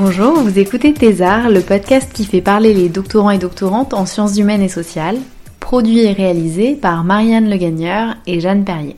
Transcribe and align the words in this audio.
Bonjour, 0.00 0.34
vous 0.34 0.60
écoutez 0.60 0.94
Thésard, 0.94 1.50
le 1.50 1.60
podcast 1.60 2.12
qui 2.12 2.24
fait 2.24 2.40
parler 2.40 2.72
les 2.72 2.88
doctorants 2.88 3.32
et 3.32 3.38
doctorantes 3.38 3.94
en 3.94 4.06
sciences 4.06 4.38
humaines 4.38 4.62
et 4.62 4.68
sociales, 4.68 5.18
produit 5.58 5.98
et 5.98 6.12
réalisé 6.12 6.76
par 6.76 7.02
Marianne 7.02 7.50
Legagneur 7.50 8.14
et 8.28 8.38
Jeanne 8.38 8.64
Perrier. 8.64 8.94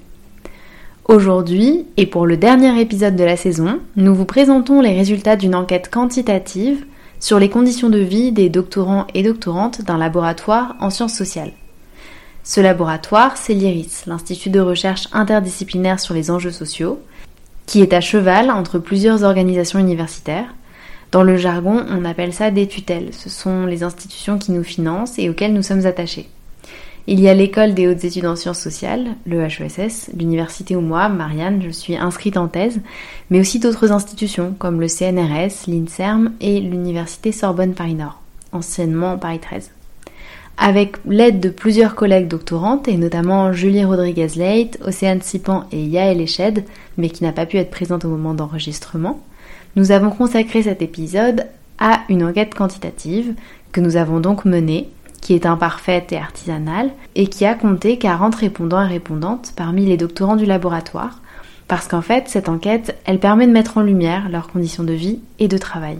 Aujourd'hui, 1.06 1.86
et 1.96 2.04
pour 2.04 2.26
le 2.26 2.36
dernier 2.36 2.78
épisode 2.78 3.16
de 3.16 3.24
la 3.24 3.38
saison, 3.38 3.80
nous 3.96 4.14
vous 4.14 4.26
présentons 4.26 4.82
les 4.82 4.92
résultats 4.92 5.36
d'une 5.36 5.54
enquête 5.54 5.88
quantitative 5.88 6.84
sur 7.18 7.38
les 7.38 7.48
conditions 7.48 7.88
de 7.88 7.96
vie 7.96 8.30
des 8.30 8.50
doctorants 8.50 9.06
et 9.14 9.22
doctorantes 9.22 9.80
d'un 9.80 9.96
laboratoire 9.96 10.76
en 10.80 10.90
sciences 10.90 11.16
sociales. 11.16 11.52
Ce 12.44 12.60
laboratoire, 12.60 13.38
c'est 13.38 13.54
l'IRIS, 13.54 14.04
l'Institut 14.06 14.50
de 14.50 14.60
recherche 14.60 15.08
interdisciplinaire 15.12 15.98
sur 15.98 16.12
les 16.12 16.30
enjeux 16.30 16.50
sociaux, 16.50 17.00
qui 17.64 17.80
est 17.80 17.94
à 17.94 18.02
cheval 18.02 18.50
entre 18.50 18.78
plusieurs 18.78 19.22
organisations 19.22 19.78
universitaires. 19.78 20.52
Dans 21.12 21.24
le 21.24 21.36
jargon, 21.36 21.84
on 21.90 22.04
appelle 22.04 22.32
ça 22.32 22.52
des 22.52 22.68
tutelles. 22.68 23.12
Ce 23.12 23.28
sont 23.28 23.66
les 23.66 23.82
institutions 23.82 24.38
qui 24.38 24.52
nous 24.52 24.62
financent 24.62 25.18
et 25.18 25.28
auxquelles 25.28 25.52
nous 25.52 25.62
sommes 25.62 25.86
attachés. 25.86 26.28
Il 27.08 27.18
y 27.18 27.28
a 27.28 27.34
l'école 27.34 27.74
des 27.74 27.88
hautes 27.88 28.04
études 28.04 28.26
en 28.26 28.36
sciences 28.36 28.60
sociales, 28.60 29.16
le 29.26 29.42
HESS, 29.42 30.10
l'université 30.16 30.76
où 30.76 30.80
moi, 30.80 31.08
Marianne, 31.08 31.62
je 31.62 31.70
suis 31.70 31.96
inscrite 31.96 32.36
en 32.36 32.46
thèse, 32.46 32.80
mais 33.30 33.40
aussi 33.40 33.58
d'autres 33.58 33.90
institutions 33.90 34.54
comme 34.56 34.80
le 34.80 34.86
CNRS, 34.86 35.66
l'INSERM 35.66 36.32
et 36.40 36.60
l'université 36.60 37.32
Sorbonne 37.32 37.74
Paris 37.74 37.94
Nord, 37.94 38.20
anciennement 38.52 39.18
Paris 39.18 39.40
13. 39.40 39.72
Avec 40.58 40.98
l'aide 41.06 41.40
de 41.40 41.48
plusieurs 41.48 41.96
collègues 41.96 42.28
doctorantes, 42.28 42.86
et 42.86 42.98
notamment 42.98 43.52
Julie 43.52 43.84
Rodriguez-Leit, 43.84 44.78
Océane 44.84 45.22
Sipan 45.22 45.64
et 45.72 45.82
Yael 45.82 46.20
Eched, 46.20 46.64
mais 46.98 47.08
qui 47.08 47.24
n'a 47.24 47.32
pas 47.32 47.46
pu 47.46 47.56
être 47.56 47.70
présente 47.70 48.04
au 48.04 48.08
moment 48.08 48.34
d'enregistrement, 48.34 49.20
nous 49.76 49.92
avons 49.92 50.10
consacré 50.10 50.62
cet 50.62 50.82
épisode 50.82 51.46
à 51.78 52.00
une 52.08 52.24
enquête 52.24 52.54
quantitative 52.54 53.34
que 53.72 53.80
nous 53.80 53.96
avons 53.96 54.20
donc 54.20 54.44
menée, 54.44 54.88
qui 55.20 55.34
est 55.34 55.46
imparfaite 55.46 56.12
et 56.12 56.16
artisanale, 56.16 56.90
et 57.14 57.26
qui 57.26 57.44
a 57.44 57.54
compté 57.54 57.98
40 57.98 58.34
répondants 58.34 58.82
et 58.82 58.88
répondantes 58.88 59.52
parmi 59.56 59.86
les 59.86 59.96
doctorants 59.96 60.36
du 60.36 60.46
laboratoire, 60.46 61.20
parce 61.68 61.86
qu'en 61.86 62.02
fait, 62.02 62.28
cette 62.28 62.48
enquête, 62.48 62.98
elle 63.04 63.20
permet 63.20 63.46
de 63.46 63.52
mettre 63.52 63.78
en 63.78 63.82
lumière 63.82 64.28
leurs 64.28 64.48
conditions 64.48 64.82
de 64.82 64.92
vie 64.92 65.20
et 65.38 65.48
de 65.48 65.58
travail. 65.58 65.98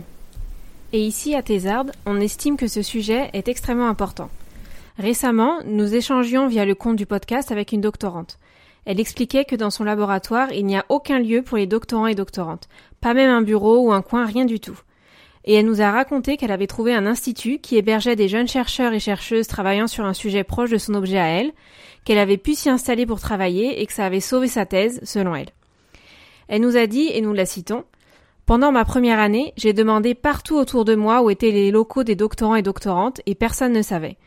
Et 0.93 1.01
ici, 1.01 1.35
à 1.35 1.41
Thésarde, 1.41 1.93
on 2.05 2.19
estime 2.19 2.57
que 2.57 2.67
ce 2.67 2.81
sujet 2.81 3.29
est 3.31 3.47
extrêmement 3.47 3.87
important. 3.87 4.29
Récemment, 4.99 5.59
nous 5.65 5.95
échangions 5.95 6.47
via 6.47 6.65
le 6.65 6.75
compte 6.75 6.97
du 6.97 7.05
podcast 7.05 7.51
avec 7.51 7.71
une 7.71 7.79
doctorante. 7.79 8.37
Elle 8.85 8.99
expliquait 8.99 9.45
que 9.45 9.55
dans 9.55 9.69
son 9.69 9.85
laboratoire, 9.85 10.51
il 10.51 10.65
n'y 10.65 10.75
a 10.75 10.85
aucun 10.89 11.19
lieu 11.19 11.43
pour 11.43 11.57
les 11.57 11.67
doctorants 11.67 12.07
et 12.07 12.15
doctorantes, 12.15 12.67
pas 13.01 13.13
même 13.13 13.29
un 13.29 13.41
bureau 13.41 13.79
ou 13.79 13.91
un 13.91 14.01
coin, 14.01 14.25
rien 14.25 14.45
du 14.45 14.59
tout. 14.59 14.79
Et 15.43 15.55
elle 15.55 15.65
nous 15.65 15.81
a 15.81 15.91
raconté 15.91 16.37
qu'elle 16.37 16.51
avait 16.51 16.67
trouvé 16.67 16.93
un 16.93 17.07
institut 17.07 17.57
qui 17.57 17.75
hébergeait 17.75 18.15
des 18.15 18.27
jeunes 18.27 18.47
chercheurs 18.47 18.93
et 18.93 18.99
chercheuses 18.99 19.47
travaillant 19.47 19.87
sur 19.87 20.05
un 20.05 20.13
sujet 20.13 20.43
proche 20.43 20.69
de 20.69 20.77
son 20.77 20.93
objet 20.93 21.17
à 21.17 21.27
elle, 21.27 21.51
qu'elle 22.05 22.19
avait 22.19 22.37
pu 22.37 22.53
s'y 22.53 22.69
installer 22.69 23.05
pour 23.05 23.19
travailler 23.19 23.81
et 23.81 23.85
que 23.87 23.93
ça 23.93 24.05
avait 24.05 24.19
sauvé 24.19 24.47
sa 24.47 24.65
thèse, 24.65 24.99
selon 25.03 25.35
elle. 25.35 25.49
Elle 26.47 26.61
nous 26.61 26.77
a 26.77 26.85
dit, 26.85 27.09
et 27.11 27.21
nous 27.21 27.33
la 27.33 27.45
citons, 27.45 27.85
pendant 28.45 28.71
ma 28.71 28.85
première 28.85 29.19
année, 29.19 29.53
j'ai 29.55 29.73
demandé 29.73 30.13
partout 30.13 30.57
autour 30.57 30.83
de 30.83 30.95
moi 30.95 31.21
où 31.21 31.29
étaient 31.29 31.51
les 31.51 31.71
locaux 31.71 32.03
des 32.03 32.15
doctorants 32.15 32.55
et 32.55 32.61
doctorantes 32.61 33.21
et 33.25 33.35
personne 33.35 33.71
ne 33.71 33.81
savait. 33.81 34.17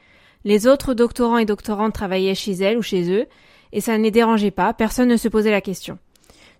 Les 0.44 0.66
autres 0.66 0.94
doctorants 0.94 1.38
et 1.38 1.44
doctorantes 1.44 1.94
travaillaient 1.94 2.34
chez 2.34 2.52
elles 2.52 2.78
ou 2.78 2.82
chez 2.82 3.10
eux 3.10 3.26
et 3.72 3.80
ça 3.80 3.98
ne 3.98 4.02
les 4.02 4.10
dérangeait 4.10 4.50
pas, 4.50 4.72
personne 4.72 5.08
ne 5.08 5.16
se 5.16 5.28
posait 5.28 5.50
la 5.50 5.60
question. 5.60 5.98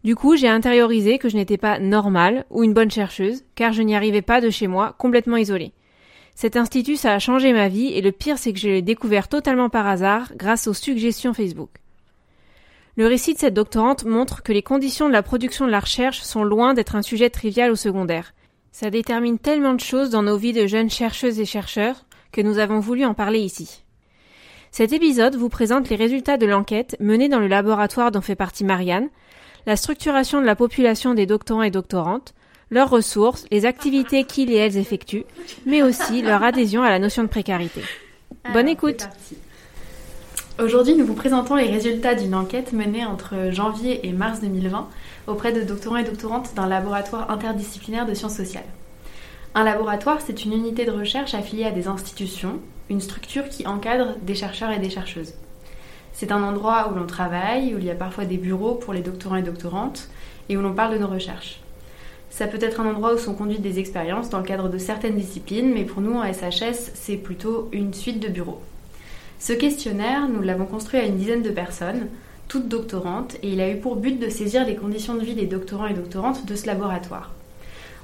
Du 0.04 0.16
coup, 0.16 0.36
j'ai 0.36 0.48
intériorisé 0.48 1.18
que 1.18 1.30
je 1.30 1.36
n'étais 1.36 1.56
pas 1.56 1.78
normale 1.78 2.44
ou 2.50 2.62
une 2.62 2.74
bonne 2.74 2.90
chercheuse, 2.90 3.42
car 3.54 3.72
je 3.72 3.80
n'y 3.80 3.96
arrivais 3.96 4.20
pas 4.20 4.42
de 4.42 4.50
chez 4.50 4.66
moi, 4.66 4.94
complètement 4.98 5.38
isolée. 5.38 5.72
Cet 6.34 6.56
institut, 6.56 6.96
ça 6.96 7.14
a 7.14 7.18
changé 7.18 7.54
ma 7.54 7.68
vie, 7.68 7.86
et 7.86 8.02
le 8.02 8.12
pire, 8.12 8.36
c'est 8.36 8.52
que 8.52 8.58
je 8.58 8.68
l'ai 8.68 8.82
découvert 8.82 9.28
totalement 9.28 9.70
par 9.70 9.86
hasard, 9.86 10.32
grâce 10.36 10.66
aux 10.66 10.74
suggestions 10.74 11.32
Facebook. 11.32 11.70
Le 12.96 13.06
récit 13.06 13.32
de 13.32 13.38
cette 13.38 13.54
doctorante 13.54 14.04
montre 14.04 14.42
que 14.42 14.52
les 14.52 14.62
conditions 14.62 15.08
de 15.08 15.12
la 15.12 15.22
production 15.22 15.64
de 15.64 15.70
la 15.70 15.80
recherche 15.80 16.20
sont 16.20 16.44
loin 16.44 16.74
d'être 16.74 16.96
un 16.96 17.02
sujet 17.02 17.30
trivial 17.30 17.72
ou 17.72 17.76
secondaire. 17.76 18.34
Ça 18.72 18.90
détermine 18.90 19.38
tellement 19.38 19.74
de 19.74 19.80
choses 19.80 20.10
dans 20.10 20.22
nos 20.22 20.36
vies 20.36 20.52
de 20.52 20.66
jeunes 20.66 20.90
chercheuses 20.90 21.40
et 21.40 21.46
chercheurs 21.46 22.04
que 22.30 22.42
nous 22.42 22.58
avons 22.58 22.78
voulu 22.78 23.04
en 23.04 23.14
parler 23.14 23.40
ici. 23.40 23.84
Cet 24.70 24.92
épisode 24.92 25.36
vous 25.36 25.48
présente 25.48 25.88
les 25.88 25.96
résultats 25.96 26.36
de 26.36 26.46
l'enquête 26.46 26.96
menée 27.00 27.28
dans 27.28 27.38
le 27.38 27.46
laboratoire 27.46 28.10
dont 28.10 28.20
fait 28.20 28.34
partie 28.34 28.64
Marianne, 28.64 29.08
la 29.66 29.76
structuration 29.76 30.40
de 30.40 30.46
la 30.46 30.56
population 30.56 31.14
des 31.14 31.26
doctorants 31.26 31.62
et 31.62 31.70
doctorantes, 31.70 32.34
leurs 32.70 32.90
ressources, 32.90 33.46
les 33.50 33.66
activités 33.66 34.24
qu'ils 34.24 34.50
et 34.50 34.56
elles 34.56 34.76
effectuent, 34.76 35.24
mais 35.66 35.82
aussi 35.82 36.22
leur 36.22 36.42
adhésion 36.42 36.82
à 36.82 36.90
la 36.90 36.98
notion 36.98 37.22
de 37.22 37.28
précarité. 37.28 37.82
Bonne 38.52 38.68
écoute. 38.68 39.08
Aujourd'hui, 40.62 40.94
nous 40.94 41.04
vous 41.04 41.14
présentons 41.14 41.56
les 41.56 41.66
résultats 41.66 42.14
d'une 42.14 42.34
enquête 42.34 42.72
menée 42.72 43.04
entre 43.04 43.50
janvier 43.50 44.06
et 44.06 44.12
mars 44.12 44.40
2020 44.40 44.88
auprès 45.26 45.52
de 45.52 45.62
doctorants 45.62 45.96
et 45.96 46.04
doctorantes 46.04 46.54
d'un 46.54 46.68
laboratoire 46.68 47.30
interdisciplinaire 47.30 48.06
de 48.06 48.14
sciences 48.14 48.36
sociales. 48.36 48.62
Un 49.54 49.64
laboratoire, 49.64 50.20
c'est 50.20 50.44
une 50.44 50.52
unité 50.52 50.84
de 50.84 50.90
recherche 50.90 51.34
affiliée 51.34 51.64
à 51.64 51.70
des 51.70 51.88
institutions, 51.88 52.60
une 52.90 53.00
structure 53.00 53.48
qui 53.48 53.66
encadre 53.66 54.16
des 54.22 54.34
chercheurs 54.34 54.70
et 54.70 54.78
des 54.78 54.90
chercheuses. 54.90 55.34
C'est 56.14 56.30
un 56.30 56.42
endroit 56.44 56.90
où 56.90 56.96
l'on 56.96 57.06
travaille, 57.06 57.74
où 57.74 57.78
il 57.78 57.84
y 57.84 57.90
a 57.90 57.94
parfois 57.94 58.24
des 58.24 58.36
bureaux 58.36 58.76
pour 58.76 58.94
les 58.94 59.00
doctorants 59.00 59.36
et 59.36 59.42
doctorantes, 59.42 60.08
et 60.48 60.56
où 60.56 60.62
l'on 60.62 60.72
parle 60.72 60.94
de 60.94 60.98
nos 60.98 61.08
recherches. 61.08 61.60
Ça 62.30 62.46
peut 62.46 62.58
être 62.60 62.80
un 62.80 62.88
endroit 62.88 63.14
où 63.14 63.18
sont 63.18 63.34
conduites 63.34 63.62
des 63.62 63.80
expériences 63.80 64.30
dans 64.30 64.38
le 64.38 64.44
cadre 64.44 64.68
de 64.68 64.78
certaines 64.78 65.16
disciplines, 65.16 65.72
mais 65.74 65.84
pour 65.84 66.00
nous 66.00 66.14
en 66.14 66.24
SHS, 66.24 66.92
c'est 66.94 67.16
plutôt 67.16 67.68
une 67.72 67.92
suite 67.92 68.20
de 68.20 68.28
bureaux. 68.28 68.60
Ce 69.40 69.52
questionnaire, 69.52 70.28
nous 70.28 70.40
l'avons 70.40 70.66
construit 70.66 71.00
à 71.00 71.04
une 71.04 71.16
dizaine 71.16 71.42
de 71.42 71.50
personnes, 71.50 72.06
toutes 72.46 72.68
doctorantes, 72.68 73.34
et 73.42 73.48
il 73.52 73.60
a 73.60 73.70
eu 73.70 73.76
pour 73.76 73.96
but 73.96 74.18
de 74.18 74.28
saisir 74.28 74.64
les 74.64 74.76
conditions 74.76 75.14
de 75.16 75.24
vie 75.24 75.34
des 75.34 75.46
doctorants 75.46 75.86
et 75.86 75.94
doctorantes 75.94 76.46
de 76.46 76.54
ce 76.54 76.66
laboratoire. 76.66 77.32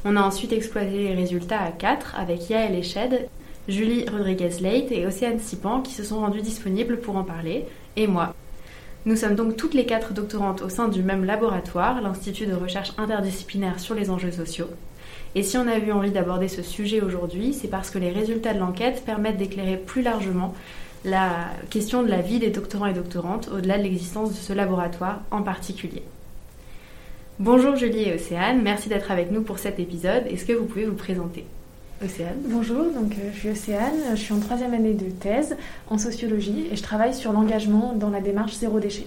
On 0.04 0.16
a 0.16 0.22
ensuite 0.22 0.52
exploité 0.52 1.08
les 1.08 1.14
résultats 1.14 1.60
à 1.60 1.70
quatre 1.70 2.14
avec 2.18 2.50
Yael 2.50 2.74
Eched, 2.74 3.28
Julie 3.68 4.04
Rodriguez-Leit 4.08 4.88
et 4.90 5.06
Océane 5.06 5.38
Sipan 5.38 5.80
qui 5.80 5.92
se 5.92 6.02
sont 6.02 6.20
rendus 6.20 6.40
disponibles 6.40 6.98
pour 6.98 7.16
en 7.16 7.24
parler, 7.24 7.66
et 7.96 8.06
moi. 8.06 8.34
Nous 9.06 9.16
sommes 9.16 9.34
donc 9.34 9.56
toutes 9.56 9.74
les 9.74 9.86
quatre 9.86 10.12
doctorantes 10.12 10.62
au 10.62 10.68
sein 10.68 10.88
du 10.88 11.02
même 11.02 11.24
laboratoire, 11.24 12.02
l'Institut 12.02 12.46
de 12.46 12.54
recherche 12.54 12.92
interdisciplinaire 12.98 13.80
sur 13.80 13.94
les 13.94 14.10
enjeux 14.10 14.30
sociaux. 14.30 14.68
Et 15.34 15.42
si 15.42 15.56
on 15.56 15.66
a 15.66 15.78
eu 15.78 15.92
envie 15.92 16.10
d'aborder 16.10 16.48
ce 16.48 16.62
sujet 16.62 17.00
aujourd'hui, 17.00 17.54
c'est 17.54 17.68
parce 17.68 17.90
que 17.90 17.98
les 17.98 18.10
résultats 18.10 18.52
de 18.52 18.58
l'enquête 18.58 19.04
permettent 19.04 19.38
d'éclairer 19.38 19.76
plus 19.76 20.02
largement 20.02 20.54
la 21.04 21.48
question 21.70 22.02
de 22.02 22.08
la 22.08 22.20
vie 22.20 22.40
des 22.40 22.50
doctorants 22.50 22.86
et 22.86 22.92
doctorantes 22.92 23.48
au-delà 23.48 23.78
de 23.78 23.84
l'existence 23.84 24.30
de 24.30 24.34
ce 24.34 24.52
laboratoire 24.52 25.20
en 25.30 25.42
particulier. 25.42 26.02
Bonjour 27.38 27.74
Julie 27.76 28.02
et 28.02 28.14
Océane, 28.14 28.60
merci 28.60 28.90
d'être 28.90 29.10
avec 29.10 29.30
nous 29.30 29.42
pour 29.42 29.58
cet 29.58 29.80
épisode. 29.80 30.26
Est-ce 30.26 30.44
que 30.44 30.52
vous 30.52 30.66
pouvez 30.66 30.84
vous 30.84 30.96
présenter? 30.96 31.46
Océane 32.02 32.38
Bonjour, 32.46 32.84
donc 32.92 33.12
euh, 33.12 33.30
je 33.34 33.38
suis 33.38 33.50
Océane, 33.50 33.94
je 34.12 34.20
suis 34.20 34.32
en 34.32 34.40
troisième 34.40 34.72
année 34.72 34.94
de 34.94 35.10
thèse 35.10 35.56
en 35.90 35.98
sociologie 35.98 36.66
et 36.72 36.76
je 36.76 36.82
travaille 36.82 37.14
sur 37.14 37.32
l'engagement 37.32 37.92
dans 37.94 38.10
la 38.10 38.20
démarche 38.20 38.54
zéro 38.54 38.80
déchet. 38.80 39.06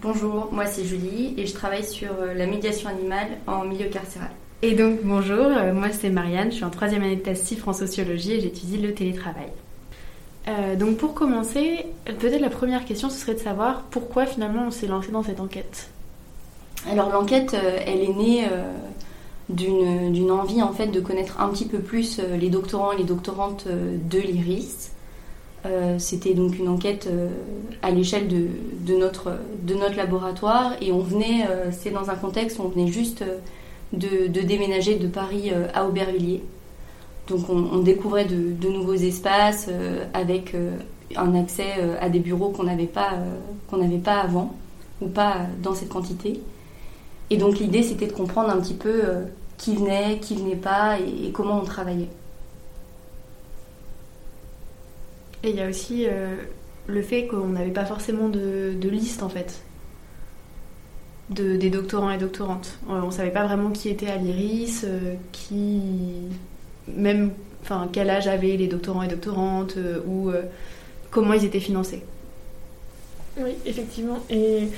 Bonjour, 0.00 0.48
moi 0.52 0.66
c'est 0.66 0.84
Julie 0.84 1.34
et 1.36 1.46
je 1.46 1.52
travaille 1.52 1.84
sur 1.84 2.10
euh, 2.20 2.32
la 2.34 2.46
médiation 2.46 2.88
animale 2.88 3.28
en 3.46 3.64
milieu 3.64 3.86
carcéral. 3.86 4.30
Et 4.62 4.74
donc 4.74 5.00
bonjour, 5.04 5.44
euh, 5.44 5.74
moi 5.74 5.88
c'est 5.92 6.10
Marianne, 6.10 6.50
je 6.50 6.56
suis 6.56 6.64
en 6.64 6.70
troisième 6.70 7.02
année 7.02 7.16
de 7.16 7.22
thèse 7.22 7.42
CIFRE 7.42 7.68
en 7.68 7.72
sociologie 7.72 8.32
et 8.32 8.40
j'étudie 8.40 8.78
le 8.78 8.94
télétravail. 8.94 9.48
Euh, 10.48 10.76
donc 10.76 10.96
pour 10.96 11.12
commencer, 11.12 11.84
peut-être 12.06 12.40
la 12.40 12.50
première 12.50 12.84
question 12.86 13.10
ce 13.10 13.18
serait 13.18 13.34
de 13.34 13.40
savoir 13.40 13.82
pourquoi 13.90 14.24
finalement 14.24 14.64
on 14.68 14.70
s'est 14.70 14.86
lancé 14.86 15.12
dans 15.12 15.22
cette 15.22 15.40
enquête? 15.40 15.90
Alors 16.90 17.10
l'enquête, 17.10 17.54
euh, 17.54 17.78
elle 17.86 18.00
est 18.00 18.14
née 18.14 18.46
euh, 18.50 18.62
d'une 19.48 20.30
envie 20.30 20.62
en 20.62 20.72
fait 20.72 20.88
de 20.88 21.00
connaître 21.00 21.40
un 21.40 21.48
petit 21.48 21.64
peu 21.64 21.78
plus 21.78 22.18
euh, 22.18 22.36
les 22.36 22.50
doctorants 22.50 22.92
et 22.92 22.98
les 22.98 23.04
doctorantes 23.04 23.64
euh, 23.66 23.96
de 24.10 24.18
l'IRIS. 24.18 24.92
Euh, 25.66 25.98
C'était 25.98 26.34
donc 26.34 26.58
une 26.58 26.68
enquête 26.68 27.08
à 27.82 27.90
l'échelle 27.90 28.28
de, 28.28 28.46
de 28.86 28.96
notre, 28.96 29.38
de 29.62 29.74
notre 29.74 29.96
laboratoire 29.96 30.72
et 30.80 30.92
on 30.92 31.00
venait, 31.00 31.46
euh, 31.48 31.70
c'est 31.72 31.90
dans 31.90 32.10
un 32.10 32.14
contexte 32.14 32.58
où 32.58 32.62
on 32.62 32.68
venait 32.68 32.86
juste 32.86 33.24
de, 33.92 34.28
déménager 34.28 34.96
de 34.96 35.08
Paris 35.08 35.50
à 35.74 35.86
Aubervilliers. 35.86 36.44
Donc 37.26 37.48
on, 37.50 37.78
découvrait 37.78 38.24
de, 38.24 38.68
nouveaux 38.68 38.94
espaces 38.94 39.68
avec 40.14 40.54
un 41.16 41.34
accès 41.34 41.74
à 42.00 42.08
des 42.08 42.20
bureaux 42.20 42.50
qu'on 42.50 42.64
n'avait 42.64 42.86
pas, 42.86 43.10
qu'on 43.68 43.78
n'avait 43.78 43.98
pas 43.98 44.20
avant 44.20 44.54
ou 45.02 45.08
pas 45.08 45.40
dans 45.62 45.74
cette 45.74 45.90
quantité. 45.90 46.40
Et 47.30 47.36
donc 47.36 47.58
l'idée 47.58 47.82
c'était 47.82 48.06
de 48.06 48.12
comprendre 48.12 48.50
un 48.50 48.58
petit 48.60 48.74
peu 48.74 49.02
qui 49.58 49.76
venait, 49.76 50.18
qui 50.20 50.36
venait 50.36 50.56
pas 50.56 50.98
et, 50.98 51.30
comment 51.32 51.58
on 51.60 51.64
travaillait. 51.64 52.08
Et 55.42 55.50
il 55.50 55.56
y 55.56 55.60
a 55.60 55.68
aussi 55.68 56.06
le 56.88 57.02
fait 57.02 57.26
qu'on 57.26 57.48
n'avait 57.48 57.70
pas 57.70 57.84
forcément 57.84 58.28
de, 58.28 58.74
liste 58.82 59.22
en 59.22 59.28
fait 59.28 59.62
de, 61.30 61.56
des 61.56 61.70
doctorants 61.70 62.10
et 62.10 62.18
doctorantes. 62.18 62.78
On 62.88 63.06
ne 63.06 63.10
savait 63.10 63.30
pas 63.30 63.46
vraiment 63.46 63.70
qui 63.70 63.90
était 63.90 64.08
à 64.08 64.16
l'IRIS, 64.16 64.82
euh, 64.84 65.14
qui 65.30 65.80
même 66.88 67.32
enfin 67.62 67.88
quel 67.92 68.08
âge 68.08 68.26
avaient 68.26 68.56
les 68.56 68.66
doctorants 68.66 69.02
et 69.02 69.08
doctorantes 69.08 69.76
euh, 69.76 70.00
ou 70.06 70.30
euh, 70.30 70.42
comment 71.10 71.34
ils 71.34 71.44
étaient 71.44 71.60
financés. 71.60 72.02
Oui, 73.36 73.52
effectivement. 73.66 74.18
Et 74.30 74.68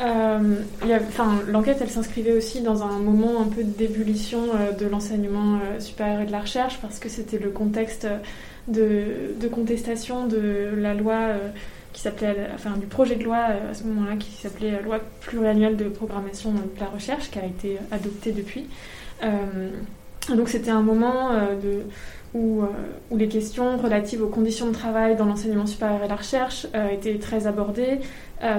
l'enquête, 0.00 1.78
elle 1.80 1.90
s'inscrivait 1.90 2.32
aussi 2.32 2.60
dans 2.60 2.82
un 2.82 2.98
moment 2.98 3.40
un 3.40 3.48
peu 3.48 3.62
d'ébullition 3.62 4.40
de 4.78 4.86
l'enseignement 4.86 5.58
supérieur 5.78 6.20
et 6.20 6.26
de 6.26 6.32
la 6.32 6.40
recherche 6.40 6.78
parce 6.80 6.98
que 6.98 7.08
c'était 7.08 7.38
le 7.38 7.50
contexte 7.50 8.06
de, 8.68 9.48
contestation 9.48 10.26
de 10.26 10.74
la 10.76 10.94
loi 10.94 11.14
euh, 11.14 11.48
qui 11.92 12.02
s'appelait, 12.02 12.48
enfin 12.54 12.76
du 12.76 12.86
projet 12.86 13.16
de 13.16 13.24
loi 13.24 13.46
euh, 13.50 13.70
à 13.70 13.74
ce 13.74 13.84
moment-là 13.84 14.16
qui 14.16 14.30
s'appelait 14.32 14.74
euh, 14.74 14.82
loi 14.82 15.00
pluriannuelle 15.20 15.76
de 15.76 15.84
programmation 15.84 16.52
de 16.52 16.80
la 16.80 16.86
recherche 16.86 17.30
qui 17.30 17.38
a 17.38 17.46
été 17.46 17.78
adoptée 17.90 18.32
depuis. 18.32 18.66
donc 20.34 20.48
c'était 20.48 20.70
un 20.70 20.82
moment 20.82 21.30
de, 21.62 21.82
où, 22.34 22.62
où, 23.10 23.16
les 23.16 23.28
questions 23.28 23.76
relatives 23.76 24.22
aux 24.22 24.28
conditions 24.28 24.66
de 24.66 24.72
travail 24.72 25.16
dans 25.16 25.24
l'enseignement 25.24 25.66
supérieur 25.66 26.02
et 26.04 26.08
la 26.08 26.16
recherche 26.16 26.66
étaient 26.92 27.18
très 27.18 27.46
abordées, 27.46 28.00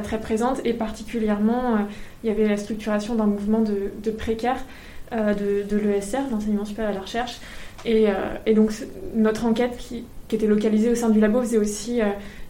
très 0.03 0.19
présentes, 0.19 0.61
et 0.65 0.73
particulièrement 0.73 1.77
il 2.23 2.29
y 2.29 2.31
avait 2.31 2.47
la 2.47 2.57
structuration 2.57 3.15
d'un 3.15 3.27
mouvement 3.27 3.61
de, 3.61 3.91
de 4.01 4.11
précaires 4.11 4.63
de, 5.11 5.77
l'ESR, 5.77 6.29
l'enseignement 6.31 6.65
supérieur 6.65 6.91
et 6.91 6.95
la 6.95 7.01
recherche, 7.01 7.39
euh, 7.85 8.35
et, 8.45 8.53
donc 8.53 8.71
notre 9.15 9.45
enquête 9.45 9.77
qui, 9.77 10.05
était 10.29 10.47
localisée 10.47 10.89
au 10.89 10.95
sein 10.95 11.09
du 11.09 11.21
labo 11.21 11.41
faisait 11.41 11.57
aussi 11.57 12.01
euh, 12.01 12.07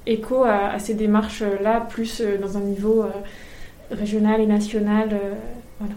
écho 0.07 0.43
à, 0.43 0.79
ces 0.79 0.95
démarches-là, 0.95 1.81
plus 1.81 2.21
euh, 2.21 2.37
dans 2.39 2.57
un 2.57 2.61
niveau 2.61 3.05
régional 3.91 4.41
et 4.41 4.47
national. 4.47 5.09
voilà. 5.79 5.93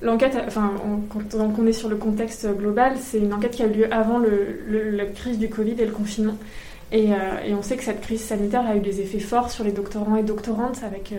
L'enquête, 0.00 0.36
enfin, 0.46 0.74
quand 1.10 1.58
on 1.58 1.66
est 1.66 1.72
sur 1.72 1.88
le 1.88 1.96
contexte 1.96 2.46
global, 2.56 2.94
c'est 3.00 3.18
une 3.18 3.32
enquête 3.32 3.52
qui 3.52 3.62
a 3.62 3.66
eu 3.66 3.72
lieu 3.72 3.92
avant 3.92 4.20
la 4.20 5.06
crise 5.06 5.38
du 5.38 5.48
Covid 5.48 5.74
et 5.78 5.86
le 5.86 5.92
confinement. 5.92 6.36
Et, 6.92 7.08
on 7.52 7.62
sait 7.62 7.76
que 7.76 7.82
cette 7.82 8.00
crise 8.00 8.22
sanitaire 8.22 8.64
a 8.66 8.76
eu 8.76 8.80
des 8.80 9.00
effets 9.00 9.18
forts 9.18 9.50
sur 9.50 9.64
les 9.64 9.72
doctorants 9.72 10.16
et 10.16 10.22
doctorantes, 10.22 10.82
avec 10.84 11.12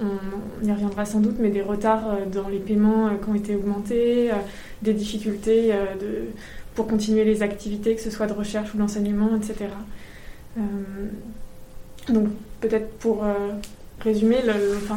on, 0.00 0.66
y 0.66 0.72
reviendra 0.72 1.04
sans 1.04 1.20
doute, 1.20 1.36
mais 1.38 1.50
des 1.50 1.62
retards 1.62 2.08
euh, 2.08 2.26
dans 2.26 2.48
les 2.48 2.58
paiements 2.58 3.06
euh, 3.06 3.10
qui 3.22 3.28
ont 3.28 3.34
été 3.34 3.56
augmentés, 3.56 4.30
euh, 4.30 4.36
des 4.82 4.94
difficultés 4.94 5.72
pour 6.74 6.86
continuer 6.86 7.24
les 7.24 7.42
activités, 7.42 7.94
que 7.94 8.00
ce 8.00 8.10
soit 8.10 8.26
de 8.26 8.32
recherche 8.32 8.72
ou 8.74 8.78
d'enseignement, 8.78 9.36
etc. 9.36 9.66
donc 12.08 12.28
peut-être 12.60 12.90
pour 12.98 13.24
résumer, 14.00 14.38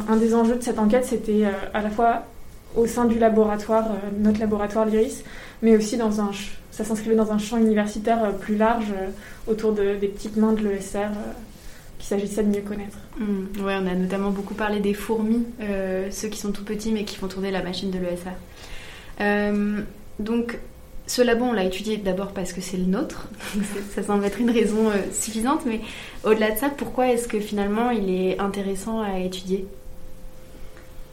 un 0.08 0.16
des 0.16 0.34
enjeux 0.34 0.54
de 0.54 0.62
cette 0.62 0.78
enquête, 0.78 1.04
c'était 1.04 1.44
à 1.74 1.82
la 1.82 1.90
fois 1.90 2.24
au 2.74 2.86
sein 2.86 3.04
du 3.04 3.18
laboratoire, 3.18 3.88
notre 4.18 4.40
laboratoire 4.40 4.86
l'IRIS, 4.86 5.22
mais 5.62 5.76
aussi 5.76 5.96
dans 5.96 6.20
un, 6.20 6.30
ça 6.70 6.84
s'inscrivait 6.84 7.14
dans 7.14 7.32
un 7.32 7.38
champ 7.38 7.56
universitaire 7.56 8.32
plus 8.40 8.56
large 8.56 8.92
autour 9.46 9.72
des 9.72 10.08
petites 10.08 10.36
mains 10.36 10.52
de 10.52 10.66
l'ESR 10.66 11.10
qu'il 11.98 12.18
s'agissait 12.18 12.42
de 12.42 12.54
mieux 12.54 12.62
connaître. 12.62 12.98
Mmh. 13.18 13.60
on 13.60 13.66
a 13.66 13.94
notamment 13.94 14.30
beaucoup 14.30 14.54
parlé 14.54 14.80
des 14.80 14.94
fourmis, 14.94 15.46
euh, 15.60 16.08
ceux 16.10 16.28
qui 16.28 16.38
sont 16.38 16.52
tout 16.52 16.64
petits 16.64 16.92
mais 16.92 17.04
qui 17.04 17.16
font 17.16 17.28
tourner 17.28 17.50
la 17.50 17.62
machine 17.62 17.90
de. 17.90 17.98
Euh, 19.20 19.80
donc, 20.18 20.58
ce 21.06 21.22
labo, 21.22 21.44
on 21.44 21.52
l'a 21.52 21.64
étudié 21.64 21.96
d'abord 21.96 22.32
parce 22.32 22.52
que 22.52 22.60
c'est 22.60 22.76
le 22.76 22.84
nôtre, 22.84 23.28
ça 23.94 24.02
semble 24.02 24.24
être 24.24 24.40
une 24.40 24.50
raison 24.50 24.88
euh, 24.88 25.12
suffisante, 25.12 25.62
mais 25.66 25.80
au-delà 26.24 26.50
de 26.50 26.58
ça, 26.58 26.68
pourquoi 26.68 27.10
est-ce 27.10 27.28
que 27.28 27.40
finalement 27.40 27.90
il 27.90 28.10
est 28.10 28.38
intéressant 28.38 29.00
à 29.00 29.18
étudier? 29.20 29.66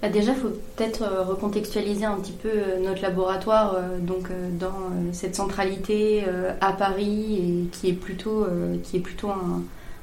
Bah 0.01 0.09
Déjà, 0.09 0.31
il 0.31 0.37
faut 0.37 0.49
peut-être 0.75 1.03
recontextualiser 1.27 2.05
un 2.05 2.17
petit 2.17 2.31
peu 2.31 2.49
notre 2.83 3.01
laboratoire 3.01 3.77
donc, 3.99 4.29
dans 4.59 4.89
cette 5.11 5.35
centralité 5.35 6.23
à 6.59 6.73
Paris 6.73 7.35
et 7.35 7.67
qui 7.71 7.89
est 7.89 7.93
plutôt, 7.93 8.47
qui 8.83 8.97
est 8.97 9.01
plutôt 9.01 9.29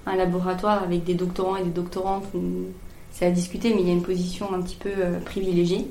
un 0.06 0.16
laboratoire 0.16 0.82
avec 0.82 1.04
des 1.04 1.14
doctorants 1.14 1.56
et 1.56 1.64
des 1.64 1.70
doctorantes 1.70 2.26
c'est 3.18 3.26
à 3.26 3.30
discuter, 3.32 3.74
mais 3.74 3.80
il 3.80 3.88
y 3.88 3.90
a 3.90 3.94
une 3.94 4.02
position 4.02 4.54
un 4.54 4.62
petit 4.62 4.76
peu 4.76 4.90
euh, 4.96 5.18
privilégiée. 5.20 5.88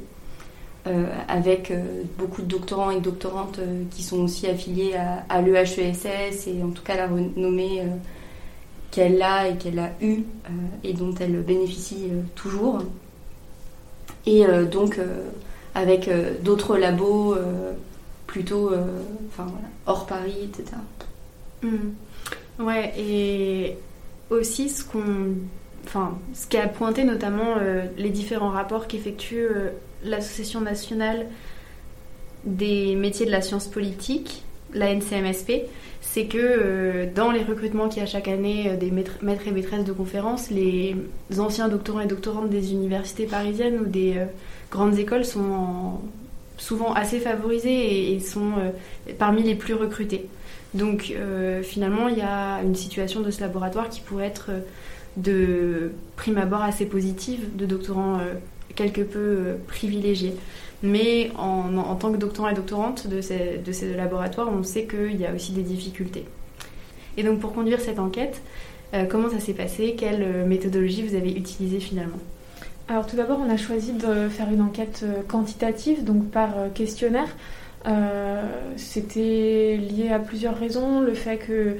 Euh, 0.85 1.05
avec 1.27 1.69
euh, 1.69 2.03
beaucoup 2.17 2.41
de 2.41 2.47
doctorants 2.47 2.91
et 2.91 3.01
doctorantes 3.01 3.59
qui 3.91 4.03
sont 4.03 4.19
aussi 4.19 4.47
affiliés 4.47 4.95
à, 5.27 5.41
l'EHESS 5.41 6.47
et 6.47 6.63
en 6.63 6.69
tout 6.69 6.81
cas 6.81 6.95
la 6.95 7.07
renommée 7.07 7.83
qu'elle 8.89 9.21
a 9.21 9.49
et 9.49 9.57
qu'elle 9.57 9.79
a 9.79 9.91
eue 10.01 10.23
et 10.85 10.93
dont 10.93 11.13
elle 11.19 11.41
bénéficie 11.41 12.07
toujours. 12.35 12.83
Et 14.27 14.45
donc 14.69 14.99
avec 15.73 16.09
d'autres 16.43 16.77
labos 16.77 17.35
plutôt 18.27 18.71
enfin, 19.29 19.47
hors 19.87 20.05
Paris, 20.05 20.35
etc. 20.43 20.77
Mmh. 21.63 21.69
Ouais, 22.59 22.93
et 22.97 23.77
aussi 24.29 24.69
ce 24.69 24.83
qu'on 24.83 25.35
enfin, 25.85 26.17
ce 26.33 26.47
qui 26.47 26.57
a 26.57 26.67
pointé 26.67 27.03
notamment 27.03 27.55
euh, 27.59 27.85
les 27.97 28.09
différents 28.09 28.49
rapports 28.49 28.87
qu'effectue 28.87 29.39
euh, 29.39 29.69
l'Association 30.03 30.61
nationale 30.61 31.27
des 32.43 32.95
métiers 32.95 33.25
de 33.25 33.31
la 33.31 33.41
science 33.41 33.67
politique, 33.67 34.43
la 34.73 34.93
NCMSP, 34.93 35.63
c'est 36.11 36.25
que 36.25 36.37
euh, 36.37 37.05
dans 37.13 37.31
les 37.31 37.43
recrutements 37.43 37.89
qu'il 37.89 37.99
y 37.99 38.03
a 38.03 38.07
chaque 38.07 38.27
année 38.27 38.75
des 38.79 38.91
maîtres, 38.91 39.17
et 39.47 39.51
maîtresses 39.51 39.85
de 39.85 39.93
conférences, 39.93 40.49
les 40.49 40.95
anciens 41.37 41.67
doctorants 41.67 42.01
et 42.01 42.07
doctorantes 42.07 42.49
des 42.49 42.71
universités 42.71 43.25
parisiennes 43.25 43.79
ou 43.79 43.85
des 43.85 44.15
grandes 44.71 44.97
écoles 44.97 45.25
sont 45.25 46.01
souvent 46.57 46.93
assez 46.93 47.19
favorisés 47.19 48.13
et 48.13 48.19
sont 48.19 48.53
parmi 49.19 49.43
les 49.43 49.55
plus 49.55 49.73
recrutés. 49.73 50.27
Donc 50.73 51.13
euh, 51.15 51.63
finalement, 51.63 52.07
il 52.07 52.17
y 52.17 52.21
a 52.21 52.61
une 52.61 52.75
situation 52.75 53.21
de 53.21 53.31
ce 53.31 53.41
laboratoire 53.41 53.89
qui 53.89 54.01
pourrait 54.01 54.27
être 54.27 54.47
euh, 54.49 54.59
de 55.17 55.91
prime 56.15 56.37
abord 56.37 56.61
assez 56.61 56.85
positive, 56.85 57.55
de 57.55 57.65
doctorants 57.65 58.19
euh, 58.19 58.33
quelque 58.75 59.01
peu 59.01 59.55
privilégiés. 59.67 60.35
Mais 60.83 61.31
en, 61.37 61.95
tant 61.95 62.11
que 62.11 62.17
doctorant 62.17 62.49
et 62.49 62.53
doctorante 62.53 63.07
de 63.07 63.21
ces, 63.21 63.57
de 63.63 63.71
ces 63.71 63.93
laboratoires, 63.95 64.49
on 64.51 64.63
sait 64.63 64.85
qu'il 64.85 65.19
y 65.19 65.25
a 65.25 65.33
aussi 65.33 65.51
des 65.51 65.63
difficultés. 65.63 66.25
Et 67.17 67.23
donc 67.23 67.39
pour 67.39 67.53
conduire 67.53 67.81
cette 67.81 67.97
enquête, 67.97 68.41
comment 69.09 69.29
ça 69.29 69.39
s'est 69.39 69.53
passé? 69.53 69.95
Quelle 69.97 70.45
méthodologie 70.45 71.01
vous 71.01 71.15
avez 71.15 71.31
utilisée 71.31 71.79
finalement? 71.79 72.19
Alors 72.87 73.07
tout 73.07 73.15
d'abord, 73.15 73.39
on 73.43 73.49
a 73.49 73.57
choisi 73.57 73.93
de 73.93 74.29
faire 74.29 74.51
une 74.51 74.61
enquête 74.61 75.03
quantitative, 75.27 76.03
donc 76.03 76.29
par 76.29 76.53
questionnaire. 76.75 77.27
Euh, 77.85 78.41
c'était 78.75 79.77
lié 79.77 80.09
à 80.11 80.19
plusieurs 80.19 80.57
raisons. 80.57 81.01
Le 81.01 81.13
fait 81.13 81.37
que 81.37 81.77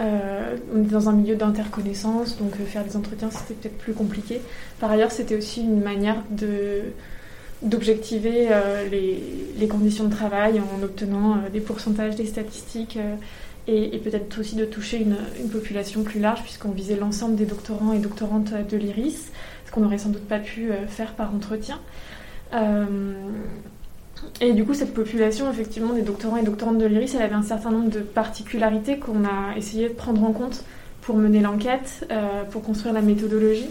euh, 0.00 0.56
on 0.74 0.82
est 0.82 0.86
dans 0.86 1.08
un 1.08 1.12
milieu 1.12 1.36
d'interconnaissance, 1.36 2.38
donc 2.38 2.52
euh, 2.54 2.64
faire 2.64 2.84
des 2.84 2.96
entretiens 2.96 3.30
c'était 3.30 3.54
peut-être 3.54 3.78
plus 3.78 3.92
compliqué. 3.92 4.40
Par 4.78 4.90
ailleurs, 4.90 5.12
c'était 5.12 5.36
aussi 5.36 5.62
une 5.62 5.82
manière 5.82 6.22
de 6.30 6.82
d'objectiver 7.62 8.48
les, 8.90 9.68
conditions 9.68 10.04
de 10.04 10.10
travail 10.10 10.60
en 10.60 10.82
obtenant 10.82 11.38
des 11.52 11.60
pourcentages, 11.60 12.16
des 12.16 12.26
statistiques 12.26 12.98
et, 13.68 13.98
peut-être 13.98 14.40
aussi 14.40 14.56
de 14.56 14.64
toucher 14.64 14.98
une, 14.98 15.16
population 15.48 16.02
plus 16.02 16.20
large 16.20 16.42
puisqu'on 16.42 16.70
visait 16.70 16.96
l'ensemble 16.96 17.36
des 17.36 17.44
doctorants 17.44 17.92
et 17.92 17.98
doctorantes 17.98 18.52
de 18.68 18.76
l'IRIS, 18.76 19.30
ce 19.66 19.70
qu'on 19.70 19.80
n'aurait 19.80 19.98
sans 19.98 20.08
doute 20.08 20.26
pas 20.26 20.38
pu 20.38 20.70
faire 20.88 21.14
par 21.14 21.34
entretien. 21.34 21.78
Et 24.40 24.52
du 24.52 24.64
coup, 24.64 24.74
cette 24.74 24.94
population, 24.94 25.50
effectivement, 25.50 25.92
des 25.92 26.02
doctorants 26.02 26.36
et 26.36 26.42
doctorantes 26.42 26.78
de 26.78 26.86
l'IRIS, 26.86 27.14
elle 27.14 27.22
avait 27.22 27.34
un 27.34 27.42
certain 27.42 27.70
nombre 27.70 27.90
de 27.90 28.00
particularités 28.00 28.98
qu'on 28.98 29.24
a 29.24 29.56
essayé 29.56 29.88
de 29.88 29.94
prendre 29.94 30.22
en 30.24 30.32
compte 30.32 30.64
pour 31.02 31.16
mener 31.16 31.40
l'enquête, 31.40 32.06
euh, 32.10 32.44
pour 32.50 32.62
construire 32.62 32.94
la 32.94 33.02
méthodologie. 33.02 33.68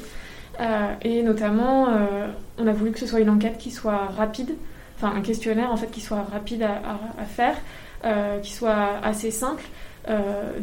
Euh, 0.59 0.93
et 1.01 1.23
notamment, 1.23 1.87
euh, 1.87 2.27
on 2.57 2.67
a 2.67 2.73
voulu 2.73 2.91
que 2.91 2.99
ce 2.99 3.07
soit 3.07 3.19
une 3.19 3.29
enquête 3.29 3.57
qui 3.57 3.71
soit 3.71 4.07
rapide, 4.17 4.55
enfin 4.97 5.13
un 5.15 5.21
questionnaire 5.21 5.71
en 5.71 5.77
fait 5.77 5.89
qui 5.89 6.01
soit 6.01 6.23
rapide 6.23 6.63
à, 6.63 7.25
faire, 7.25 7.55
qui 8.41 8.51
soit 8.51 8.99
assez 9.03 9.31
simple. 9.31 9.63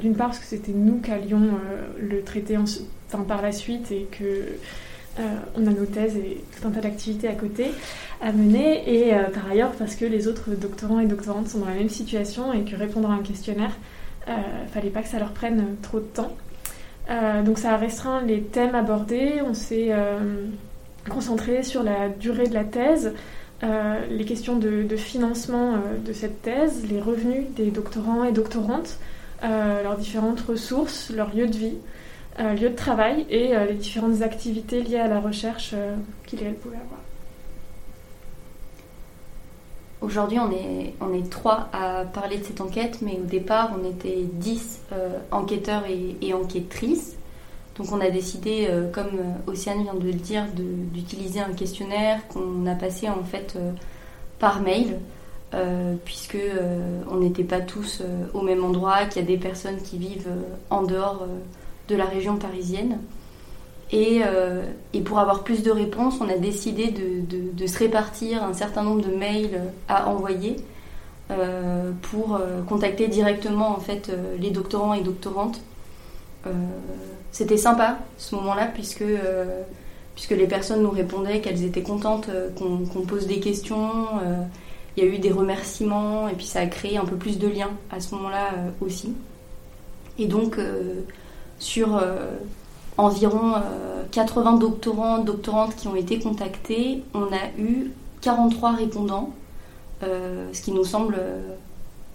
D'une 0.01 0.17
part 0.17 0.29
parce 0.29 0.41
que 0.41 0.47
c'était 0.47 0.73
nous 0.73 1.01
qui 1.01 1.11
allions 1.11 1.59
le 1.99 2.23
traiter 2.23 2.59
enfin, 2.59 3.23
par 3.23 3.41
la 3.41 3.53
suite 3.53 3.93
et 3.93 4.09
que 4.11 4.59
on 5.57 5.67
a 5.67 5.71
nos 5.71 5.87
thèses 5.87 6.17
et 6.17 6.43
tout 6.55 6.69
un 6.69 6.71
tas 6.71 6.81
d'activités 6.81 7.29
à 7.29 7.35
côté 7.35 7.71
à 8.21 8.33
mener. 8.33 8.83
Et 8.87 9.13
par 9.33 9.51
ailleurs, 9.51 9.73
parce 9.73 9.95
que 9.95 10.05
les 10.05 10.29
autres 10.29 10.51
doctorants 10.51 11.01
et 11.01 11.07
doctorantes 11.07 11.49
sont 11.49 11.61
dans 11.61 11.69
la 11.69 11.75
même 11.75 11.89
situation 11.89 12.53
et 12.53 12.65
que 12.65 12.77
répondre 12.77 13.11
à 13.11 13.15
un 13.15 13.23
questionnaire, 13.23 13.73
fallait 14.73 14.91
pas 14.91 15.01
que 15.01 15.09
ça 15.09 15.19
leur 15.19 15.33
prenne 15.33 15.77
trop 15.81 16.01
de 16.01 16.05
temps. 16.05 16.33
Donc 17.09 17.59
ça 17.59 17.75
a 17.75 17.77
restreint 17.77 18.23
les 18.23 18.43
thèmes 18.43 18.75
abordés. 18.75 19.41
On 19.47 19.55
s'est 19.55 19.93
concentré 21.09 21.63
sur 21.63 21.83
la 21.83 22.09
durée 22.09 22.49
de 22.49 22.55
la 22.55 22.65
thèse, 22.65 23.15
les 23.63 24.25
questions 24.25 24.57
de, 24.57 24.97
financement 24.97 25.75
de 26.05 26.13
cette 26.13 26.43
thèse, 26.43 26.85
les 26.91 27.01
revenus 27.01 27.45
des 27.57 27.71
doctorants 27.71 28.25
et 28.25 28.33
doctorantes, 28.33 28.99
euh, 29.45 29.83
leurs 29.83 29.99
différentes 29.99 30.41
ressources, 30.41 31.11
leur 31.11 31.35
lieu 31.35 31.47
de 31.47 31.57
vie, 31.57 31.77
euh, 32.41 32.55
lieu 32.55 32.71
de 32.71 32.75
travail 32.75 33.27
et 33.29 33.55
euh, 33.55 33.67
les 33.67 33.75
différentes 33.75 34.23
activités 34.23 34.83
liées 34.83 34.99
à 34.99 35.09
la 35.09 35.21
recherche 35.21 35.75
qu'ils 36.27 36.43
et 36.43 36.47
elles 36.47 36.55
pouvaient 36.55 36.77
avoir. 36.77 37.01
Aujourd'hui, 40.01 40.39
on 40.39 40.51
est, 40.51 40.95
on 41.01 41.13
est 41.15 41.29
trois 41.31 41.69
à 41.73 42.05
parler 42.05 42.39
de 42.39 42.45
cette 42.45 42.61
enquête, 42.61 42.99
mais 43.03 43.19
au 43.23 43.27
départ, 43.27 43.71
on 43.79 43.89
était 43.89 44.25
dix 44.33 44.81
enquêteurs 45.31 45.85
et, 45.87 46.35
enquêtrices. 46.35 47.17
Donc, 47.79 47.93
on 47.93 48.01
a 48.01 48.11
décidé, 48.11 48.69
comme 48.93 49.19
Océane 49.47 49.83
vient 49.83 49.95
de 49.95 50.07
le 50.07 50.13
dire, 50.13 50.45
d'utiliser 50.55 51.41
un 51.41 51.53
questionnaire 51.53 52.27
qu'on 52.29 52.67
a 52.67 52.75
passé 52.75 53.09
en 53.09 53.25
fait 53.25 53.59
par 54.39 54.61
mail 54.61 54.99
euh, 55.55 55.95
puisque 56.05 56.35
euh, 56.35 57.03
on 57.09 57.19
n'était 57.19 57.45
pas 57.45 57.61
tous 57.61 58.01
euh, 58.01 58.27
au 58.35 58.43
même 58.43 58.65
endroit, 58.65 59.07
qu'il 59.07 59.23
y 59.23 59.25
a 59.25 59.29
des 59.29 59.39
personnes 59.39 59.81
qui 59.81 59.97
vivent 59.97 60.29
en 60.71 60.83
dehors 60.83 61.27
de 61.89 61.97
la 61.97 62.05
région 62.05 62.37
parisienne. 62.37 62.99
Et, 63.93 64.21
pour 65.05 65.19
avoir 65.19 65.45
plus 65.45 65.63
de 65.63 65.71
réponses, 65.71 66.17
on 66.21 66.29
a 66.29 66.37
décidé 66.39 66.91
de, 66.91 67.67
se 67.67 67.79
répartir 67.79 68.43
un 68.43 68.53
certain 68.53 68.83
nombre 68.83 69.03
de 69.03 69.15
mails 69.15 69.61
à 69.89 70.09
envoyer 70.09 70.57
pour 72.03 72.41
contacter 72.69 73.09
directement 73.09 73.71
en 73.71 73.81
fait 73.81 74.11
les 74.41 74.51
doctorants 74.51 74.95
et 74.95 75.03
doctorantes. 75.03 75.61
C'était 77.31 77.57
sympa 77.57 77.99
ce 78.19 78.35
moment-là 78.35 78.67
puisque 78.67 79.05
puisque 80.15 80.31
les 80.31 80.47
personnes 80.47 80.83
nous 80.83 80.91
répondaient 80.91 81.41
qu'elles 81.41 81.63
étaient 81.63 81.83
contentes 81.83 82.29
qu'on 82.59 83.03
pose 83.03 83.27
des 83.27 83.39
questions 83.39 84.07
il 84.97 85.05
y 85.05 85.07
a 85.09 85.11
eu 85.11 85.19
des 85.19 85.31
remerciements 85.31 86.29
et 86.29 86.33
puis 86.33 86.47
ça 86.47 86.61
a 86.61 86.67
créé 86.67 86.97
un 86.97 87.05
peu 87.05 87.17
plus 87.17 87.39
de 87.39 87.49
liens 87.49 87.71
à 87.91 88.01
ce 88.01 88.15
moment-là 88.15 88.53
euh, 88.55 88.71
aussi. 88.81 89.13
Et 90.19 90.27
donc, 90.27 90.59
euh, 90.59 91.03
sur 91.59 91.97
euh, 91.97 92.31
environ 92.99 93.55
80 94.11 94.55
doctorants, 94.55 95.19
doctorantes 95.19 95.77
qui 95.77 95.89
ont 95.89 95.97
été 95.97 96.19
contactés, 96.19 97.03
on 97.15 97.25
a 97.25 97.49
eu 97.59 97.91
43 98.21 98.73
répondants, 98.73 99.35
ce 100.01 100.61
qui 100.63 100.73
nous 100.73 100.85
semble 100.85 101.19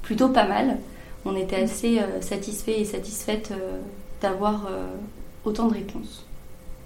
plutôt 0.02 0.30
pas 0.30 0.48
mal. 0.48 0.78
On 1.26 1.36
était 1.36 1.58
assez 1.58 2.00
satisfaits 2.22 2.80
et 2.80 2.86
satisfaites 2.86 3.54
d'avoir 4.22 4.68
autant 5.46 5.68
de 5.68 5.74
réponses. 5.74 6.26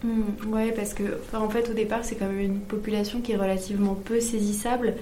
Mmh, 0.03 0.51
ouais, 0.51 0.71
parce 0.71 0.93
que 0.93 1.03
en 1.33 1.49
fait, 1.49 1.69
au 1.69 1.73
départ, 1.73 2.03
c'est 2.03 2.15
quand 2.15 2.27
même 2.27 2.39
une 2.39 2.59
population 2.59 3.21
qui 3.21 3.31
est 3.31 3.37
relativement 3.37 3.95
peu 3.95 4.19
saisissable. 4.19 4.95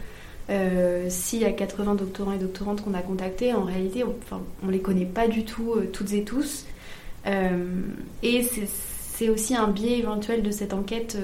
Euh, 0.49 1.05
s'il 1.09 1.39
y 1.39 1.45
a 1.45 1.51
80 1.51 1.95
doctorants 1.95 2.33
et 2.33 2.37
doctorantes 2.37 2.81
qu'on 2.81 2.93
a 2.93 3.01
contactés, 3.01 3.53
en 3.53 3.63
réalité, 3.63 4.03
on 4.03 4.65
ne 4.65 4.71
les 4.71 4.79
connaît 4.79 5.05
pas 5.05 5.27
du 5.27 5.45
tout 5.45 5.73
euh, 5.73 5.89
toutes 5.91 6.13
et 6.13 6.23
tous. 6.23 6.65
Euh, 7.25 7.65
et 8.21 8.41
c'est 8.43 9.29
aussi 9.29 9.55
un 9.55 9.67
biais 9.67 9.99
éventuel 9.99 10.43
de 10.43 10.51
cette 10.51 10.73
enquête 10.73 11.17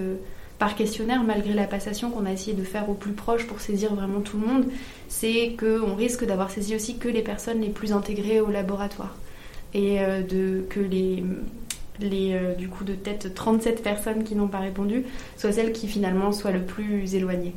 par 0.57 0.75
questionnaire, 0.75 1.23
malgré 1.23 1.53
la 1.53 1.65
passation 1.65 2.11
qu'on 2.11 2.25
a 2.25 2.31
essayé 2.31 2.55
de 2.55 2.63
faire 2.63 2.89
au 2.89 2.93
plus 2.93 3.13
proche 3.13 3.47
pour 3.47 3.61
saisir 3.61 3.93
vraiment 3.95 4.19
tout 4.19 4.37
le 4.37 4.45
monde, 4.45 4.65
c'est 5.07 5.55
qu'on 5.57 5.95
risque 5.95 6.25
d'avoir 6.25 6.51
saisi 6.51 6.75
aussi 6.75 6.97
que 6.97 7.07
les 7.07 7.21
personnes 7.21 7.61
les 7.61 7.69
plus 7.69 7.93
intégrées 7.93 8.41
au 8.41 8.49
laboratoire. 8.49 9.15
Et 9.73 9.99
de, 9.99 10.65
que 10.69 10.79
les, 10.79 11.23
du 12.57 12.67
coup 12.69 12.83
de 12.83 12.93
tête 12.93 13.33
37 13.33 13.83
personnes 13.83 14.23
qui 14.23 14.35
n'ont 14.35 14.47
pas 14.47 14.59
répondu 14.59 15.03
soient 15.37 15.51
celles 15.51 15.71
qui 15.71 15.87
finalement 15.87 16.31
soient 16.31 16.51
le 16.51 16.63
plus 16.63 17.15
éloignées. 17.15 17.55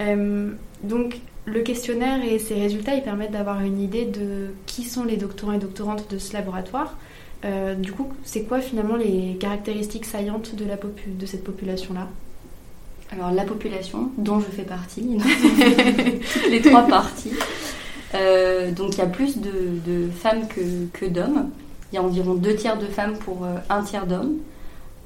Euh, 0.00 0.52
donc 0.82 1.20
le 1.44 1.60
questionnaire 1.60 2.22
et 2.22 2.38
ses 2.38 2.54
résultats, 2.54 2.94
ils 2.94 3.02
permettent 3.02 3.32
d'avoir 3.32 3.60
une 3.60 3.80
idée 3.80 4.04
de 4.04 4.50
qui 4.66 4.84
sont 4.84 5.04
les 5.04 5.16
doctorants 5.16 5.52
et 5.52 5.58
doctorantes 5.58 6.10
de 6.10 6.18
ce 6.18 6.34
laboratoire. 6.34 6.96
Euh, 7.44 7.74
du 7.74 7.92
coup, 7.92 8.08
c'est 8.24 8.42
quoi 8.42 8.60
finalement 8.60 8.96
les 8.96 9.36
caractéristiques 9.38 10.04
saillantes 10.04 10.54
de, 10.54 10.64
la 10.64 10.76
de 10.76 11.26
cette 11.26 11.44
population-là? 11.44 12.08
Alors 13.10 13.30
la 13.30 13.44
population, 13.44 14.10
dont 14.18 14.40
je 14.40 14.46
fais 14.46 14.64
partie, 14.64 15.18
les 16.50 16.60
trois 16.60 16.86
parties. 16.86 17.32
Euh, 18.14 18.70
donc 18.70 18.94
il 18.94 18.98
y 18.98 19.02
a 19.02 19.06
plus 19.06 19.38
de, 19.38 20.08
femmes 20.10 20.46
que, 20.48 20.86
que 20.92 21.06
d'hommes. 21.06 21.50
Il 21.90 21.96
y 21.96 21.98
a 21.98 22.02
environ 22.02 22.34
deux 22.34 22.54
tiers 22.54 22.78
de 22.78 22.86
femmes 22.86 23.16
pour 23.16 23.46
un 23.70 23.82
tiers 23.82 24.06
d'hommes. 24.06 24.38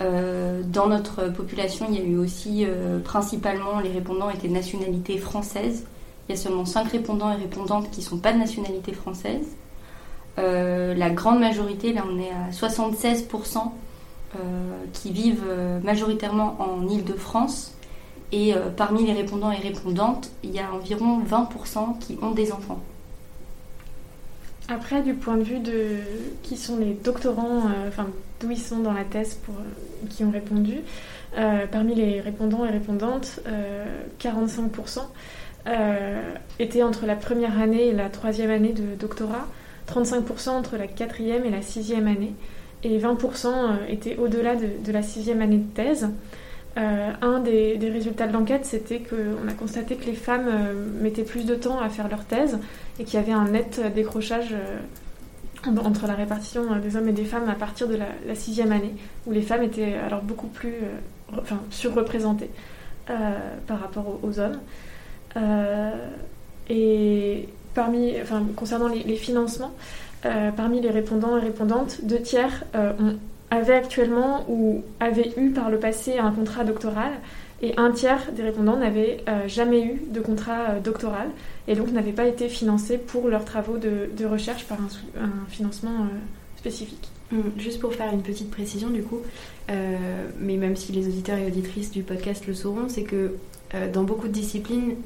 Euh, 0.02 0.62
dans 0.64 0.88
notre 0.88 1.28
population, 1.28 1.86
il 1.88 1.96
y 1.96 2.00
a 2.00 2.04
eu 2.04 2.16
aussi 2.16 2.64
euh, 2.66 2.98
principalement 2.98 3.80
les 3.80 3.90
répondants 3.90 4.30
étaient 4.30 4.48
de 4.48 4.52
nationalité 4.52 5.18
française. 5.18 5.84
Il 6.28 6.34
y 6.34 6.38
a 6.38 6.40
seulement 6.40 6.64
5 6.64 6.90
répondants 6.90 7.30
et 7.32 7.36
répondantes 7.36 7.90
qui 7.90 8.00
ne 8.00 8.04
sont 8.04 8.18
pas 8.18 8.32
de 8.32 8.38
nationalité 8.38 8.92
française. 8.92 9.46
Euh, 10.38 10.94
la 10.94 11.10
grande 11.10 11.40
majorité, 11.40 11.92
là 11.92 12.04
on 12.10 12.18
est 12.18 12.30
à 12.30 12.50
76%, 12.50 13.72
qui 14.94 15.12
vivent 15.12 15.44
majoritairement 15.84 16.56
en 16.58 16.88
Île-de-France. 16.88 17.74
Et 18.32 18.54
parmi 18.78 19.04
les 19.04 19.12
répondants 19.12 19.50
et 19.50 19.58
répondantes, 19.58 20.30
il 20.42 20.52
y 20.52 20.58
a 20.58 20.72
environ 20.72 21.20
20% 21.20 21.98
qui 21.98 22.18
ont 22.22 22.30
des 22.30 22.50
enfants. 22.50 22.80
Après, 24.68 25.02
du 25.02 25.12
point 25.12 25.36
de 25.36 25.42
vue 25.42 25.58
de 25.58 25.98
qui 26.42 26.56
sont 26.56 26.78
les 26.78 26.94
doctorants, 26.94 27.64
enfin 27.86 28.06
d'où 28.42 28.50
ils 28.50 28.58
sont 28.58 28.80
dans 28.80 28.92
la 28.92 29.04
thèse 29.04 29.34
pour, 29.34 29.54
euh, 29.54 30.08
qui 30.10 30.24
ont 30.24 30.30
répondu. 30.30 30.78
Euh, 31.38 31.66
parmi 31.70 31.94
les 31.94 32.20
répondants 32.20 32.64
et 32.66 32.70
répondantes, 32.70 33.40
45% 34.20 34.98
euh, 35.66 36.34
étaient 36.58 36.82
entre 36.82 37.06
la 37.06 37.16
première 37.16 37.58
année 37.58 37.88
et 37.88 37.92
la 37.92 38.10
troisième 38.10 38.50
année 38.50 38.72
de 38.72 38.94
doctorat, 38.98 39.46
35% 39.88 40.50
entre 40.50 40.76
la 40.76 40.86
quatrième 40.86 41.44
et 41.44 41.50
la 41.50 41.62
sixième 41.62 42.06
année, 42.06 42.34
et 42.84 42.98
20% 42.98 43.88
étaient 43.88 44.16
au-delà 44.16 44.56
de, 44.56 44.92
la 44.92 45.02
sixième 45.02 45.40
année 45.40 45.58
de 45.58 45.74
thèse. 45.74 46.08
un 46.76 47.38
des, 47.40 47.78
résultats 47.80 48.26
de 48.26 48.32
l'enquête, 48.32 48.64
c'était 48.64 48.98
qu'on 49.00 49.48
a 49.48 49.52
constaté 49.52 49.94
que 49.94 50.06
les 50.06 50.14
femmes 50.14 50.50
mettaient 51.00 51.22
plus 51.22 51.46
de 51.46 51.54
temps 51.54 51.80
à 51.80 51.88
faire 51.88 52.08
leur 52.08 52.24
thèse 52.24 52.58
et 52.98 53.04
qu'il 53.04 53.20
y 53.20 53.22
avait 53.22 53.32
un 53.32 53.48
net 53.48 53.80
décrochage 53.94 54.56
entre 55.66 56.06
la 56.06 56.14
répartition 56.14 56.72
euh, 56.72 56.78
des 56.78 56.96
hommes 56.96 57.08
et 57.08 57.12
des 57.12 57.24
femmes 57.24 57.48
à 57.48 57.54
partir 57.54 57.88
de 57.88 57.96
la, 57.96 58.34
sixième 58.34 58.72
année, 58.72 58.94
où 59.26 59.32
les 59.32 59.42
femmes 59.42 59.62
étaient 59.62 59.94
alors 59.94 60.22
beaucoup 60.22 60.48
plus 60.48 60.74
euh, 60.74 61.38
enfin, 61.38 61.60
surreprésentées 61.70 62.50
euh, 63.10 63.38
par 63.66 63.80
rapport 63.80 64.18
aux, 64.22 64.40
hommes. 64.40 64.58
et 66.68 67.48
parmi, 67.74 68.14
enfin, 68.20 68.42
concernant 68.56 68.88
les, 68.88 69.16
financements, 69.16 69.72
parmi 70.56 70.80
les 70.80 70.90
répondants 70.90 71.36
et 71.36 71.40
répondantes, 71.40 72.04
deux 72.04 72.20
tiers 72.20 72.64
avaient 73.50 73.74
actuellement 73.74 74.44
ou 74.48 74.82
avaient 75.00 75.32
eu 75.36 75.50
par 75.50 75.70
le 75.70 75.78
passé 75.78 76.18
un 76.18 76.30
contrat 76.30 76.64
doctoral 76.64 77.12
et 77.60 77.74
un 77.76 77.90
tiers 77.90 78.32
des 78.32 78.42
répondants 78.42 78.76
n'avaient 78.76 79.24
jamais 79.46 79.82
eu 79.82 80.02
de 80.08 80.20
contrat 80.20 80.80
doctoral 80.82 81.28
et 81.68 81.74
donc 81.74 81.92
n'avaient 81.92 82.12
pas 82.12 82.26
été 82.26 82.48
financés 82.48 82.98
pour 82.98 83.28
leurs 83.28 83.44
travaux 83.44 83.78
de, 83.78 84.24
recherche 84.24 84.64
par 84.64 84.78
un, 84.80 85.48
financement 85.48 86.02
euh, 86.02 86.16
spécifique. 86.56 87.08
Hum, 87.32 87.50
juste 87.56 87.80
pour 87.80 87.94
faire 87.94 88.12
une 88.12 88.22
petite 88.22 88.50
précision 88.50 88.90
du 88.90 89.02
coup, 89.02 89.20
euh, 89.70 89.96
mais 90.38 90.56
même 90.56 90.76
si 90.76 90.92
les 90.92 91.06
auditeurs 91.06 91.38
et 91.38 91.46
auditrices 91.46 91.90
du 91.90 92.02
podcast 92.02 92.46
le 92.46 92.54
sauront, 92.54 92.88
c'est 92.88 93.04
que 93.04 93.16
euh, 93.16 93.28
dans 93.92 94.04
beaucoup 94.04 94.28
de 94.28 94.32
disciplines, 94.32 94.96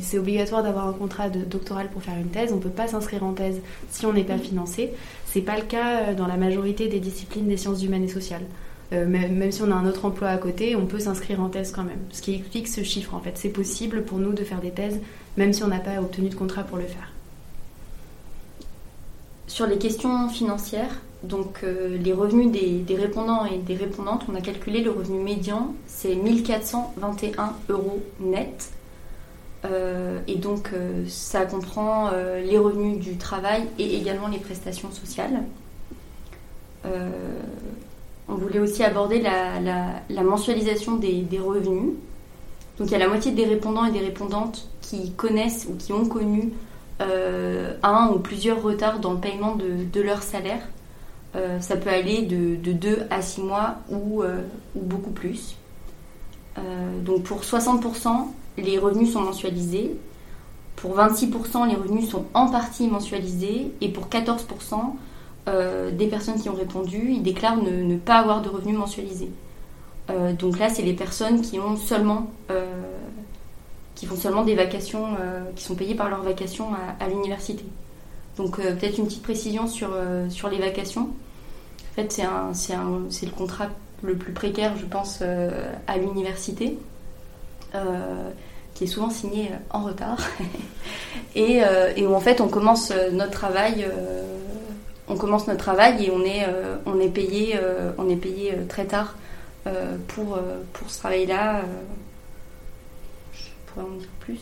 c'est 0.00 0.18
obligatoire 0.18 0.62
d'avoir 0.62 0.88
un 0.88 0.92
contrat 0.92 1.28
de 1.28 1.40
doctoral 1.40 1.90
pour 1.90 2.02
faire 2.02 2.16
une 2.16 2.30
thèse. 2.30 2.52
On 2.52 2.56
ne 2.56 2.62
peut 2.62 2.70
pas 2.70 2.88
s'inscrire 2.88 3.22
en 3.24 3.32
thèse 3.32 3.60
si 3.90 4.06
on 4.06 4.12
n'est 4.12 4.24
pas 4.24 4.38
financé. 4.38 4.90
C'est 5.26 5.42
pas 5.42 5.56
le 5.56 5.64
cas 5.64 6.14
dans 6.14 6.26
la 6.26 6.36
majorité 6.36 6.88
des 6.88 7.00
disciplines 7.00 7.48
des 7.48 7.56
sciences 7.56 7.82
humaines 7.82 8.04
et 8.04 8.08
sociales. 8.08 8.44
même, 8.92 9.36
même, 9.36 9.52
si 9.52 9.62
on 9.62 9.70
a 9.70 9.74
un 9.74 9.86
autre 9.86 10.04
emploi 10.04 10.28
à 10.28 10.38
côté, 10.38 10.74
on 10.74 10.86
peut 10.86 11.00
s'inscrire 11.00 11.40
en 11.40 11.48
thèse 11.48 11.72
quand 11.72 11.84
même. 11.84 12.00
Ce 12.12 12.22
qui 12.22 12.34
explique 12.34 12.68
ce 12.68 12.82
chiffre 12.82 13.14
en 13.14 13.20
fait. 13.20 13.36
C'est 13.36 13.50
possible 13.50 14.04
pour 14.04 14.18
nous 14.18 14.32
de 14.32 14.44
faire 14.44 14.60
des 14.60 14.70
thèses 14.70 15.00
même 15.36 15.52
si 15.52 15.62
on 15.62 15.68
n'a 15.68 15.80
pas 15.80 16.00
obtenu 16.00 16.28
de 16.28 16.34
contrat 16.34 16.62
pour 16.62 16.76
le 16.76 16.84
faire. 16.84 17.10
Sur 19.46 19.66
les 19.66 19.78
questions 19.78 20.28
financières, 20.28 21.00
donc 21.24 21.60
euh, 21.64 21.96
les 21.96 22.12
revenus 22.12 22.50
des, 22.50 22.96
répondants 22.96 23.46
et 23.46 23.58
des 23.58 23.74
répondantes, 23.74 24.24
on 24.30 24.34
a 24.34 24.40
calculé 24.40 24.82
le 24.82 24.90
revenu 24.90 25.18
médian, 25.18 25.74
c'est 25.86 26.14
1421 26.14 27.54
euros 27.68 28.02
net. 28.20 28.70
Euh, 29.64 30.20
et 30.28 30.36
donc 30.36 30.70
euh, 30.74 31.04
ça 31.08 31.46
comprend 31.46 32.10
les 32.10 32.58
revenus 32.58 32.98
du 32.98 33.16
travail 33.16 33.64
et 33.78 33.96
également 33.96 34.28
les 34.28 34.38
prestations 34.38 34.92
sociales. 34.92 35.42
on 38.28 38.34
voulait 38.34 38.58
aussi 38.58 38.82
aborder 38.84 39.20
la, 39.20 40.22
mensualisation 40.22 40.96
des, 40.96 41.26
revenus. 41.38 41.94
Donc 42.78 42.88
il 42.88 42.92
y 42.92 42.96
a 42.96 42.98
la 42.98 43.08
moitié 43.08 43.32
des 43.32 43.46
répondants 43.46 43.86
et 43.86 43.92
des 43.92 44.00
répondantes 44.00 44.68
qui 44.82 45.12
connaissent 45.12 45.66
ou 45.70 45.76
qui 45.76 45.92
ont 45.92 46.04
connu 46.04 46.52
un 47.00 48.10
ou 48.14 48.18
plusieurs 48.18 48.62
retards 48.62 48.98
dans 48.98 49.14
le 49.14 49.20
paiement 49.20 49.56
de, 49.56 50.00
leur 50.02 50.22
salaire. 50.22 50.60
Ça 51.60 51.76
peut 51.76 51.90
aller 51.90 52.22
de, 52.22 52.56
de 52.56 52.72
2 52.72 53.06
à 53.10 53.20
6 53.20 53.42
mois 53.42 53.76
ou, 53.90 54.22
ou 54.22 54.80
beaucoup 54.80 55.10
plus. 55.10 55.56
donc 57.04 57.24
pour 57.24 57.40
60%, 57.40 58.28
les 58.58 58.78
revenus 58.78 59.12
sont 59.12 59.20
mensualisés. 59.20 59.96
Pour 60.76 60.96
26%, 60.96 61.68
les 61.68 61.76
revenus 61.76 62.08
sont 62.08 62.24
en 62.34 62.48
partie 62.50 62.88
mensualisés. 62.88 63.72
Et 63.80 63.88
pour 63.88 64.08
14%, 64.08 64.94
euh, 65.48 65.90
des 65.90 66.06
personnes 66.06 66.40
qui 66.40 66.48
ont 66.48 66.54
répondu, 66.54 67.10
ils 67.10 67.22
déclarent 67.22 67.62
ne, 67.62 67.96
pas 67.96 68.16
avoir 68.16 68.42
de 68.42 68.48
revenus 68.48 68.76
mensualisés. 68.76 69.30
Euh, 70.10 70.32
donc 70.32 70.58
là, 70.58 70.68
c'est 70.68 70.82
les 70.82 70.92
personnes 70.92 71.40
qui 71.40 71.58
ont 71.58 71.76
seulement, 71.76 72.30
euh, 72.50 72.82
qui 73.94 74.06
font 74.06 74.16
seulement 74.16 74.44
des 74.44 74.54
vacations, 74.54 75.16
qui 75.54 75.64
sont 75.64 75.74
payées 75.74 75.94
par 75.94 76.10
leurs 76.10 76.22
vacations 76.22 76.68
à, 77.00 77.08
l'université. 77.08 77.64
Donc 78.36 78.56
peut-être 78.56 78.98
une 78.98 79.06
petite 79.06 79.22
précision 79.22 79.66
sur 79.68 79.88
les 80.50 80.58
vacations. 80.58 81.10
Fait, 81.94 82.10
c'est 82.10 83.26
le 83.26 83.32
contrat 83.32 83.68
le 84.02 84.14
plus 84.16 84.32
précaire, 84.32 84.76
je 84.76 84.84
pense, 84.86 85.22
à 85.86 85.96
l'université. 85.96 86.78
qui 88.74 88.84
est 88.84 88.88
souvent 88.88 89.10
signé 89.10 89.50
en 89.70 89.84
retard 89.84 90.18
et, 91.36 91.62
où 92.04 92.12
en 92.14 92.20
fait 92.20 92.40
on 92.40 92.48
commence 92.48 92.92
notre 93.12 93.30
travail 93.30 93.86
on 95.08 95.16
commence 95.16 95.46
notre 95.46 95.60
travail 95.60 96.06
et 96.06 96.10
on 96.10 96.24
est, 96.24 96.44
euh, 96.48 97.08
payé, 97.10 97.56
euh, 97.56 97.92
euh, 97.98 98.66
très 98.68 98.84
tard 98.86 99.16
pour, 100.08 100.38
ce 100.88 100.98
travail-là. 100.98 101.62
je 103.32 103.42
pourrais 103.66 103.86
en 103.86 103.96
dire 103.96 104.08
plus 104.20 104.40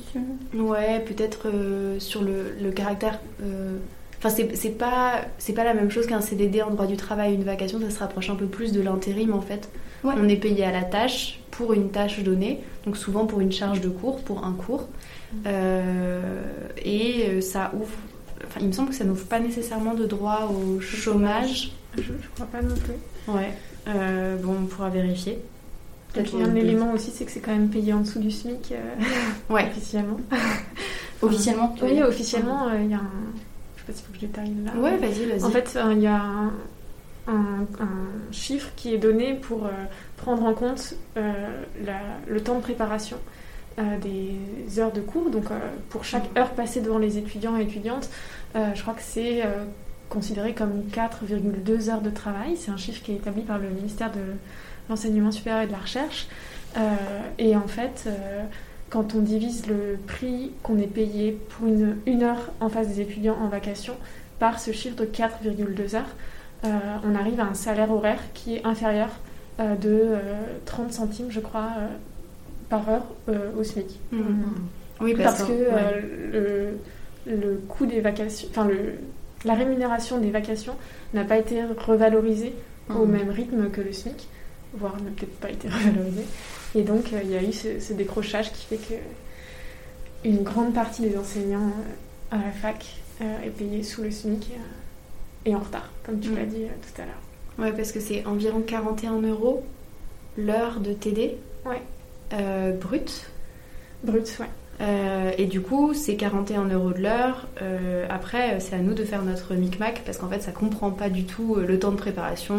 Ouais, 0.54 1.00
peut-être 1.00 1.48
sur 1.98 2.22
le 2.22 2.70
caractère. 2.70 3.18
Enfin, 4.24 4.28
c'est 4.54 4.78
pas, 4.78 5.22
pas 5.54 5.64
la 5.64 5.74
même 5.74 5.90
chose 5.90 6.06
qu'un 6.06 6.20
CDD 6.20 6.62
en 6.62 6.70
droit 6.70 6.86
du 6.86 6.96
travail, 6.96 7.34
une 7.34 7.42
vacation, 7.42 7.80
ça 7.80 7.90
se 7.90 7.98
rapproche 7.98 8.30
un 8.30 8.36
peu 8.36 8.46
plus 8.46 8.72
de 8.72 8.80
l'intérim 8.80 9.32
en 9.34 9.40
fait. 9.40 9.68
On 10.04 10.28
est 10.28 10.36
payé 10.36 10.64
à 10.64 10.72
la 10.72 10.82
tâche 10.82 11.40
pour 11.50 11.72
une 11.72 11.90
tâche 11.90 12.22
donnée, 12.22 12.60
donc 12.84 12.96
souvent 12.96 13.26
pour 13.26 13.40
une 13.40 13.52
charge 13.52 13.80
de 13.80 13.88
cours, 13.88 14.22
pour 14.22 14.44
un 14.44 14.52
cours. 14.52 14.88
Mmh. 15.32 15.48
et 16.84 17.40
ça 17.40 17.72
ouvre 17.74 17.88
il 18.60 18.66
me 18.66 18.72
semble 18.72 18.90
que 18.90 18.94
ça 18.94 19.04
n'ouvre 19.04 19.24
pas 19.24 19.40
nécessairement 19.40 19.94
de 19.94 20.04
droit 20.04 20.50
au 20.50 20.80
chômage. 20.80 21.72
Je, 21.96 22.02
je 22.02 22.28
crois 22.34 22.46
pas 22.46 22.62
non 22.62 22.74
plus. 22.74 23.32
Ouais. 23.32 23.52
Euh, 23.88 24.36
bon, 24.36 24.56
on 24.62 24.66
pourra 24.66 24.90
vérifier. 24.90 25.38
Peut-être 26.12 26.36
un 26.36 26.54
élément 26.54 26.92
aussi, 26.92 27.10
c'est 27.10 27.24
que 27.24 27.30
c'est 27.30 27.40
quand 27.40 27.52
même 27.52 27.70
payé 27.70 27.92
en 27.92 28.00
dessous 28.00 28.18
du 28.18 28.30
SMIC 28.30 28.72
euh, 28.72 29.54
ouais. 29.54 29.66
officiellement. 29.70 30.18
officiellement 31.22 31.74
Oui, 31.82 32.02
officiellement, 32.02 32.68
euh, 32.68 32.82
il 32.82 32.90
y 32.90 32.94
a 32.94 32.98
un. 32.98 33.10
Je 33.86 33.92
sais 33.92 33.92
pas 33.92 33.92
s'il 33.92 34.06
faut 34.06 34.12
que 34.12 34.20
je 34.20 34.26
détaille 34.26 34.54
là. 34.64 34.72
Ouais, 34.80 34.96
vas-y, 34.96 35.26
vas-y. 35.26 35.44
En 35.44 35.50
fait, 35.50 35.78
il 35.92 36.00
y 36.00 36.06
a 36.06 36.22
un, 37.28 37.66
chiffre 38.30 38.70
qui 38.76 38.94
est 38.94 38.98
donné 38.98 39.34
pour 39.34 39.68
prendre 40.16 40.44
en 40.44 40.54
compte 40.54 40.94
le 41.16 42.40
temps 42.40 42.56
de 42.56 42.62
préparation. 42.62 43.18
Euh, 43.78 43.96
des 43.98 44.78
heures 44.78 44.92
de 44.92 45.00
cours. 45.00 45.30
Donc, 45.30 45.50
euh, 45.50 45.58
pour 45.88 46.04
chaque 46.04 46.24
heure 46.36 46.50
passée 46.50 46.82
devant 46.82 46.98
les 46.98 47.16
étudiants 47.16 47.56
et 47.56 47.62
étudiantes, 47.62 48.10
euh, 48.54 48.66
je 48.74 48.82
crois 48.82 48.92
que 48.92 49.02
c'est 49.02 49.42
considéré 50.10 50.52
comme 50.52 50.82
4,2 50.92 51.88
heures 51.88 52.02
de 52.02 52.10
travail. 52.10 52.56
C'est 52.58 52.70
un 52.70 52.76
chiffre 52.76 53.02
qui 53.02 53.12
est 53.12 53.16
établi 53.16 53.42
par 53.42 53.58
le 53.58 53.70
ministère 53.70 54.10
de 54.12 54.20
l'Enseignement 54.90 55.32
supérieur 55.32 55.62
et 55.62 55.66
de 55.66 55.72
la 55.72 55.78
Recherche. 55.78 56.28
et 57.38 57.56
en 57.56 57.66
fait, 57.66 58.08
quand 58.92 59.14
on 59.14 59.20
divise 59.20 59.66
le 59.66 59.96
prix 60.06 60.52
qu'on 60.62 60.78
est 60.78 60.86
payé 60.86 61.38
pour 61.48 61.66
une, 61.66 61.96
une, 62.04 62.22
heure 62.22 62.52
en 62.60 62.68
face 62.68 62.88
des 62.88 63.00
étudiants 63.00 63.38
en 63.40 63.48
vacation 63.48 63.94
par 64.38 64.60
ce 64.60 64.70
chiffre 64.70 64.96
de 64.96 65.06
4,2 65.06 65.96
heures, 65.96 66.14
on 66.62 67.14
arrive 67.14 67.40
à 67.40 67.44
un 67.44 67.54
salaire 67.54 67.90
horaire 67.90 68.20
qui 68.34 68.56
est 68.56 68.66
inférieur 68.66 69.08
de 69.58 70.10
30 70.66 70.92
centimes, 70.92 71.30
je 71.30 71.40
crois, 71.40 71.70
par 72.72 72.88
heure 72.88 73.04
euh, 73.28 73.50
au 73.58 73.62
SMIC. 73.62 74.00
Mmh. 74.12 74.18
Oui, 75.02 75.14
parce, 75.14 75.42
que 75.42 75.52
euh, 75.52 76.72
le, 77.26 77.36
le, 77.36 77.60
coût 77.68 77.84
des 77.84 78.00
vacations, 78.00 78.48
enfin 78.50 78.66
la 79.44 79.54
rémunération 79.54 80.18
des 80.18 80.30
vacations 80.30 80.74
n'a 81.12 81.24
pas 81.24 81.36
été 81.36 81.62
revalorisée 81.64 82.54
au 82.88 83.04
mmh. 83.04 83.10
même 83.10 83.30
rythme 83.30 83.68
que 83.68 83.82
le 83.82 83.92
SMIC, 83.92 84.26
voire 84.72 84.96
n'a 84.96 85.10
peut-être 85.10 85.38
pas 85.38 85.50
été 85.50 85.68
revalorisée. 85.76 86.24
Et 86.74 86.82
donc 86.82 87.12
euh, 87.12 87.20
il 87.22 87.30
y 87.30 87.36
a 87.36 87.42
eu 87.42 87.52
ce, 87.52 87.92
décrochage 87.92 88.52
qui 88.52 88.66
fait 88.66 88.76
que 88.76 90.28
une 90.28 90.42
grande 90.42 90.72
partie 90.72 91.02
des 91.02 91.16
enseignants 91.16 91.72
à 92.30 92.36
la 92.36 92.52
fac 92.52 92.84
est 93.20 93.50
payée 93.50 93.82
sous 93.84 94.02
le 94.02 94.10
SMIC 94.10 94.50
et 95.44 95.54
en 95.54 95.60
retard, 95.60 95.90
comme 96.04 96.18
tu 96.18 96.30
mmh. 96.30 96.36
l'as 96.36 96.46
dit 96.46 96.64
tout 96.64 97.02
à 97.02 97.04
l'heure. 97.04 97.20
Ouais, 97.58 97.72
parce 97.72 97.92
que 97.92 98.00
c'est 98.00 98.24
environ 98.26 98.60
41 98.60 99.20
euros 99.22 99.64
l'heure 100.36 100.80
de 100.80 100.92
TD. 100.92 101.36
Ouais. 101.66 101.82
Euh, 102.32 102.72
brut. 102.72 103.30
Brut, 104.04 104.36
ouais. 104.40 104.46
Euh, 104.80 105.30
et 105.38 105.46
du 105.46 105.60
coup, 105.60 105.92
c'est 105.94 106.16
41 106.16 106.64
euros 106.68 106.92
de 106.92 107.00
l'heure. 107.00 107.46
Euh, 107.60 108.06
après, 108.08 108.58
c'est 108.60 108.74
à 108.74 108.78
nous 108.78 108.94
de 108.94 109.04
faire 109.04 109.22
notre 109.22 109.54
micmac 109.54 110.02
parce 110.04 110.18
qu'en 110.18 110.28
fait, 110.28 110.40
ça 110.40 110.50
comprend 110.50 110.90
pas 110.90 111.08
du 111.08 111.24
tout 111.24 111.56
le 111.56 111.78
temps 111.78 111.92
de 111.92 111.96
préparation, 111.96 112.58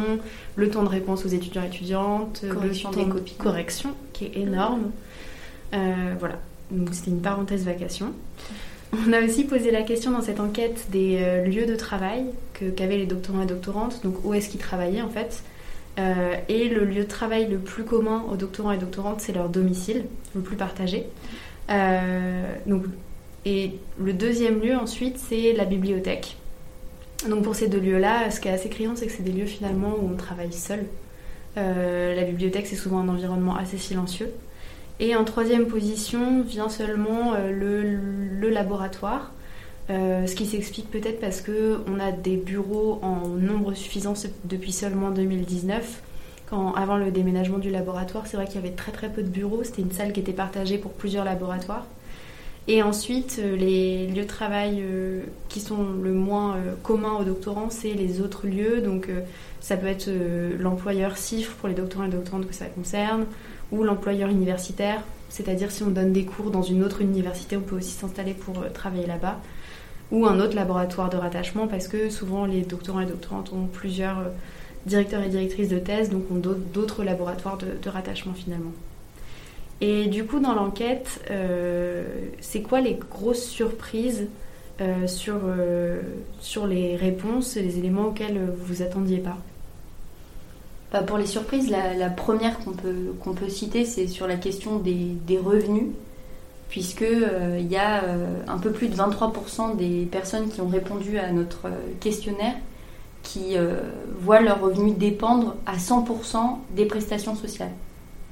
le 0.56 0.69
temps 0.69 0.84
de 0.84 0.89
réponse 0.89 1.26
aux 1.26 1.30
étudiants 1.30 1.63
et 1.63 1.67
étudiantes, 1.67 2.45
correction 2.49 2.91
le 2.91 2.95
temps 2.95 3.06
de 3.06 3.19
correction 3.38 3.89
qui 4.13 4.26
est 4.26 4.38
énorme. 4.38 4.91
voilà. 5.71 6.39
Donc, 6.71 6.89
c'était 6.93 7.12
une 7.12 7.21
parenthèse 7.21 7.65
vacation. 7.65 8.13
On 9.08 9.12
a 9.12 9.21
aussi 9.21 9.43
posé 9.43 9.71
la 9.71 9.82
question 9.82 10.12
dans 10.12 10.21
cette 10.21 10.39
enquête 10.39 10.88
des 10.91 11.43
lieux 11.45 11.65
de 11.65 11.76
travail 11.76 12.26
qu'avaient 12.54 12.97
les 12.97 13.06
doctorants 13.06 13.41
et 13.41 13.47
doctorantes. 13.47 14.02
Donc, 14.04 14.23
où 14.23 14.34
est-ce 14.34 14.49
qu'ils 14.49 14.62
travaillaient 14.62 15.02
en 15.02 15.10
fait? 15.10 15.43
Euh, 15.99 16.36
et 16.49 16.69
le 16.69 16.86
lieu 16.86 17.04
de 17.04 17.08
travail 17.08 17.47
le 17.49 17.58
plus 17.58 17.84
commun 17.84 18.23
aux 18.32 18.36
doctorants 18.36 18.71
et 18.71 18.78
doctorantes, 18.78 19.21
c'est 19.21 19.34
leur 19.34 19.49
domicile, 19.49 20.06
le 20.36 20.41
plus 20.41 20.56
partagé. 20.56 21.06
Euh, 21.73 22.55
donc, 22.65 22.83
et 23.45 23.79
le 23.99 24.13
deuxième 24.13 24.62
lieu 24.62 24.75
ensuite, 24.75 25.17
c'est 25.17 25.53
la 25.53 25.65
bibliothèque. 25.65 26.38
Donc 27.29 27.43
pour 27.43 27.55
ces 27.55 27.67
deux 27.67 27.79
lieux-là, 27.79 28.31
ce 28.31 28.39
qui 28.39 28.47
est 28.47 28.51
assez 28.51 28.69
criant, 28.69 28.95
c'est 28.95 29.07
que 29.07 29.12
c'est 29.12 29.23
des 29.23 29.31
lieux 29.31 29.45
finalement 29.45 29.95
où 30.01 30.09
on 30.13 30.15
travaille 30.15 30.53
seul. 30.53 30.86
Euh, 31.57 32.15
la 32.15 32.23
bibliothèque, 32.23 32.67
c'est 32.67 32.75
souvent 32.75 32.99
un 32.99 33.09
environnement 33.09 33.55
assez 33.55 33.77
silencieux. 33.77 34.31
Et 34.99 35.15
en 35.15 35.23
troisième 35.23 35.65
position 35.67 36.43
vient 36.43 36.69
seulement 36.69 37.33
le, 37.33 38.49
laboratoire. 38.49 39.31
Euh, 39.89 40.27
ce 40.27 40.36
qui 40.36 40.45
s'explique 40.45 40.89
peut-être 40.91 41.19
parce 41.19 41.41
qu'on 41.41 41.99
a 41.99 42.12
des 42.12 42.38
bureaux 42.38 42.99
en 43.01 43.27
nombre 43.27 43.73
suffisant 43.73 44.13
depuis 44.45 44.71
seulement 44.71 45.12
2019. 45.12 46.01
Avant 46.51 46.97
le 46.97 47.10
déménagement 47.10 47.58
du 47.58 47.71
laboratoire, 47.71 48.27
c'est 48.27 48.38
vrai 48.38 48.45
qu'il 48.45 48.56
y 48.56 48.60
avait 48.60 48.75
très 48.75 48.91
très 48.91 49.10
peu 49.10 49.23
de 49.23 49.27
bureaux. 49.27 49.63
C'était 49.63 49.82
une 49.82 49.91
salle 49.91 50.13
qui 50.13 50.19
était 50.19 50.34
partagée 50.34 50.77
pour 50.77 50.91
plusieurs 50.91 51.25
laboratoires. 51.25 51.86
Et 52.67 52.84
ensuite, 52.84 53.41
euh, 53.43 53.56
les 53.58 54.08
lieux 54.08 54.21
de 54.21 54.27
travail 54.27 54.79
euh, 54.82 55.23
qui 55.49 55.60
sont 55.60 55.84
le 56.01 56.13
moins 56.13 56.58
communs 56.84 57.17
aux 57.19 57.23
doctorants, 57.23 57.69
c'est 57.69 57.93
les 57.93 58.21
autres 58.21 58.47
lieux. 58.47 58.82
Donc, 58.82 59.10
ça 59.60 59.77
peut 59.77 59.88
être 59.88 60.10
l'employeur 60.60 61.17
CIF 61.17 61.56
pour 61.56 61.69
les 61.69 61.75
doctorants 61.75 62.06
et 62.06 62.10
doctorantes 62.10 62.47
que 62.47 62.53
ça 62.53 62.65
concerne, 62.65 63.25
ou 63.71 63.84
l'employeur 63.84 64.29
universitaire. 64.29 65.01
C'est-à-dire, 65.29 65.71
si 65.71 65.84
on 65.84 65.89
donne 65.89 66.13
des 66.13 66.25
cours 66.25 66.51
dans 66.51 66.62
une 66.62 66.84
autre 66.84 67.01
université, 67.01 67.58
on 67.58 67.62
peut 67.62 67.77
aussi 67.77 67.91
s'installer 67.91 68.34
pour 68.34 68.71
travailler 68.73 69.08
là-bas 69.08 69.39
ou 70.13 70.27
un 70.27 70.39
autre 70.39 70.56
laboratoire 70.56 71.10
de 71.10 71.17
rattachement 71.17 71.67
parce 71.67 71.88
que 71.88 72.10
souvent 72.10 72.45
les 72.45 72.62
doctorants 72.62 73.01
et 73.01 73.06
doctorantes 73.06 73.51
ont 73.51 73.65
plusieurs 73.65 74.19
euh, 74.19 74.29
directeurs 74.85 75.23
et 75.23 75.29
directrices 75.29 75.69
de 75.69 75.79
thèse, 75.79 76.09
donc 76.09 76.23
ont 76.31 76.41
d'autres 76.73 77.03
laboratoires 77.03 77.57
de, 77.57 77.89
rattachement 77.89 78.33
finalement. 78.33 78.71
Et 79.81 80.05
du 80.05 80.25
coup, 80.25 80.39
dans 80.39 80.53
l'enquête, 80.53 81.21
euh, 81.31 82.03
c'est 82.39 82.61
quoi 82.61 82.79
les 82.79 82.95
grosses 82.95 83.45
surprises 83.45 84.27
euh, 84.81 85.07
sur, 85.07 85.39
sur 86.39 86.67
les 86.67 86.95
réponses, 86.95 87.55
les 87.55 87.77
éléments 87.79 88.07
auxquels 88.07 88.39
vous 88.55 88.75
vous 88.75 88.81
attendiez 88.81 89.19
pas? 89.19 89.37
Bah, 90.91 91.03
Pour 91.03 91.17
les 91.17 91.25
surprises, 91.25 91.69
la, 91.69 92.09
première 92.09 92.59
qu'on 92.59 93.33
peut, 93.33 93.49
citer, 93.49 93.85
c'est 93.85 94.07
sur 94.07 94.27
la 94.27 94.35
question 94.35 94.79
des, 94.79 95.15
des 95.27 95.37
revenus 95.37 95.87
puisque 96.73 97.03
euh, 97.03 97.59
il 97.59 97.71
y 97.71 97.77
a 97.77 98.03
euh, 98.03 98.41
un 98.47 98.57
peu 98.57 98.71
plus 98.71 98.87
de 98.87 98.95
23% 98.95 99.75
des 99.75 100.07
personnes 100.07 100.49
qui 100.49 100.59
ont 100.59 100.67
répondu 100.67 101.19
à 101.19 101.31
notre 101.31 101.67
euh, 101.67 101.77
questionnaire 101.99 102.55
qui 103.23 103.55
voient 104.19 104.41
leurs 104.41 104.62
revenus 104.62 104.95
dépendre 104.95 105.55
à 105.65 105.77
100% 105.77 106.57
des 106.75 106.86
prestations 106.86 107.36
sociales. 107.36 107.71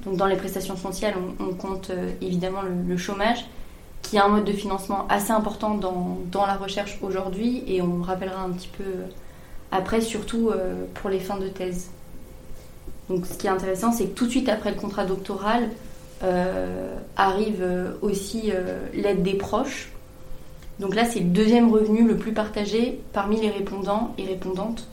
Donc 0.06 0.17
dans 0.17 0.27
les 0.27 0.36
prestations 0.36 0.75
sociales, 0.75 1.13
on, 1.39 1.54
compte 1.54 1.91
évidemment 2.21 2.62
le, 2.62 2.97
chômage, 2.97 3.45
qui 4.01 4.17
est 4.17 4.19
un 4.19 4.27
mode 4.27 4.45
de 4.45 4.51
financement 4.51 5.08
assez 5.10 5.32
important 5.32 5.75
dans, 5.75 6.17
dans 6.32 6.45
la 6.45 6.56
recherche 6.56 6.99
aujourd'hui, 7.01 7.63
et 7.67 7.82
on 7.82 8.01
rappellera 8.01 8.43
un 8.43 8.49
petit 8.49 8.67
peu 8.67 8.84
après, 9.71 10.01
surtout 10.01 10.51
pour 10.95 11.10
les 11.10 11.19
fins 11.19 11.38
de 11.38 11.47
thèse. 11.47 11.89
Donc 13.10 13.25
ce 13.25 13.38
qui 13.38 13.47
est 13.47 13.51
intéressant, 13.51 13.91
c'est 13.91 14.06
que 14.06 14.15
tout 14.15 14.25
de 14.25 14.32
suite 14.32 14.49
après 14.49 14.71
le 14.71 14.77
contrat 14.77 15.06
doctoral 15.06 15.69
arrive 17.15 17.63
aussi 18.01 18.51
l'aide 18.93 19.23
des 19.23 19.36
proches. 19.36 19.90
Donc 20.82 20.96
là, 20.96 21.06
c'est 21.06 21.20
le 21.20 21.30
deuxième 21.30 21.72
revenu 21.72 22.06
le 22.06 22.17
plus 22.17 22.34
partagé 22.34 23.00
parmi 23.13 23.39
les 23.39 23.50
répondants 23.50 24.13
et 24.17 24.26
répondantes. 24.26 24.88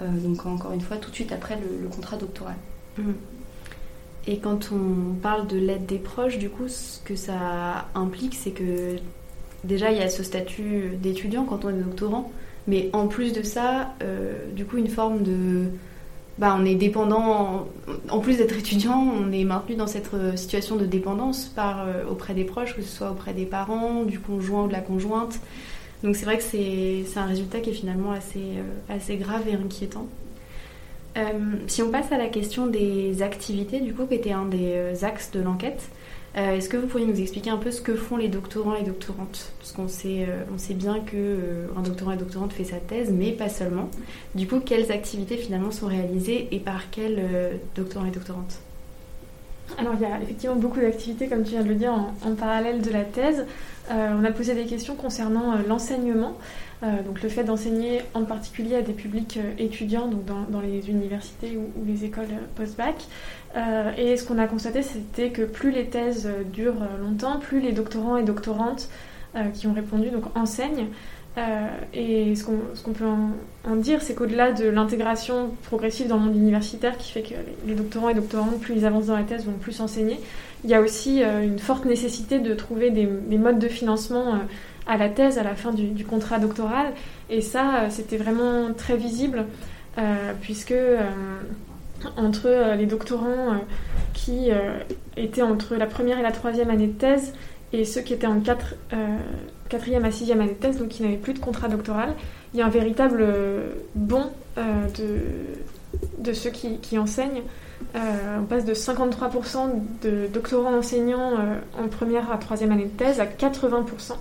donc 0.00 0.46
encore 0.46 0.72
une 0.72 0.80
fois, 0.80 0.98
tout 0.98 1.10
de 1.10 1.14
suite 1.14 1.32
après 1.32 1.58
le, 1.58 1.88
contrat 1.88 2.16
doctoral. 2.16 2.56
Mmh. 2.98 3.12
Et 4.26 4.38
quand 4.38 4.70
on 4.72 5.14
parle 5.14 5.46
de 5.46 5.56
l'aide 5.56 5.86
des 5.86 5.98
proches, 5.98 6.38
du 6.38 6.50
coup, 6.50 6.68
ce 6.68 7.00
que 7.00 7.16
ça 7.16 7.88
implique, 7.94 8.34
c'est 8.34 8.50
que 8.50 8.96
déjà, 9.64 9.90
il 9.90 9.98
y 9.98 10.02
a 10.02 10.10
ce 10.10 10.22
statut 10.22 10.90
d'étudiant 11.00 11.44
quand 11.44 11.64
on 11.64 11.70
est 11.70 11.82
doctorant, 11.82 12.30
mais 12.66 12.90
en 12.92 13.08
plus 13.08 13.32
de 13.32 13.42
ça, 13.42 13.94
euh, 14.02 14.34
du 14.54 14.64
coup, 14.64 14.76
une 14.76 14.88
forme 14.88 15.22
de... 15.22 15.70
Bah, 16.40 16.56
on 16.58 16.64
est 16.64 16.74
dépendant, 16.74 17.68
en, 18.08 18.18
plus 18.18 18.38
d'être 18.38 18.56
étudiant, 18.56 18.98
on 18.98 19.30
est 19.30 19.44
maintenu 19.44 19.76
dans 19.76 19.86
cette 19.86 20.12
euh, 20.14 20.36
situation 20.36 20.76
de 20.76 20.86
dépendance 20.86 21.44
par, 21.44 21.86
euh, 21.86 22.04
auprès 22.10 22.32
des 22.34 22.44
proches, 22.44 22.74
que 22.74 22.82
ce 22.82 22.88
soit 22.88 23.10
auprès 23.10 23.34
des 23.34 23.44
parents, 23.44 24.04
du 24.04 24.18
conjoint 24.18 24.64
ou 24.64 24.68
de 24.68 24.72
la 24.72 24.80
conjointe. 24.80 25.38
Donc 26.02 26.16
c'est 26.16 26.24
vrai 26.24 26.38
que 26.38 26.42
c'est 26.42 27.04
un 27.16 27.26
résultat 27.26 27.60
qui 27.60 27.70
est 27.70 27.74
finalement 27.74 28.12
assez, 28.12 28.40
assez 28.88 29.16
grave 29.16 29.42
et 29.48 29.52
inquiétant. 29.52 30.08
Euh, 31.16 31.22
si 31.66 31.82
on 31.82 31.90
passe 31.90 32.12
à 32.12 32.18
la 32.18 32.28
question 32.28 32.66
des 32.66 33.22
activités, 33.22 33.80
du 33.80 33.94
coup, 33.94 34.06
qui 34.06 34.14
était 34.14 34.32
un 34.32 34.46
des 34.46 34.72
euh, 34.74 34.94
axes 35.02 35.30
de 35.32 35.40
l'enquête, 35.40 35.90
euh, 36.36 36.56
est-ce 36.56 36.68
que 36.68 36.76
vous 36.76 36.86
pourriez 36.86 37.06
nous 37.06 37.20
expliquer 37.20 37.50
un 37.50 37.56
peu 37.56 37.70
ce 37.70 37.80
que 37.80 37.94
font 37.94 38.16
les 38.16 38.28
doctorants 38.28 38.74
et 38.74 38.82
doctorantes? 38.82 39.52
Parce 39.58 39.72
qu'on 39.72 39.88
sait, 39.88 40.26
sait 40.56 40.74
bien 40.74 41.00
qu'un 41.00 41.82
doctorant 41.82 42.12
et 42.12 42.16
doctorante 42.16 42.52
fait 42.52 42.64
sa 42.64 42.76
thèse, 42.76 43.10
mais 43.10 43.32
pas 43.32 43.48
seulement. 43.48 43.88
Du 44.34 44.46
coup, 44.46 44.60
quelles 44.60 44.92
activités 44.92 45.36
finalement 45.36 45.70
sont 45.70 45.86
réalisées 45.86 46.48
et 46.52 46.60
par 46.60 46.90
quels 46.90 47.20
doctorants 47.74 48.06
et 48.06 48.12
doctorantes 48.12 48.60
alors 49.78 49.94
il 49.94 50.02
y 50.02 50.04
a 50.04 50.20
effectivement 50.20 50.56
beaucoup 50.56 50.80
d'activités, 50.80 51.28
comme 51.28 51.44
tu 51.44 51.50
viens 51.50 51.62
de 51.62 51.68
le 51.68 51.76
dire, 51.76 51.92
en, 51.92 52.34
parallèle 52.34 52.82
de 52.82 52.90
la 52.90 53.04
thèse. 53.04 53.46
on 53.88 54.24
a 54.24 54.32
posé 54.32 54.52
des 54.52 54.64
questions 54.64 54.96
concernant 54.96 55.58
l'enseignement. 55.68 56.36
Euh, 56.82 57.02
donc 57.02 57.22
le 57.22 57.28
fait 57.28 57.44
d'enseigner 57.44 58.00
en 58.14 58.24
particulier 58.24 58.76
à 58.76 58.82
des 58.82 58.94
publics 58.94 59.38
euh, 59.38 59.52
étudiants, 59.58 60.08
donc 60.08 60.24
dans, 60.24 60.60
les 60.60 60.88
universités 60.88 61.58
ou, 61.58 61.84
les 61.86 62.04
écoles 62.04 62.24
euh, 62.32 62.46
post-bac. 62.56 63.06
et 63.98 64.16
ce 64.16 64.24
qu'on 64.24 64.38
a 64.38 64.46
constaté, 64.46 64.82
c'était 64.82 65.30
que 65.30 65.42
plus 65.42 65.72
les 65.72 65.86
thèses 65.86 66.28
durent 66.52 66.86
longtemps, 67.02 67.38
plus 67.38 67.60
les 67.60 67.72
doctorants 67.72 68.16
et 68.16 68.22
doctorantes 68.22 68.88
qui 69.54 69.66
ont 69.66 69.72
répondu 69.72 70.10
donc 70.10 70.24
enseignent. 70.36 70.86
et 71.92 72.34
ce 72.36 72.44
qu'on 72.44 72.92
peut 72.92 73.06
en, 73.68 73.76
dire, 73.76 74.02
c'est 74.02 74.14
qu'au-delà 74.14 74.52
de 74.52 74.68
l'intégration 74.68 75.50
progressive 75.64 76.06
dans 76.06 76.16
le 76.16 76.22
monde 76.22 76.36
universitaire, 76.36 76.96
qui 76.96 77.10
fait 77.10 77.22
que 77.22 77.34
les 77.66 77.74
doctorants 77.74 78.08
et 78.08 78.14
doctorantes, 78.14 78.60
plus 78.60 78.76
ils 78.76 78.86
avancent 78.86 79.06
dans 79.06 79.16
la 79.16 79.24
thèse, 79.24 79.44
vont 79.44 79.52
plus 79.52 79.80
enseigner, 79.80 80.20
il 80.64 80.70
y 80.70 80.74
a 80.74 80.80
aussi 80.80 81.22
une 81.22 81.58
forte 81.58 81.84
nécessité 81.84 82.38
de 82.38 82.54
trouver 82.54 82.90
des, 82.90 83.06
des 83.06 83.38
modes 83.38 83.58
de 83.58 83.68
financement 83.68 84.40
à 84.90 84.96
la 84.96 85.08
thèse 85.08 85.38
à 85.38 85.42
la 85.42 85.54
fin 85.54 85.72
du, 85.72 86.04
contrat 86.04 86.38
doctoral. 86.38 86.92
Et 87.28 87.40
ça, 87.40 87.76
euh, 87.76 87.86
c'était 87.90 88.16
vraiment 88.16 88.72
très 88.74 88.96
visible, 88.96 89.46
euh, 89.98 90.32
puisque 90.40 90.72
euh, 90.72 90.98
entre 92.16 92.74
les 92.76 92.86
doctorants 92.86 93.60
qui 94.14 94.48
étaient 95.16 95.42
entre 95.42 95.76
la 95.76 95.86
première 95.86 96.18
et 96.18 96.22
la 96.22 96.32
troisième 96.32 96.70
année 96.70 96.86
de 96.86 96.98
thèse, 96.98 97.34
et 97.72 97.84
ceux 97.84 98.00
qui 98.00 98.14
étaient 98.14 98.26
en 98.26 98.40
quatrième 99.68 100.04
à 100.04 100.10
sixième 100.10 100.40
année 100.40 100.52
de 100.52 100.54
thèse, 100.54 100.78
donc 100.78 100.88
qui 100.88 101.02
n'avaient 101.02 101.16
plus 101.16 101.34
de 101.34 101.38
contrat 101.38 101.68
doctoral, 101.68 102.14
il 102.54 102.60
y 102.60 102.62
a 102.62 102.66
un 102.66 102.70
véritable 102.70 103.26
bond 103.94 104.30
de, 104.56 106.32
ceux 106.32 106.50
qui 106.50 106.98
enseignent. 106.98 107.42
On 107.94 108.44
passe 108.44 108.64
de 108.64 108.74
53% 108.74 109.70
de 110.02 110.26
doctorants 110.32 110.76
enseignants 110.78 111.32
en 111.78 111.88
première 111.88 112.30
à 112.30 112.38
troisième 112.38 112.72
année 112.72 112.84
de 112.84 112.90
thèse 112.90 113.20
à 113.20 113.26
80% 113.26 114.14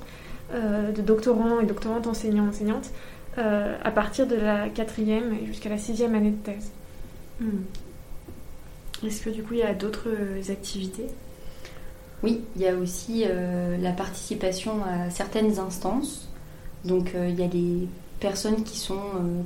euh, 0.51 0.91
de 0.91 1.03
doctorants 1.03 1.59
et 1.59 1.65
doctorantes 1.67 2.07
enseignants 2.07 2.47
enseignantes 2.47 2.89
euh, 3.37 3.77
à 3.83 3.91
partir 3.91 4.25
de 4.25 4.33
la 4.33 4.67
quatrième 4.67 5.31
et 5.31 5.45
jusqu'à 5.45 5.69
la 5.69 5.77
sixième 5.77 6.15
année 6.15 6.31
de 6.31 6.37
thèse. 6.37 6.71
Hmm. 7.39 7.59
Est-ce 9.05 9.21
que 9.21 9.29
du 9.29 9.43
coup 9.43 9.53
il 9.53 9.59
y 9.59 9.63
a 9.63 9.75
d'autres 9.75 10.09
activités? 10.49 11.05
Oui, 12.23 12.41
il 12.55 12.63
y 12.63 12.67
a 12.67 12.73
aussi 12.75 13.25
euh, 13.27 13.77
la 13.77 13.91
participation 13.91 14.83
à 14.83 15.11
certaines 15.11 15.59
instances. 15.59 16.27
Donc 16.83 17.11
il 17.13 17.39
y 17.39 17.43
a 17.43 17.47
les 17.47 17.87
personnes 18.19 18.63
qui 18.63 18.77
sont 18.77 19.01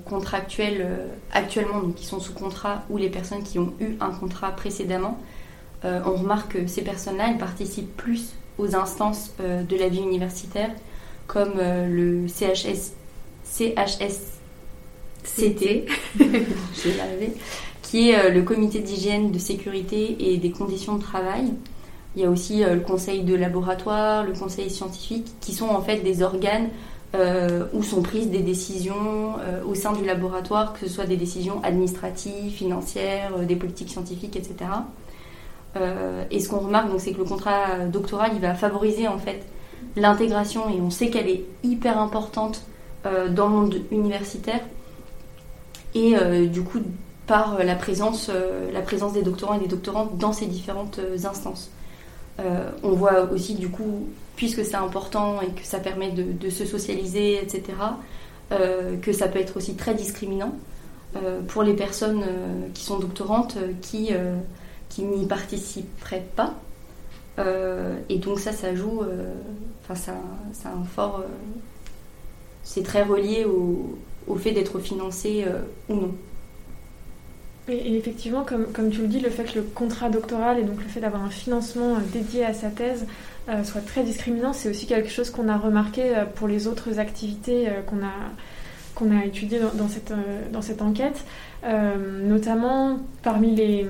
contractuelles 0.05 1.09
actuellement, 1.31 1.79
donc 1.79 1.95
qui 1.95 2.05
sont 2.05 2.19
sous 2.19 2.33
contrat, 2.33 2.83
ou 2.89 2.97
les 2.97 3.09
personnes 3.09 3.43
qui 3.43 3.59
ont 3.59 3.73
eu 3.79 3.95
un 3.99 4.11
contrat 4.11 4.51
précédemment. 4.51 5.19
on 5.83 6.13
remarque 6.13 6.53
que 6.53 6.67
ces 6.67 6.81
personnes-là, 6.81 7.27
elles 7.29 7.37
participent 7.37 7.95
plus 7.95 8.33
aux 8.57 8.75
instances 8.75 9.31
de 9.39 9.77
la 9.77 9.89
vie 9.89 10.01
universitaire 10.01 10.71
comme 11.27 11.53
euh, 11.57 11.87
le 11.87 12.27
CHS, 12.27 12.93
CHSCT, 13.53 14.39
qui 17.81 18.09
est 18.09 18.17
euh, 18.17 18.29
le 18.29 18.41
comité 18.43 18.79
d'hygiène, 18.79 19.31
de 19.31 19.39
sécurité 19.39 20.15
et 20.19 20.37
des 20.37 20.51
conditions 20.51 20.95
de 20.95 21.01
travail. 21.01 21.53
Il 22.15 22.21
y 22.21 22.25
a 22.25 22.29
aussi 22.29 22.63
euh, 22.63 22.75
le 22.75 22.81
conseil 22.81 23.23
de 23.23 23.33
laboratoire, 23.35 24.23
le 24.23 24.33
conseil 24.33 24.69
scientifique, 24.69 25.25
qui 25.41 25.53
sont 25.53 25.69
en 25.69 25.81
fait 25.81 25.97
des 25.97 26.21
organes 26.21 26.69
où 27.73 27.83
sont 27.83 28.01
prises 28.01 28.29
des 28.29 28.39
décisions 28.39 29.35
au 29.67 29.75
sein 29.75 29.93
du 29.93 30.03
laboratoire, 30.03 30.73
que 30.73 30.79
ce 30.79 30.87
soit 30.87 31.05
des 31.05 31.17
décisions 31.17 31.61
administratives, 31.63 32.51
financières, 32.51 33.37
des 33.39 33.55
politiques 33.55 33.89
scientifiques, 33.89 34.35
etc. 34.35 34.55
et 36.31 36.39
ce 36.39 36.49
qu'on 36.49 36.59
remarque, 36.59 36.89
donc, 36.89 37.01
c'est 37.01 37.13
que 37.13 37.19
le 37.19 37.25
contrat 37.25 37.85
doctoral, 37.91 38.31
il 38.33 38.41
va 38.41 38.55
favoriser 38.55 39.07
en 39.07 39.19
fait 39.19 39.43
l'intégration, 39.95 40.69
et 40.69 40.81
on 40.81 40.89
sait 40.89 41.09
qu'elle 41.09 41.29
est 41.29 41.45
hyper 41.63 41.99
importante 41.99 42.63
euh, 43.05 43.29
dans 43.29 43.47
le 43.47 43.53
monde 43.53 43.75
universitaire, 43.91 44.61
et 45.93 46.15
euh, 46.17 46.47
du 46.47 46.63
coup 46.63 46.79
par 47.27 47.63
la 47.63 47.75
présence, 47.75 48.29
euh, 48.33 48.71
la 48.71 48.81
présence 48.81 49.13
des 49.13 49.21
doctorants 49.21 49.55
et 49.55 49.59
des 49.59 49.67
doctorantes 49.67 50.17
dans 50.17 50.33
ces 50.33 50.45
différentes 50.45 50.99
instances. 51.23 51.69
On 52.39 52.91
voit 52.91 53.31
aussi 53.31 53.55
du 53.55 53.69
coup, 53.69 54.07
puisque 54.35 54.65
c'est 54.65 54.75
important 54.75 55.41
et 55.41 55.49
que 55.49 55.63
ça 55.63 55.79
permet 55.79 56.11
de, 56.11 56.49
se 56.49 56.65
socialiser, 56.65 57.41
etc., 57.41 57.63
que 59.01 59.13
ça 59.13 59.27
peut 59.27 59.39
être 59.39 59.57
aussi 59.57 59.75
très 59.75 59.93
discriminant 59.93 60.53
pour 61.47 61.63
les 61.63 61.73
personnes 61.73 62.23
qui 62.73 62.83
sont 62.83 62.99
doctorantes 62.99 63.57
qui, 63.81 64.11
n'y 64.99 65.25
participeraient 65.27 66.25
pas. 66.35 66.55
et 68.09 68.17
donc 68.17 68.39
ça, 68.39 68.51
ça 68.51 68.73
joue 68.75 69.01
Enfin, 69.83 70.13
c'est 70.53 70.67
un, 70.67 70.83
fort. 70.85 71.19
Euh, 71.19 71.27
c'est 72.63 72.83
très 72.83 73.03
relié 73.03 73.45
au, 73.45 74.35
fait 74.37 74.51
d'être 74.51 74.79
financé 74.79 75.43
euh, 75.45 75.59
ou 75.89 75.95
non. 75.95 76.11
Et, 77.67 77.95
effectivement, 77.95 78.43
comme, 78.43 78.89
tu 78.89 79.01
le 79.01 79.07
dis, 79.07 79.19
le 79.19 79.29
fait 79.29 79.45
que 79.45 79.55
le 79.55 79.61
contrat 79.63 80.09
doctoral 80.09 80.59
et 80.59 80.63
donc 80.63 80.81
le 80.81 80.89
fait 80.89 80.99
d'avoir 80.99 81.23
un 81.23 81.29
financement 81.29 81.95
euh, 81.95 81.99
dédié 82.11 82.45
à 82.45 82.53
sa 82.53 82.69
thèse 82.69 83.05
soit 83.65 83.81
très 83.81 84.03
discriminant, 84.03 84.53
c'est 84.53 84.69
aussi 84.69 84.85
quelque 84.85 85.09
chose 85.09 85.29
qu'on 85.29 85.49
a 85.49 85.57
remarqué 85.57 86.13
pour 86.35 86.47
les 86.47 86.69
autres 86.69 86.97
activités 86.97 87.67
qu'on 87.87 87.97
a, 87.97 88.13
qu'on 88.95 89.11
a 89.11 89.25
étudiées 89.25 89.59
dans, 89.73 89.89
cette, 89.89 90.13
dans 90.53 90.61
cette 90.61 90.81
enquête, 90.81 91.25
notamment 92.23 92.99
parmi 93.21 93.53
les, 93.53 93.85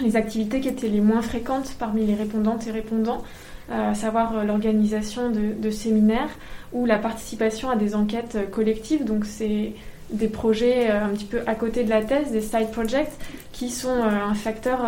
les 0.00 0.16
activités 0.16 0.60
qui 0.62 0.68
étaient 0.68 0.88
les 0.88 1.02
moins 1.02 1.20
fréquentes 1.20 1.74
parmi 1.78 2.06
les 2.06 2.14
répondantes 2.14 2.66
et 2.66 2.70
répondants. 2.70 3.22
Euh, 3.70 3.92
à 3.92 3.94
savoir 3.94 4.36
euh, 4.36 4.44
l'organisation 4.44 5.30
de, 5.30 5.70
séminaires 5.70 6.30
ou 6.72 6.84
la 6.84 6.98
participation 6.98 7.70
à 7.70 7.76
des 7.76 7.94
enquêtes 7.94 8.34
euh, 8.34 8.44
collectives. 8.44 9.04
Donc 9.04 9.24
c'est 9.24 9.72
des 10.12 10.28
projets 10.28 10.90
un 10.90 11.08
petit 11.08 11.24
peu 11.24 11.40
à 11.46 11.54
côté 11.54 11.84
de 11.84 11.90
la 11.90 12.02
thèse, 12.02 12.30
des 12.30 12.40
side 12.40 12.70
projects, 12.70 13.10
qui 13.52 13.70
sont 13.70 14.02
un 14.02 14.34
facteur 14.34 14.80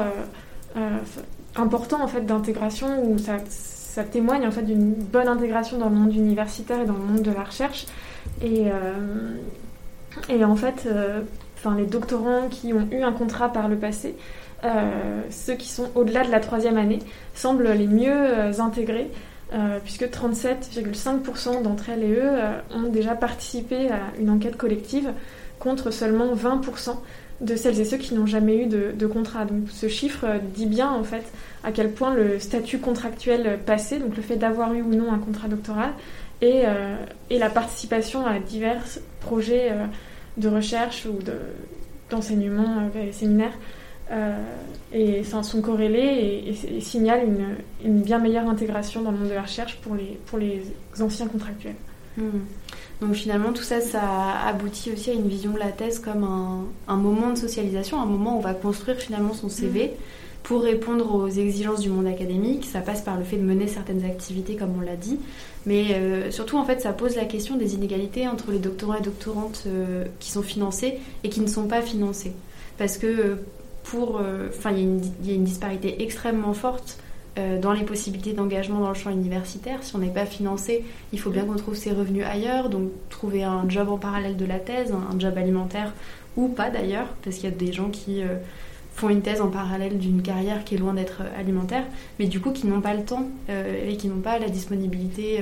important 1.56 2.02
en 2.02 2.08
fait 2.08 2.22
d'intégration 2.22 3.04
où 3.04 3.16
ça, 3.18 3.38
témoigne 4.04 4.46
en 4.46 4.50
fait 4.50 4.62
d'une 4.62 4.92
bonne 4.92 5.28
intégration 5.28 5.78
dans 5.78 5.88
le 5.88 5.94
monde 5.94 6.14
universitaire 6.14 6.80
et 6.80 6.84
dans 6.84 6.94
le 6.94 7.04
monde 7.04 7.22
de 7.22 7.30
la 7.30 7.44
recherche. 7.44 7.86
Et, 8.42 8.64
en 10.44 10.56
fait, 10.56 10.88
enfin, 11.56 11.76
les 11.76 11.86
doctorants 11.86 12.48
qui 12.50 12.72
ont 12.72 12.88
eu 12.90 13.02
un 13.02 13.12
contrat 13.12 13.52
par 13.52 13.68
le 13.68 13.76
passé 13.76 14.16
euh, 14.64 15.20
ceux 15.30 15.54
qui 15.54 15.68
sont 15.68 15.90
au-delà 15.94 16.24
de 16.24 16.30
la 16.30 16.40
troisième 16.40 16.78
année 16.78 17.00
semblent 17.34 17.70
les 17.72 17.86
mieux 17.86 18.12
euh, 18.12 18.52
intégrés, 18.60 19.10
euh, 19.52 19.78
puisque 19.82 20.04
37,5% 20.04 21.62
d'entre 21.62 21.90
elles 21.90 22.02
et 22.02 22.14
eux 22.14 22.32
ont 22.74 22.88
déjà 22.88 23.14
participé 23.14 23.90
à 23.90 24.00
une 24.18 24.30
enquête 24.30 24.56
collective, 24.56 25.12
contre 25.58 25.90
seulement 25.90 26.34
20% 26.34 26.96
de 27.40 27.56
celles 27.56 27.80
et 27.80 27.84
ceux 27.84 27.96
qui 27.96 28.14
n'ont 28.14 28.26
jamais 28.26 28.56
eu 28.56 28.66
de, 28.66 29.06
contrat. 29.06 29.44
Donc 29.44 29.68
ce 29.70 29.88
chiffre 29.88 30.26
dit 30.54 30.66
bien 30.66 30.90
en 30.90 31.04
fait 31.04 31.24
à 31.62 31.72
quel 31.72 31.90
point 31.90 32.14
le 32.14 32.38
statut 32.38 32.78
contractuel 32.78 33.58
passé, 33.64 33.98
donc 33.98 34.16
le 34.16 34.22
fait 34.22 34.36
d'avoir 34.36 34.72
eu 34.72 34.82
ou 34.82 34.94
non 34.94 35.12
un 35.12 35.18
contrat 35.18 35.48
doctoral, 35.48 35.90
et, 36.40 36.64
la 37.30 37.50
participation 37.50 38.26
à 38.26 38.38
divers 38.38 38.82
projets 39.20 39.72
de 40.36 40.48
recherche 40.48 41.06
ou 41.06 41.18
d'enseignement, 42.10 42.90
séminaires, 43.12 43.56
et 44.92 45.24
sont 45.24 45.60
corrélés 45.60 46.44
et, 46.46 46.80
signalent 46.80 47.26
une, 47.84 48.02
bien 48.02 48.18
meilleure 48.18 48.48
intégration 48.48 49.02
dans 49.02 49.10
le 49.10 49.18
monde 49.18 49.28
de 49.28 49.34
la 49.34 49.42
recherche 49.42 49.78
pour 49.82 49.94
les, 49.94 50.18
pour 50.26 50.38
les 50.38 50.62
anciens 51.00 51.26
contractuels. 51.26 51.74
Hmm. 52.16 52.40
Donc 53.00 53.14
finalement, 53.14 53.52
tout 53.52 53.62
ça, 53.62 53.80
ça 53.80 54.02
aboutit 54.46 54.92
aussi 54.92 55.10
à 55.10 55.14
une 55.14 55.28
vision 55.28 55.52
de 55.52 55.58
la 55.58 55.72
thèse 55.72 55.98
comme 55.98 56.24
un, 56.86 56.96
moment 56.96 57.30
de 57.30 57.36
socialisation, 57.36 58.00
un 58.00 58.06
moment 58.06 58.36
où 58.36 58.38
on 58.38 58.42
va 58.42 58.54
construire 58.54 58.98
finalement 58.98 59.34
son 59.34 59.48
CV. 59.48 59.86
Hmm. 59.86 59.90
Pour 60.44 60.62
répondre 60.62 61.14
aux 61.14 61.28
exigences 61.28 61.80
du 61.80 61.88
monde 61.88 62.06
académique, 62.06 62.66
ça 62.66 62.80
passe 62.80 63.00
par 63.00 63.16
le 63.16 63.24
fait 63.24 63.38
de 63.38 63.42
mener 63.42 63.66
certaines 63.66 64.04
activités, 64.04 64.56
comme 64.56 64.76
on 64.76 64.82
l'a 64.82 64.94
dit, 64.94 65.18
mais 65.64 65.94
euh, 65.94 66.30
surtout 66.30 66.58
en 66.58 66.66
fait, 66.66 66.82
ça 66.82 66.92
pose 66.92 67.16
la 67.16 67.24
question 67.24 67.56
des 67.56 67.74
inégalités 67.74 68.28
entre 68.28 68.50
les 68.50 68.58
doctorants 68.58 68.96
et 68.96 69.00
doctorantes 69.00 69.64
euh, 69.66 70.04
qui 70.20 70.30
sont 70.30 70.42
financés 70.42 70.98
et 71.24 71.30
qui 71.30 71.40
ne 71.40 71.46
sont 71.46 71.66
pas 71.66 71.80
financés, 71.80 72.34
parce 72.76 72.98
que 72.98 73.06
euh, 73.06 73.36
pour, 73.84 74.20
enfin, 74.48 74.72
il 74.72 75.00
y, 75.26 75.30
a 75.30 75.34
une 75.34 75.44
disparité 75.44 76.02
extrêmement 76.02 76.54
forte 76.54 76.98
dans 77.36 77.72
les 77.72 77.82
possibilités 77.82 78.32
d'engagement 78.32 78.80
dans 78.80 78.88
le 78.88 78.94
champ 78.94 79.10
universitaire. 79.10 79.82
Si 79.82 79.94
on 79.94 79.98
n'est 79.98 80.08
pas 80.08 80.26
financé, 80.26 80.84
il 81.12 81.20
faut 81.20 81.30
bien 81.30 81.44
qu'on 81.44 81.56
trouve 81.56 81.74
ses 81.74 81.92
revenus 81.92 82.24
ailleurs, 82.24 82.70
donc 82.70 82.90
trouver 83.10 83.44
un 83.44 83.68
job 83.68 83.88
en 83.88 83.98
parallèle 83.98 84.36
de 84.36 84.44
la 84.44 84.58
thèse, 84.58 84.92
un 84.92 85.18
job 85.18 85.36
alimentaire 85.36 85.92
ou 86.36 86.48
pas 86.48 86.70
d'ailleurs, 86.70 87.08
parce 87.22 87.36
qu'il 87.36 87.50
y 87.50 87.52
a 87.52 87.56
des 87.56 87.72
gens 87.72 87.90
qui 87.90 88.22
font 88.94 89.08
une 89.08 89.22
thèse 89.22 89.40
en 89.40 89.48
parallèle 89.48 89.98
d'une 89.98 90.22
carrière 90.22 90.64
qui 90.64 90.76
est 90.76 90.78
loin 90.78 90.94
d'être 90.94 91.22
alimentaire, 91.36 91.84
mais 92.18 92.26
du 92.26 92.40
coup 92.40 92.52
qui 92.52 92.66
n'ont 92.66 92.80
pas 92.80 92.94
le 92.94 93.04
temps 93.04 93.28
euh, 93.50 93.88
et 93.88 93.96
qui 93.96 94.08
n'ont 94.08 94.20
pas 94.20 94.38
la 94.38 94.48
disponibilité 94.48 95.40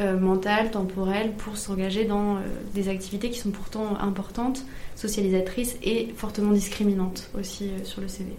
euh, 0.00 0.04
euh, 0.04 0.18
mentale, 0.18 0.70
temporelle 0.70 1.32
pour 1.32 1.56
s'engager 1.56 2.04
dans 2.04 2.38
des 2.74 2.88
activités 2.88 3.30
qui 3.30 3.38
sont 3.38 3.50
pourtant 3.50 3.96
importantes, 4.00 4.64
socialisatrices 4.96 5.76
et 5.82 6.12
fortement 6.16 6.52
discriminantes 6.52 7.30
aussi 7.38 7.70
sur 7.84 8.00
le 8.00 8.08
CV. 8.08 8.30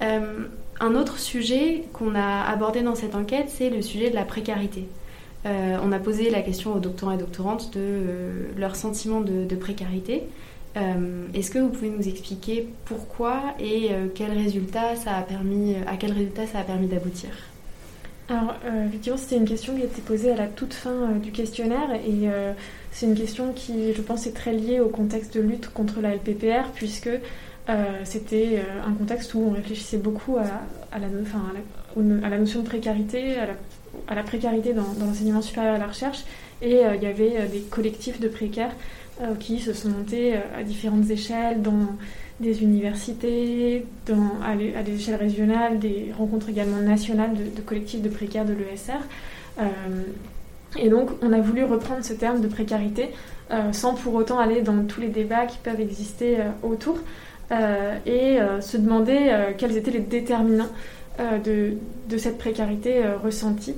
un 0.00 0.94
autre 0.94 1.18
sujet 1.18 1.84
qu'on 1.92 2.14
a 2.14 2.42
abordé 2.42 2.82
dans 2.82 2.94
cette 2.94 3.14
enquête, 3.14 3.46
c'est 3.48 3.70
le 3.70 3.82
sujet 3.82 4.10
de 4.10 4.14
la 4.14 4.24
précarité. 4.24 4.86
on 5.44 5.92
a 5.92 5.98
posé 5.98 6.30
la 6.30 6.42
question 6.42 6.74
aux 6.74 6.80
doctorants 6.80 7.12
et 7.12 7.18
doctorantes 7.18 7.72
de 7.74 8.48
leur 8.56 8.76
sentiment 8.76 9.20
de 9.20 9.56
précarité. 9.56 10.24
Euh, 10.76 11.26
est-ce 11.34 11.50
que 11.50 11.58
vous 11.58 11.70
pouvez 11.70 11.90
nous 11.90 12.06
expliquer 12.08 12.68
pourquoi 12.84 13.54
et 13.58 13.88
euh, 13.90 14.06
à 14.06 14.08
quel 14.08 14.32
résultat 14.32 14.96
ça 14.96 15.16
a 15.16 15.22
permis 15.22 16.86
d'aboutir? 16.86 17.30
Alors, 18.28 18.56
euh, 18.66 18.86
effectivement, 18.86 19.16
c'était 19.16 19.36
une 19.36 19.48
question 19.48 19.74
qui 19.74 19.82
a 19.82 19.84
été 19.86 20.02
posée 20.02 20.30
à 20.32 20.36
la 20.36 20.46
toute 20.48 20.74
fin 20.74 21.12
du 21.22 21.32
questionnaire 21.32 21.94
et 21.94 22.28
c'est 22.92 23.06
une 23.06 23.14
question 23.14 23.54
qui, 23.54 23.94
je 23.94 24.02
pense, 24.02 24.26
est 24.26 24.32
très 24.32 24.52
liée 24.52 24.80
au 24.80 24.88
contexte 24.88 25.34
de 25.34 25.40
lutte 25.40 25.70
contre 25.70 26.02
la 26.02 26.14
LPPR 26.14 26.70
puisque 26.74 27.08
c'était 28.04 28.62
un 28.86 28.92
contexte 28.92 29.32
où 29.32 29.40
on 29.40 29.50
réfléchissait 29.52 29.96
beaucoup 29.96 30.36
à, 30.36 30.42
la, 30.42 30.96
à, 30.96 32.28
la, 32.28 32.38
notion 32.38 32.60
de 32.60 32.66
précarité, 32.66 33.36
à 34.08 34.14
la, 34.14 34.22
précarité 34.22 34.74
dans, 34.74 34.92
dans 34.98 35.06
l'enseignement 35.06 35.40
supérieur 35.40 35.76
et 35.76 35.78
la 35.78 35.86
recherche 35.86 36.24
et 36.60 36.82
il 36.96 37.02
y 37.02 37.06
avait 37.06 37.48
des 37.50 37.60
collectifs 37.70 38.20
de 38.20 38.28
précaires 38.28 38.72
euh, 38.72 38.74
qui 39.38 39.58
se 39.58 39.72
sont 39.72 39.88
montés 39.88 40.34
euh, 40.34 40.60
à 40.60 40.62
différentes 40.62 41.10
échelles 41.10 41.62
dans 41.62 41.96
des 42.40 42.62
universités, 42.62 43.84
à, 44.44 44.82
des 44.84 44.94
échelles 44.94 45.16
régionales, 45.16 45.80
des 45.80 46.12
rencontres 46.16 46.48
également 46.50 46.80
nationales 46.80 47.32
de, 47.34 47.60
collectifs 47.62 48.00
de 48.00 48.08
précaires 48.08 48.44
de 48.44 48.52
l'ESR. 48.52 48.92
Euh, 49.58 49.64
et 50.78 50.88
donc, 50.88 51.10
on 51.20 51.32
a 51.32 51.40
voulu 51.40 51.64
reprendre 51.64 52.04
ce 52.04 52.12
terme 52.12 52.40
de 52.40 52.46
précarité 52.46 53.08
sans 53.72 53.94
pour 53.94 54.14
autant 54.14 54.38
aller 54.38 54.60
dans 54.60 54.84
tous 54.84 55.00
les 55.00 55.08
débats 55.08 55.46
qui 55.46 55.56
peuvent 55.56 55.80
exister 55.80 56.36
autour 56.62 56.98
et 57.50 58.38
se 58.60 58.76
demander 58.76 59.34
quels 59.56 59.78
étaient 59.78 59.90
les 59.90 60.00
déterminants 60.00 60.68
de, 61.18 61.72
de, 62.10 62.18
cette 62.18 62.36
précarité 62.36 63.02
ressentie. 63.24 63.76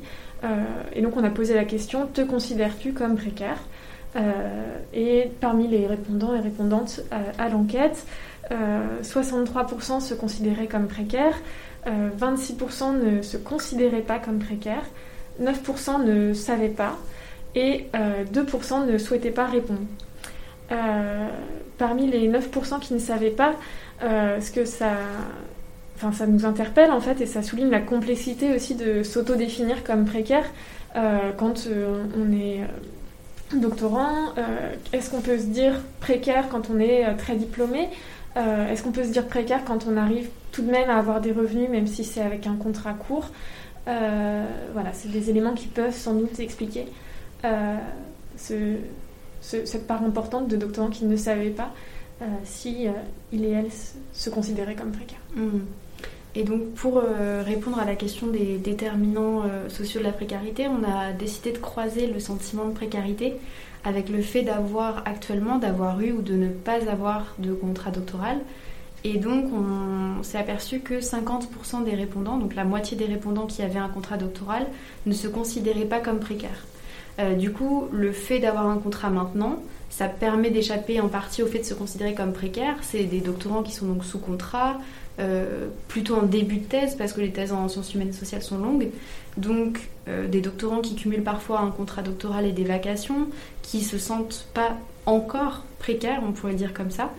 et 0.92 1.00
donc, 1.00 1.16
on 1.16 1.22
a 1.22 1.30
posé 1.30 1.54
la 1.54 1.64
question 1.64 2.08
te 2.12 2.20
considères-tu 2.20 2.92
comme 2.92 3.14
précaire? 3.14 3.58
euh, 3.58 3.79
et 4.92 5.30
parmi 5.40 5.68
les 5.68 5.86
répondants 5.86 6.34
et 6.34 6.40
répondantes 6.40 7.00
euh, 7.12 7.32
à, 7.38 7.48
l'enquête, 7.48 8.04
63% 8.50 8.52
euh, 8.52 10.00
se 10.00 10.14
considéraient 10.14 10.66
comme 10.66 10.88
précaires, 10.88 11.38
26% 11.86 12.98
ne 12.98 13.22
se 13.22 13.36
considéraient 13.36 14.02
pas 14.02 14.18
comme 14.18 14.38
précaires, 14.38 14.84
9% 15.40 16.04
ne 16.04 16.34
savaient 16.34 16.68
pas 16.68 16.98
et 17.54 17.86
2% 17.94 18.86
ne 18.86 18.98
souhaitaient 18.98 19.30
pas 19.30 19.46
répondre. 19.46 19.80
parmi 21.78 22.06
les 22.06 22.28
9% 22.28 22.80
qui 22.80 22.92
ne 22.92 22.98
savaient 22.98 23.30
pas, 23.30 23.54
ce 24.02 24.50
que 24.50 24.66
ça, 24.66 24.90
enfin, 25.96 26.12
ça 26.12 26.26
nous 26.26 26.44
interpelle 26.44 26.90
en 26.90 27.00
fait 27.00 27.22
et 27.22 27.26
ça 27.26 27.42
souligne 27.42 27.70
la 27.70 27.80
complexité 27.80 28.54
aussi 28.54 28.74
de 28.74 29.02
s'auto-définir 29.02 29.82
comme 29.82 30.04
précaire 30.04 30.44
quand 31.38 31.66
on 31.66 32.32
est 32.32 32.60
doctorant, 33.58 34.32
euh, 34.38 34.74
est-ce 34.92 35.10
qu'on 35.10 35.20
peut 35.20 35.38
se 35.38 35.46
dire 35.46 35.80
précaire 36.00 36.48
quand 36.48 36.70
on 36.70 36.78
est 36.78 37.06
euh, 37.06 37.14
très 37.16 37.36
diplômé? 37.36 37.88
Euh, 38.36 38.70
Est-ce 38.70 38.82
qu'on 38.82 38.92
peut 38.92 39.02
se 39.02 39.10
dire 39.10 39.26
précaire 39.26 39.64
quand 39.64 39.86
on 39.90 39.96
arrive 39.96 40.28
tout 40.52 40.62
de 40.62 40.70
même 40.70 40.88
à 40.88 40.98
avoir 40.98 41.20
des 41.20 41.32
revenus, 41.32 41.68
même 41.68 41.86
si 41.86 42.04
c'est 42.04 42.22
avec 42.22 42.46
un 42.46 42.54
contrat 42.54 42.92
court? 42.92 43.30
Voilà, 43.86 44.92
c'est 44.92 45.10
des 45.10 45.30
éléments 45.30 45.54
qui 45.54 45.66
peuvent 45.66 45.92
sans 45.92 46.14
doute 46.14 46.38
expliquer 46.38 46.86
cette 48.36 49.86
part 49.88 50.04
importante 50.04 50.46
de 50.46 50.56
doctorants 50.56 50.90
qui 50.90 51.06
ne 51.06 51.16
savaient 51.16 51.50
pas 51.50 51.72
si 52.44 52.86
il 53.32 53.44
et 53.44 53.50
elle 53.50 53.70
se 54.12 54.30
considéraient 54.30 54.76
comme 54.76 54.92
précaires. 54.92 55.18
Mmh. 55.34 55.58
Et 56.34 56.44
donc 56.44 56.74
pour 56.74 56.98
euh, 56.98 57.42
répondre 57.44 57.78
à 57.78 57.84
la 57.84 57.96
question 57.96 58.28
des 58.28 58.56
déterminants 58.56 59.42
euh, 59.42 59.68
sociaux 59.68 60.00
de 60.00 60.04
la 60.04 60.12
précarité, 60.12 60.68
on 60.68 60.88
a 60.88 61.12
décidé 61.12 61.52
de 61.52 61.58
croiser 61.58 62.06
le 62.06 62.20
sentiment 62.20 62.66
de 62.66 62.72
précarité 62.72 63.34
avec 63.84 64.08
le 64.08 64.22
fait 64.22 64.42
d'avoir 64.42 65.02
actuellement, 65.06 65.58
d'avoir 65.58 66.00
eu 66.00 66.12
ou 66.12 66.22
de 66.22 66.34
ne 66.34 66.48
pas 66.48 66.88
avoir 66.88 67.34
de 67.38 67.52
contrat 67.52 67.90
doctoral. 67.90 68.38
Et 69.02 69.16
donc 69.16 69.46
on 69.52 70.22
s'est 70.22 70.38
aperçu 70.38 70.80
que 70.80 71.00
50% 71.00 71.84
des 71.84 71.94
répondants, 71.94 72.36
donc 72.36 72.54
la 72.54 72.64
moitié 72.64 72.96
des 72.96 73.06
répondants 73.06 73.46
qui 73.46 73.62
avaient 73.62 73.78
un 73.78 73.88
contrat 73.88 74.18
doctoral, 74.18 74.66
ne 75.06 75.12
se 75.12 75.26
considéraient 75.26 75.86
pas 75.86 76.00
comme 76.00 76.20
précaires. 76.20 76.66
Euh, 77.18 77.34
du 77.34 77.52
coup, 77.52 77.86
le 77.92 78.12
fait 78.12 78.38
d'avoir 78.38 78.68
un 78.68 78.76
contrat 78.78 79.10
maintenant, 79.10 79.60
ça 79.88 80.06
permet 80.06 80.50
d'échapper 80.50 81.00
en 81.00 81.08
partie 81.08 81.42
au 81.42 81.46
fait 81.46 81.58
de 81.58 81.64
se 81.64 81.74
considérer 81.74 82.14
comme 82.14 82.32
précaire. 82.32 82.76
C'est 82.82 83.04
des 83.04 83.20
doctorants 83.20 83.62
qui 83.62 83.72
sont 83.72 83.86
donc 83.86 84.04
sous 84.04 84.18
contrat, 84.18 84.78
euh, 85.20 85.68
plutôt 85.88 86.16
en 86.16 86.22
début 86.22 86.56
de 86.56 86.64
thèse, 86.64 86.94
parce 86.94 87.12
que 87.12 87.20
les 87.20 87.30
thèses 87.30 87.52
en 87.52 87.68
sciences 87.68 87.94
humaines 87.94 88.08
et 88.08 88.12
sociales 88.12 88.42
sont 88.42 88.58
longues. 88.58 88.88
Donc, 89.36 89.88
euh, 90.08 90.26
des 90.28 90.40
doctorants 90.40 90.80
qui 90.80 90.94
cumulent 90.94 91.22
parfois 91.22 91.60
un 91.60 91.70
contrat 91.70 92.02
doctoral 92.02 92.46
et 92.46 92.52
des 92.52 92.64
vacations, 92.64 93.28
qui 93.62 93.82
se 93.82 93.98
sentent 93.98 94.46
pas 94.54 94.76
encore 95.06 95.64
précaires, 95.78 96.22
on 96.26 96.32
pourrait 96.32 96.54
dire 96.54 96.72
comme 96.72 96.90
ça. 96.90 97.12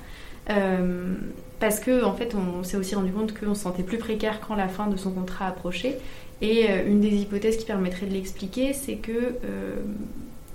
Euh, 0.49 1.13
parce 1.59 1.79
que 1.79 2.03
en 2.03 2.13
fait, 2.13 2.35
on 2.35 2.63
s'est 2.63 2.77
aussi 2.77 2.95
rendu 2.95 3.11
compte 3.11 3.37
qu'on 3.37 3.53
se 3.53 3.61
sentait 3.61 3.83
plus 3.83 3.99
précaire 3.99 4.39
quand 4.45 4.55
la 4.55 4.67
fin 4.67 4.87
de 4.87 4.97
son 4.97 5.11
contrat 5.11 5.47
approchait. 5.47 5.99
Et 6.41 6.65
une 6.87 7.01
des 7.01 7.17
hypothèses 7.17 7.57
qui 7.57 7.65
permettrait 7.65 8.07
de 8.07 8.13
l'expliquer, 8.13 8.73
c'est 8.73 8.95
que 8.95 9.35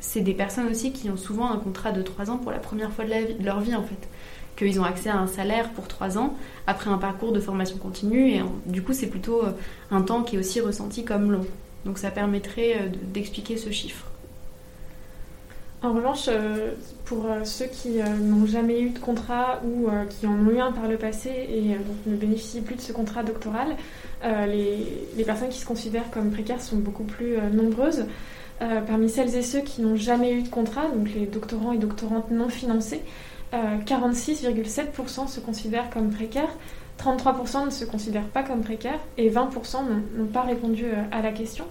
c'est 0.01 0.21
des 0.21 0.35
personnes 0.35 0.67
aussi 0.67 0.91
qui 0.91 1.09
ont 1.11 1.17
souvent 1.17 1.49
un 1.49 1.59
contrat 1.59 1.93
de 1.93 2.03
3 2.03 2.29
ans 2.29 2.39
pour 2.39 2.51
la 2.51 2.59
première 2.59 2.91
fois 2.91 3.05
de 3.05 3.45
leur 3.45 3.61
vie 3.61 3.77
en 3.77 3.85
fait 3.85 4.09
qu'ils 4.57 4.81
ont 4.81 4.85
accès 4.85 5.11
à 5.11 5.19
un 5.19 5.27
salaire 5.27 5.71
pour 5.71 5.87
trois 5.87 6.19
ans 6.19 6.35
après 6.67 6.91
un 6.91 6.99
parcours 6.99 7.33
de 7.33 7.41
formation 7.41 7.77
continue. 7.77 8.31
Et 8.31 8.43
du 8.67 8.83
coup, 8.83 8.93
c'est 8.93 9.07
plutôt 9.07 9.45
euh, 9.45 9.53
un 9.91 10.03
temps 10.03 10.23
qui 10.23 10.37
est 10.37 10.39
aussi 10.39 10.61
ressenti 10.61 11.05
comme 11.05 11.31
long. 11.31 11.47
Donc 11.85 11.99
ça 11.99 12.11
permettrait 12.11 12.75
euh, 12.75 12.89
d'expliquer 13.13 13.57
ce 13.57 13.71
chiffre. 13.71 14.07
En 15.83 15.93
revanche, 15.93 16.25
euh, 16.29 16.73
pour 17.05 17.27
ceux 17.45 17.67
qui 17.67 17.99
n'ont 18.01 18.47
jamais 18.47 18.81
eu 18.81 18.91
de 18.91 18.99
contrat 18.99 19.61
ou 19.65 19.89
qui 20.09 20.27
en 20.27 20.33
ont 20.33 20.51
eu 20.51 20.59
un 20.59 20.73
par 20.73 20.89
le 20.89 20.97
passé 20.97 21.29
et 21.29 21.77
ne 22.11 22.17
bénéficient 22.17 22.63
plus 22.63 22.75
de 22.77 22.81
ce 22.81 22.93
contrat 22.93 23.23
doctoral, 23.23 23.77
les, 24.25 25.25
personnes 25.25 25.51
qui 25.51 25.59
se 25.59 25.67
considèrent 25.67 26.11
comme 26.11 26.31
précaires 26.31 26.63
sont 26.63 26.77
beaucoup 26.77 27.05
plus 27.05 27.37
nombreuses. 27.53 28.07
parmi 28.59 29.09
celles 29.09 29.37
et 29.37 29.43
ceux 29.43 29.61
qui 29.61 29.83
n'ont 29.83 29.95
jamais 29.95 30.33
eu 30.33 30.43
de 30.43 30.49
contrat, 30.49 30.89
donc 30.89 31.13
les 31.15 31.27
doctorants 31.27 31.73
et 31.73 31.79
doctorantes 31.79 32.33
non 32.33 32.49
financés, 32.49 33.03
46,7% 33.53 35.29
se 35.29 35.41
considèrent 35.41 35.89
comme 35.91 36.11
précaires, 36.11 36.55
33% 36.99 37.67
ne 37.67 37.71
se 37.71 37.85
considèrent 37.85 38.29
pas 38.29 38.43
comme 38.43 38.63
précaires 38.63 39.01
et 39.19 39.31
20% 39.31 39.79
n'ont 40.17 40.27
pas 40.27 40.43
répondu 40.43 40.85
euh, 40.85 41.03
à 41.13 41.23
la 41.23 41.33
question. 41.33 41.65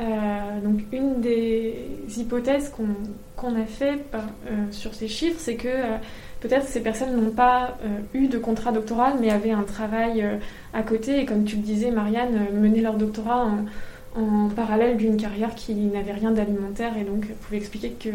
Euh, 0.00 0.60
donc 0.62 0.80
une 0.92 1.20
des 1.20 1.74
hypothèses 2.16 2.72
qu'on 3.36 3.56
a 3.56 3.64
fait 3.64 4.04
euh, 4.14 4.18
sur 4.70 4.94
ces 4.94 5.08
chiffres, 5.08 5.40
c'est 5.40 5.56
que 5.56 5.68
peut-être 6.40 6.68
ces 6.68 6.80
personnes 6.80 7.16
n'ont 7.16 7.32
pas 7.32 7.76
eu 8.14 8.28
de 8.28 8.38
contrat 8.38 8.70
doctoral, 8.70 9.14
mais 9.20 9.30
avaient 9.30 9.50
un 9.50 9.64
travail 9.64 10.24
à 10.72 10.82
côté, 10.82 11.20
et 11.20 11.26
comme 11.26 11.42
tu 11.42 11.56
le 11.56 11.62
disais, 11.62 11.90
Marianne, 11.90 12.46
menaient 12.54 12.80
leur 12.80 12.94
doctorat 12.94 13.44
en, 13.44 13.64
en 14.22 14.48
parallèle 14.50 14.96
d'une 14.96 15.16
carrière 15.16 15.56
qui 15.56 15.74
n'avait 15.74 16.12
rien 16.12 16.30
d'alimentaire, 16.30 16.96
et 16.96 17.02
donc 17.02 17.26
pouvait 17.26 17.56
expliquer 17.56 17.90
que 17.90 18.10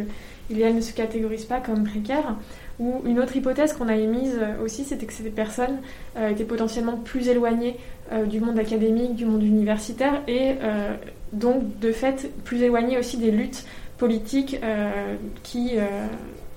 il 0.50 0.60
et 0.60 0.64
elle 0.64 0.76
ne 0.76 0.82
se 0.82 0.94
catégorisent 0.94 1.46
pas 1.46 1.60
comme 1.60 1.84
précaires. 1.84 2.36
Ou 2.80 3.02
une 3.06 3.20
autre 3.20 3.36
hypothèse 3.36 3.74
qu'on 3.74 3.88
a 3.88 3.96
émise 3.96 4.40
aussi, 4.64 4.84
c'était 4.84 5.06
que 5.06 5.14
ces 5.14 5.30
personnes 5.30 5.78
étaient 6.18 6.44
potentiellement 6.44 6.98
plus 6.98 7.28
éloignées 7.28 7.78
du 8.26 8.40
monde 8.40 8.58
académique, 8.58 9.16
du 9.16 9.26
monde 9.26 9.44
universitaire, 9.44 10.24
et 10.28 10.56
donc 11.32 11.80
de 11.80 11.92
fait 11.92 12.32
plus 12.44 12.64
éloignées 12.64 12.98
aussi 12.98 13.18
des 13.18 13.30
luttes 13.30 13.66
politiques 14.00 14.60
qui 15.44 15.74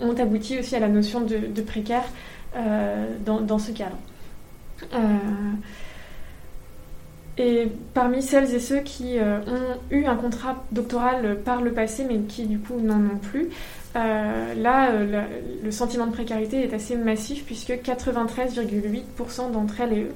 ont 0.00 0.14
abouti 0.14 0.58
aussi 0.58 0.74
à 0.74 0.80
la 0.80 0.88
notion 0.88 1.20
de, 1.20 1.60
précaire 1.60 2.04
dans, 3.26 3.58
ce 3.58 3.72
cadre. 3.72 3.98
Et 7.38 7.68
parmi 7.92 8.22
celles 8.22 8.54
et 8.54 8.60
ceux 8.60 8.80
qui 8.80 9.18
euh, 9.18 9.40
ont 9.46 9.78
eu 9.90 10.06
un 10.06 10.16
contrat 10.16 10.64
doctoral 10.72 11.38
par 11.44 11.60
le 11.60 11.72
passé, 11.72 12.06
mais 12.08 12.18
qui 12.20 12.46
du 12.46 12.58
coup 12.58 12.80
n'en 12.80 12.96
ont 12.96 13.18
plus, 13.20 13.50
euh, 13.94 14.54
là, 14.54 14.90
euh, 14.90 15.22
le 15.62 15.70
sentiment 15.70 16.06
de 16.06 16.12
précarité 16.12 16.62
est 16.62 16.72
assez 16.72 16.96
massif 16.96 17.44
puisque 17.44 17.72
93,8% 17.72 19.52
d'entre 19.52 19.80
elles 19.80 20.06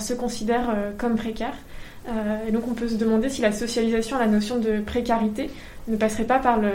se 0.00 0.12
considèrent 0.12 0.74
comme 0.98 1.14
précaires. 1.14 1.54
et 2.48 2.50
donc 2.50 2.64
on 2.68 2.74
peut 2.74 2.88
se 2.88 2.96
demander 2.96 3.28
si 3.28 3.42
la 3.42 3.52
socialisation 3.52 4.16
à 4.16 4.18
la 4.18 4.26
notion 4.26 4.58
de 4.58 4.80
précarité 4.80 5.50
ne 5.86 5.96
passerait 5.96 6.24
pas 6.24 6.40
par 6.40 6.58
le, 6.58 6.70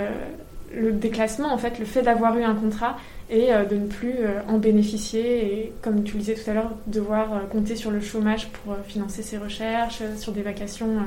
le 0.75 0.91
déclassement, 0.91 1.53
en 1.53 1.57
fait, 1.57 1.79
le 1.79 1.85
fait 1.85 2.01
d'avoir 2.01 2.37
eu 2.37 2.43
un 2.43 2.55
contrat 2.55 2.97
et 3.29 3.53
euh, 3.53 3.65
de 3.65 3.75
ne 3.75 3.87
plus 3.87 4.15
euh, 4.19 4.41
en 4.47 4.57
bénéficier 4.57 5.45
et, 5.45 5.73
comme 5.81 6.03
tu 6.03 6.13
le 6.13 6.19
disais 6.19 6.35
tout 6.35 6.49
à 6.49 6.53
l'heure, 6.53 6.71
devoir 6.87 7.33
euh, 7.33 7.39
compter 7.49 7.75
sur 7.75 7.91
le 7.91 8.01
chômage 8.01 8.49
pour 8.49 8.75
financer 8.85 9.23
ses 9.23 9.37
recherches, 9.37 10.01
sur 10.17 10.31
des 10.31 10.41
vacations 10.41 10.97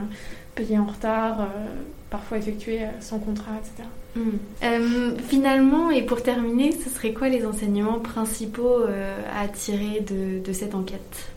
payées 0.54 0.78
en 0.78 0.86
retard, 0.86 1.48
parfois 2.10 2.38
effectuées 2.38 2.80
sans 3.00 3.18
contrat, 3.18 3.52
etc. 3.58 3.88
Hmm. 4.16 5.18
finalement, 5.28 5.90
et 5.90 6.02
pour 6.02 6.22
terminer, 6.22 6.72
ce 6.72 6.88
serait 6.88 7.12
quoi 7.12 7.28
les 7.28 7.44
enseignements 7.44 7.98
principaux 7.98 8.78
à 9.38 9.48
tirer 9.48 10.00
de, 10.00 10.52
cette 10.54 10.74
enquête? 10.74 11.28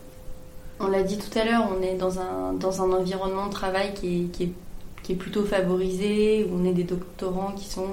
On 0.79 0.87
l'a 0.87 1.03
dit 1.03 1.17
tout 1.17 1.37
à 1.37 1.43
l'heure, 1.43 1.69
on 1.77 1.83
est 1.83 1.95
dans 1.95 2.21
un, 2.21 2.53
dans 2.53 2.81
un 2.81 2.93
environnement 2.93 3.47
de 3.47 3.51
travail 3.51 3.93
qui 3.93 4.21
est, 4.21 4.25
qui 4.27 4.43
est, 4.43 4.51
est 5.11 5.15
plutôt 5.15 5.43
favorisé, 5.43 6.45
où 6.49 6.57
on 6.59 6.65
est 6.65 6.73
des 6.73 6.83
doctorants 6.83 7.53
qui 7.53 7.65
sont 7.65 7.87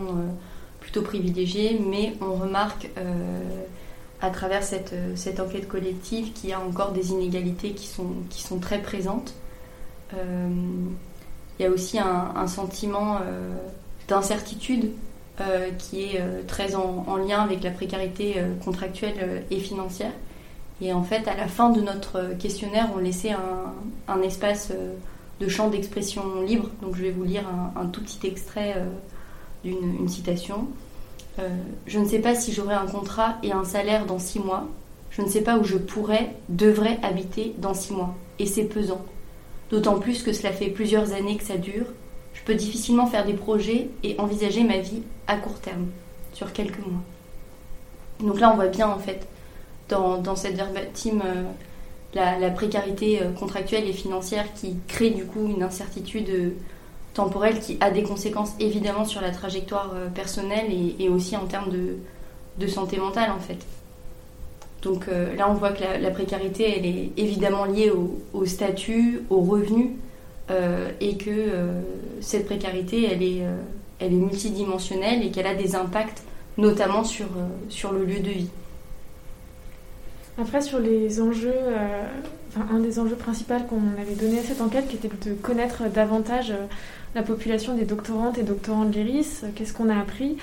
plutôt 0.87 1.03
privilégiés, 1.03 1.81
mais 1.85 2.15
on 2.21 2.35
remarque 2.35 2.91
euh, 2.97 3.41
à 4.21 4.31
travers 4.31 4.63
cette, 4.63 4.95
cette, 5.17 5.41
enquête 5.41 5.67
collective 5.67 6.33
qu'il 6.33 6.51
y 6.51 6.53
a 6.53 6.61
encore 6.61 6.93
des 6.93 7.11
inégalités 7.11 7.73
qui 7.73 7.89
sont, 7.89 8.13
qui 8.31 8.41
sont 8.41 8.61
très 8.61 8.81
présentes. 8.81 9.35
Euh, 10.15 10.49
il 11.59 11.63
y 11.63 11.67
a 11.67 11.71
aussi 11.71 11.99
un, 11.99 12.47
sentiment 12.47 13.17
euh, 13.17 13.53
d'incertitude 14.07 14.93
qui 15.79 16.05
est 16.05 16.47
très 16.47 16.77
en, 16.77 17.17
lien 17.17 17.41
avec 17.41 17.63
la 17.63 17.71
précarité 17.71 18.37
contractuelle 18.65 19.45
et 19.51 19.59
financière. 19.59 20.13
Et 20.81 20.95
en 20.95 21.03
fait, 21.03 21.29
à 21.29 21.37
la 21.37 21.47
fin 21.47 21.69
de 21.69 21.83
notre 21.83 22.39
questionnaire, 22.39 22.89
on 22.95 22.99
laissait 22.99 23.35
un 24.09 24.23
espace 24.23 24.73
de 25.41 25.49
champ 25.49 25.69
d'expression 25.69 26.43
libre. 26.43 26.71
Donc 26.83 26.97
je 26.97 27.03
vais 27.03 27.11
vous 27.11 27.25
lire 27.25 27.45
un, 27.77 27.87
tout 27.87 28.03
petit 28.03 28.27
extrait 28.27 28.77
d'une 29.65 30.09
citation. 30.09 30.69
Euh, 31.39 31.49
je 31.87 31.99
ne 31.99 32.07
sais 32.07 32.21
pas 32.21 32.35
si 32.35 32.53
j'aurai 32.53 32.75
un 32.75 32.87
contrat 32.87 33.37
et 33.43 33.53
un 33.53 33.65
salaire 33.65 34.07
dans 34.07 34.19
six 34.19 34.39
mois. 34.39 34.67
Je 35.11 35.23
ne 35.23 35.29
sais 35.29 35.43
pas 35.43 35.59
où 35.59 35.65
je 35.65 35.77
pourrais, 35.77 36.35
devrais 36.49 36.99
habiter 37.03 37.55
dans 37.59 37.75
six 37.75 37.93
mois. 37.93 38.15
Et 38.39 38.47
c'est 38.47 38.65
pesant. 38.65 39.05
D'autant 39.71 39.99
plus 39.99 40.23
que 40.23 40.33
cela 40.33 40.53
fait 40.53 40.69
plusieurs 40.69 41.13
années 41.13 41.37
que 41.37 41.45
ça 41.45 41.57
dure. 41.57 41.87
Je 42.35 42.43
peux 42.43 42.55
difficilement 42.55 43.07
faire 43.07 43.25
des 43.25 43.35
projets 43.35 43.89
et 44.03 44.19
envisager 44.19 44.63
ma 44.63 44.79
vie 44.79 45.03
à 45.27 45.37
court 45.37 45.59
terme, 45.59 45.87
sur 46.33 46.53
quelques 46.53 46.79
mois. 46.79 47.03
Donc 48.21 48.41
là, 48.41 48.51
on 48.53 48.57
voit 48.57 48.69
bien 48.69 48.89
en 48.89 48.99
fait 48.99 49.27
dans, 49.89 50.37
cette 50.37 50.57
verbatim 50.57 51.23
euh, 51.25 51.45
la, 52.17 52.51
précarité 52.51 53.23
euh, 53.23 53.31
contractuelle 53.33 53.89
et 53.89 53.93
financière 53.93 54.53
qui 54.55 54.77
crée 54.89 55.11
du 55.11 55.25
coup 55.25 55.47
une 55.47 55.63
incertitude 55.63 56.55
temporelle 57.17 57.59
qui 57.61 57.79
a 57.81 57.91
des 57.91 58.03
conséquences 58.03 58.53
évidemment 58.61 59.05
sur 59.05 59.23
la 59.23 59.31
trajectoire 59.31 59.93
euh, 59.95 60.09
personnelle 60.09 60.67
et, 60.99 61.09
aussi 61.09 61.37
en 61.37 61.47
termes 61.47 61.71
de, 61.71 62.67
santé 62.69 62.99
mentale 62.99 63.31
en 63.31 63.41
fait. 63.41 63.59
Donc 64.83 65.09
euh, 65.09 65.35
là 65.35 65.51
on 65.51 65.55
voit 65.55 65.73
que 65.73 65.83
la, 65.83 66.11
précarité 66.11 66.79
elle 66.79 66.87
est 66.87 67.11
évidemment 67.17 67.65
liée 67.65 67.91
au, 67.91 68.45
statut, 68.45 69.23
au 69.31 69.41
revenu 69.41 69.97
euh, 70.51 70.91
et 71.01 71.17
que 71.17 71.31
cette 72.21 72.47
précarité 72.47 73.09
elle 73.11 73.23
est, 73.23 73.43
elle 73.99 74.13
est 74.13 74.17
multidimensionnelle 74.17 75.25
et 75.25 75.31
qu'elle 75.31 75.47
a 75.47 75.55
des 75.55 75.75
impacts 75.75 76.23
notamment 76.59 77.03
sur 77.05 77.93
le 77.93 78.05
lieu 78.05 78.21
de 78.21 78.31
vie. 78.31 78.51
Après 80.39 80.61
sur 80.61 80.79
les 80.79 81.21
enjeux, 81.21 81.55
un 82.71 82.79
des 82.79 82.99
enjeux 82.99 83.17
principaux 83.17 83.55
qu'on 83.69 84.01
avait 84.01 84.15
donné 84.15 84.39
à 84.39 84.43
cette 84.43 84.61
enquête 84.61 84.87
qui 84.87 84.97
était 84.97 85.09
de 85.09 85.35
connaître 85.35 85.89
davantage 85.89 86.53
la 87.15 87.23
population 87.23 87.75
des 87.75 87.85
doctorantes 87.85 88.37
et 88.37 88.43
doctorants 88.43 88.85
de 88.85 88.93
l'IRIS, 88.93 89.45
qu'est-ce 89.55 89.73
qu'on 89.73 89.89
a 89.89 89.99
appris 89.99 90.37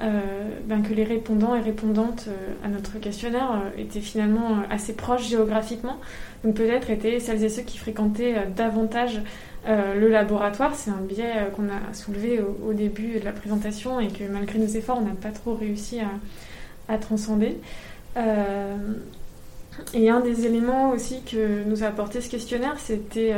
euh, 0.00 0.20
ben 0.64 0.82
que 0.82 0.92
les 0.92 1.04
répondants 1.04 1.54
et 1.54 1.60
répondantes 1.60 2.24
euh, 2.26 2.66
à 2.66 2.68
notre 2.68 2.98
questionnaire 2.98 3.52
euh, 3.52 3.80
étaient 3.80 4.00
finalement 4.00 4.62
assez 4.68 4.92
proches 4.92 5.28
géographiquement. 5.28 6.00
Donc 6.42 6.56
peut-être 6.56 6.90
étaient 6.90 7.20
celles 7.20 7.44
et 7.44 7.48
ceux 7.48 7.62
qui 7.62 7.78
fréquentaient 7.78 8.34
davantage 8.56 9.20
le 9.66 10.08
laboratoire. 10.08 10.74
C'est 10.74 10.90
un 10.90 11.00
biais 11.00 11.48
qu'on 11.56 11.68
a 11.68 11.94
soulevé 11.94 12.38
au, 12.40 12.74
début 12.74 13.18
de 13.18 13.24
la 13.24 13.32
présentation 13.32 13.98
et 13.98 14.08
que 14.08 14.24
malgré 14.24 14.58
nos 14.58 14.66
efforts, 14.66 14.98
on 15.00 15.06
n'a 15.06 15.14
pas 15.14 15.30
trop 15.30 15.54
réussi 15.54 16.00
à, 16.88 16.98
transcender. 16.98 17.56
Et 19.92 20.10
un 20.10 20.20
des 20.20 20.46
éléments 20.46 20.90
aussi 20.90 21.22
que 21.22 21.64
nous 21.64 21.82
a 21.82 21.86
apporté 21.86 22.20
ce 22.20 22.28
questionnaire, 22.28 22.76
c'était 22.78 23.34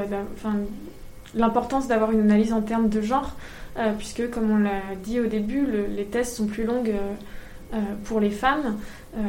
l'importance 1.35 1.89
d'avoir 1.89 2.13
une 2.13 2.21
analyse 2.21 2.53
en 2.53 2.63
termes 2.63 2.89
de 2.89 3.01
genre, 3.01 3.35
euh, 3.79 3.93
puisque 3.97 4.31
comme 4.31 4.51
on 4.51 4.59
l'a 4.59 4.81
dit 5.03 5.21
au 5.21 5.27
début, 5.27 5.67
les 5.95 6.05
tests 6.05 6.37
sont 6.37 6.47
plus 6.47 6.65
longues 6.65 6.91
euh, 6.91 7.75
euh, 7.75 7.79
pour 8.05 8.21
les 8.21 8.31
femmes, 8.31 8.79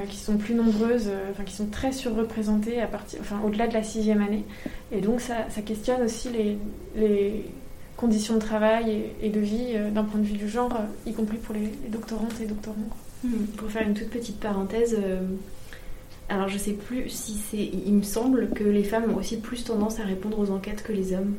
qui 0.10 0.18
sont 0.18 0.36
plus 0.36 0.54
nombreuses, 0.54 1.10
qui 1.46 1.54
sont 1.54 1.68
très 1.68 1.94
surreprésentées 1.94 2.82
à 2.82 2.88
partir, 2.88 3.22
au-delà 3.46 3.68
de 3.68 3.74
la 3.74 3.84
sixième 3.84 4.22
année. 4.22 4.44
Et 4.92 5.00
donc 5.00 5.22
ça, 5.22 5.46
questionne 5.66 6.02
aussi 6.02 6.30
les, 6.96 7.46
conditions 7.96 8.36
de 8.36 8.40
travail 8.40 9.06
et, 9.24 9.30
de 9.30 9.40
vie 9.40 9.76
d'un 9.92 10.04
point 10.04 10.20
de 10.20 10.26
vue 10.26 10.38
du 10.38 10.50
genre, 10.50 10.78
y 11.06 11.14
compris 11.14 11.38
pour 11.38 11.56
les, 11.56 11.72
doctorantes 11.90 12.40
et 12.42 12.46
doctorants. 12.46 12.76
Hmm. 13.24 13.46
Pour 13.56 13.72
faire 13.72 13.88
une 13.88 13.94
toute 13.94 14.10
petite 14.10 14.42
parenthèse, 14.42 14.98
alors 16.30 16.50
je 16.50 16.58
sais 16.58 16.74
plus 16.74 17.10
si 17.10 17.34
c'est. 17.34 17.58
Il 17.58 17.94
me 17.94 18.04
semble 18.04 18.50
que 18.50 18.64
les 18.64 18.84
femmes 18.84 19.12
ont 19.12 19.18
aussi 19.18 19.38
plus 19.38 19.64
tendance 19.64 20.00
à 20.00 20.04
répondre 20.04 20.40
aux 20.40 20.52
enquêtes 20.52 20.84
que 20.84 20.92
les 20.92 21.14
hommes. 21.14 21.36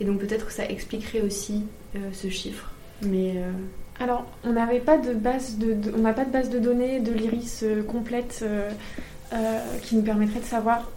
Et 0.00 0.04
donc 0.04 0.18
peut-être 0.18 0.46
que 0.46 0.52
ça 0.52 0.64
expliquerait 0.64 1.20
aussi 1.20 1.62
euh, 1.96 2.10
ce 2.12 2.28
chiffre. 2.28 2.70
Mais 3.02 3.34
euh, 3.36 3.50
alors, 3.98 4.24
on 4.44 4.52
n'avait 4.52 4.80
pas 4.80 4.98
de 4.98 5.14
base 5.14 5.58
de, 5.58 5.76
on 5.96 6.00
n'a 6.00 6.12
pas 6.12 6.24
de 6.24 6.30
base 6.30 6.48
de 6.48 6.58
données 6.58 7.00
de 7.00 7.12
l'iris 7.12 7.62
euh, 7.62 7.82
complète 7.82 8.44
qui 9.82 9.96
nous 9.96 10.02
permettrait 10.02 10.38
de 10.38 10.44
savoir 10.44 10.88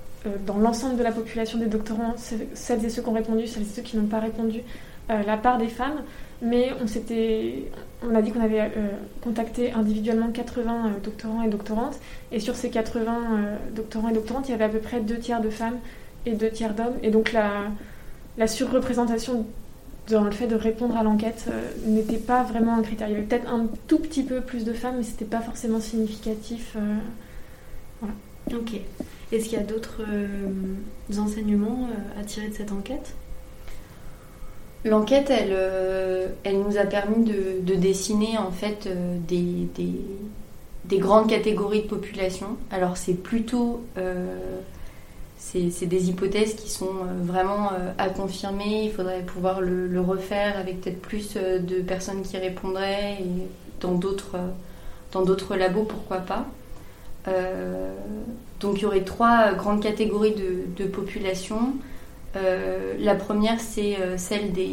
dans 0.46 0.58
l'ensemble 0.60 0.96
de 0.96 1.02
la 1.02 1.12
population 1.12 1.58
des 1.58 1.66
doctorants, 1.66 2.14
celles 2.18 2.86
et 2.86 2.90
ceux 2.90 3.02
qui 3.02 3.10
ont 3.10 3.14
répondu, 3.14 3.48
celles 3.48 3.64
et 3.64 3.66
ceux 3.66 3.82
qui 3.82 3.98
n'ont 3.98 4.06
pas 4.06 4.20
répondu, 4.20 4.62
la 5.10 5.38
part 5.38 5.58
des 5.58 5.70
femmes. 5.70 6.04
Mais 6.44 6.70
on 6.80 6.86
s'était, 6.86 7.64
on 8.04 8.14
a 8.14 8.22
dit 8.22 8.32
qu'on 8.32 8.44
avait 8.44 8.72
contacté 9.22 9.72
individuellement 9.72 10.30
80 10.30 10.98
doctorants 11.04 11.42
et 11.42 11.50
doctorantes, 11.50 11.98
et 12.32 12.40
sur 12.40 12.56
ces 12.56 12.70
80 12.70 13.16
doctorants 13.76 14.10
et 14.10 14.14
doctorantes, 14.14 14.48
il 14.50 14.52
y 14.52 14.54
avait 14.54 14.66
à 14.66 14.70
peu 14.70 14.80
près 14.80 15.00
deux 15.00 15.18
tiers 15.18 15.42
de 15.42 15.50
femmes 15.50 15.80
et 16.26 16.34
deux 16.34 16.50
tiers 16.50 16.76
d'hommes. 16.76 16.96
Et 17.02 17.10
donc 17.10 17.34
la 17.34 18.48
surreprésentation 18.48 19.46
dans 20.10 20.24
le 20.24 20.32
fait 20.32 20.48
de 20.48 20.56
répondre 20.56 20.96
à 20.98 21.04
l'enquête 21.04 21.46
euh, 21.50 21.72
n'était 21.86 22.18
pas 22.18 22.44
vraiment 22.44 22.76
un 22.76 22.82
critère. 22.82 23.08
Il 23.10 23.14
y 23.14 23.16
avait 23.16 23.26
peut-être 23.26 23.52
un 23.52 23.68
tout 23.88 24.00
petit 24.00 24.24
peu 24.24 24.42
plus 24.42 24.64
de 24.64 24.74
femmes, 24.74 24.96
mais 24.98 25.04
c'était 25.04 25.26
pas 25.26 25.42
forcément 25.42 25.80
significatif. 25.80 26.76
Euh, 26.76 26.96
voilà. 28.02 28.16
Ok. 28.54 28.80
Est-ce 29.32 29.50
qu'il 29.50 29.58
y 29.58 29.62
a 29.62 29.66
d'autres 29.66 30.02
euh, 30.08 30.28
enseignements 31.18 31.90
à 32.20 32.24
tirer 32.24 32.48
de 32.48 32.54
cette 32.54 32.72
enquête? 32.72 33.14
L'enquête, 34.88 35.30
elle, 35.30 35.56
elle 36.44 36.60
nous 36.60 36.78
a 36.78 36.86
permis 36.86 37.26
de, 37.26 37.76
dessiner 37.76 38.38
en 38.38 38.52
fait 38.52 38.88
des, 39.28 39.68
des, 40.86 40.98
grandes 40.98 41.30
catégories 41.30 41.82
de 41.82 41.88
population. 41.88 42.58
Alors 42.72 42.98
c'est 42.98 43.14
plutôt 43.14 43.82
c'est 45.38 45.86
des 45.86 46.10
hypothèses 46.10 46.56
qui 46.56 46.70
sont 46.70 46.86
euh, 46.86 47.24
vraiment 47.24 47.72
euh, 47.72 47.92
à 47.98 48.10
confirmer. 48.10 48.86
Il 48.86 48.92
faudrait 48.92 49.22
pouvoir 49.22 49.62
le, 49.62 50.02
refaire 50.02 50.58
avec 50.58 50.82
peut-être 50.82 51.02
plus 51.02 51.34
euh, 51.36 51.60
de 51.60 51.80
personnes 51.82 52.22
qui 52.22 52.38
répondraient 52.38 53.18
et 53.20 53.48
dans 53.80 53.94
d'autres 53.94 54.38
dans 55.14 55.22
d'autres 55.22 55.56
labos, 55.56 55.84
pourquoi 55.84 56.18
pas. 56.18 56.46
donc 58.60 58.78
il 58.78 58.82
y 58.82 58.86
aurait 58.86 59.04
trois 59.04 59.54
grandes 59.54 59.82
catégories 59.82 60.36
de, 60.36 60.86
population. 60.86 61.74
La 62.36 63.16
première, 63.16 63.60
c'est 63.60 63.98
celle 64.18 64.52
des. 64.54 64.70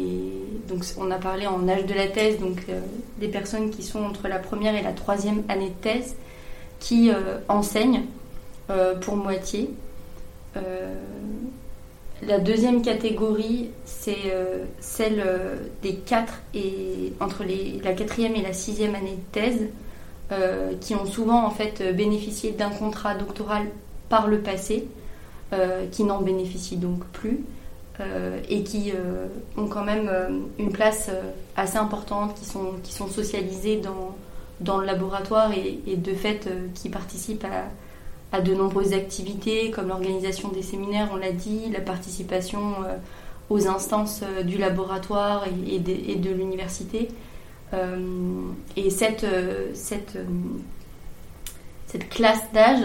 Donc, 0.67 0.83
on 0.97 1.09
a 1.09 1.17
parlé 1.17 1.47
en 1.47 1.67
âge 1.67 1.85
de 1.85 1.93
la 1.93 2.07
thèse, 2.07 2.39
donc 2.39 2.57
des 3.19 3.27
personnes 3.27 3.71
qui 3.71 3.81
sont 3.81 4.03
entre 4.03 4.27
la 4.27 4.37
première 4.37 4.75
et 4.75 4.83
la 4.83 4.91
troisième 4.91 5.43
année 5.49 5.69
de 5.69 5.81
thèse, 5.81 6.15
qui 6.79 7.09
enseignent 7.47 8.03
pour 9.01 9.15
moitié. 9.15 9.71
La 12.23 12.39
deuxième 12.39 12.81
catégorie, 12.81 13.71
c'est 13.83 14.31
euh, 14.31 14.63
celle 14.79 15.21
euh, 15.25 15.57
des 15.83 15.95
quatre 15.95 16.41
et 16.53 17.11
entre 17.19 17.43
la 17.83 17.93
quatrième 17.93 18.35
et 18.35 18.41
la 18.41 18.53
sixième 18.53 18.95
année 18.95 19.17
de 19.17 19.31
thèse, 19.31 19.67
euh, 20.31 20.73
qui 20.79 20.95
ont 20.95 21.05
souvent 21.05 21.45
en 21.45 21.51
fait 21.51 21.93
bénéficié 21.93 22.51
d'un 22.51 22.69
contrat 22.69 23.15
doctoral 23.15 23.67
par 24.07 24.27
le 24.27 24.39
passé, 24.39 24.87
qui 25.91 26.03
n'en 26.03 26.21
bénéficient 26.21 26.77
donc 26.77 27.05
plus. 27.05 27.43
et 28.49 28.63
qui 28.63 28.91
ont 29.57 29.67
quand 29.67 29.83
même 29.83 30.11
une 30.59 30.71
place 30.71 31.09
assez 31.55 31.77
importante, 31.77 32.35
qui 32.35 32.45
sont, 32.45 32.73
qui 32.83 32.91
sont 32.93 33.07
socialisés 33.07 33.77
dans, 33.77 34.15
dans 34.59 34.79
le 34.79 34.85
laboratoire 34.85 35.51
et, 35.53 35.95
de 35.95 36.13
fait 36.13 36.49
qui 36.73 36.89
participent 36.89 37.45
à, 37.45 37.69
à 38.35 38.41
de 38.41 38.53
nombreuses 38.53 38.93
activités 38.93 39.71
comme 39.71 39.87
l'organisation 39.87 40.49
des 40.49 40.61
séminaires, 40.61 41.09
on 41.13 41.15
l'a 41.15 41.31
dit, 41.31 41.69
la 41.71 41.81
participation 41.81 42.73
euh, 42.85 42.95
aux 43.49 43.67
instances 43.67 44.21
euh, 44.23 44.43
du 44.43 44.57
laboratoire 44.57 45.45
et, 45.67 45.79
de, 45.79 46.29
l'université. 46.31 47.09
Euh, 47.73 47.97
et 48.75 48.89
cette, 48.89 49.25
cette, 49.73 50.17
cette 51.87 52.09
classe 52.09 52.43
d'âge, 52.53 52.81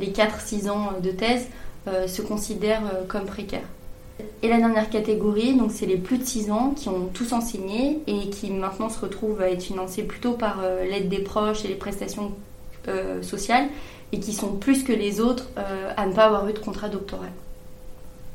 les 0.00 0.12
4-6 0.12 0.70
ans 0.70 0.92
de 1.02 1.10
thèse, 1.10 1.48
se 1.86 2.22
considère 2.22 2.80
comme 3.08 3.26
précaire. 3.26 3.64
Et 4.42 4.48
la 4.48 4.58
dernière 4.58 4.88
catégorie, 4.88 5.54
donc 5.54 5.70
c'est 5.72 5.86
les 5.86 5.96
plus 5.96 6.18
de 6.18 6.24
6 6.24 6.50
ans 6.50 6.72
qui 6.76 6.88
ont 6.88 7.06
tous 7.12 7.32
enseigné 7.32 8.00
et 8.06 8.30
qui 8.30 8.50
maintenant 8.50 8.88
se 8.88 9.00
retrouvent 9.00 9.42
à 9.42 9.50
être 9.50 9.62
financés 9.62 10.02
plutôt 10.02 10.32
par 10.32 10.62
l'aide 10.82 11.08
des 11.08 11.18
proches 11.18 11.64
et 11.64 11.68
les 11.68 11.74
prestations 11.74 12.32
sociales 13.22 13.68
et 14.14 14.20
qui 14.20 14.32
sont 14.32 14.52
plus 14.52 14.84
que 14.84 14.92
les 14.92 15.20
autres 15.20 15.48
euh, 15.58 15.92
à 15.96 16.06
ne 16.06 16.12
pas 16.12 16.26
avoir 16.26 16.48
eu 16.48 16.52
de 16.52 16.58
contrat 16.58 16.88
doctoral. 16.88 17.30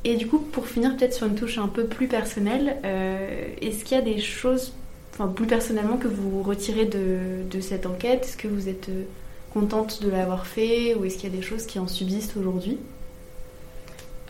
Et 0.04 0.16
du 0.16 0.28
coup, 0.28 0.39
pour 0.39 0.68
finir 0.68 0.95
peut-être 0.95 1.14
sur 1.14 1.28
une 1.28 1.36
touche 1.36 1.58
un 1.58 1.68
peu 1.68 1.86
plus 1.86 2.08
personnelle, 2.08 2.78
euh, 2.86 3.47
est-ce 3.62 3.84
qu'il 3.84 3.97
y 3.97 4.00
a 4.00 4.04
des 4.04 4.20
choses, 4.20 4.74
enfin 5.14 5.28
plus 5.28 5.45
personnellement, 5.45 5.97
que 5.97 6.08
vous 6.08 6.41
retirez 6.43 6.86
de, 6.86 7.62
cette 7.62 7.86
enquête? 7.86 8.26
Est-ce 8.26 8.38
que 8.38 8.47
vous 8.47 8.68
êtes 8.68 8.89
euh, 8.89 9.04
contente 9.54 10.04
de 10.04 10.10
l'avoir 10.10 10.47
fait 10.47 10.95
ou 10.95 11.06
est-ce 11.06 11.18
qu'il 11.18 11.30
y 11.30 11.34
a 11.34 11.36
des 11.36 11.43
choses 11.43 11.66
qui 11.66 11.80
en 11.80 11.88
subsistent 11.88 12.38
aujourd'hui? 12.38 12.78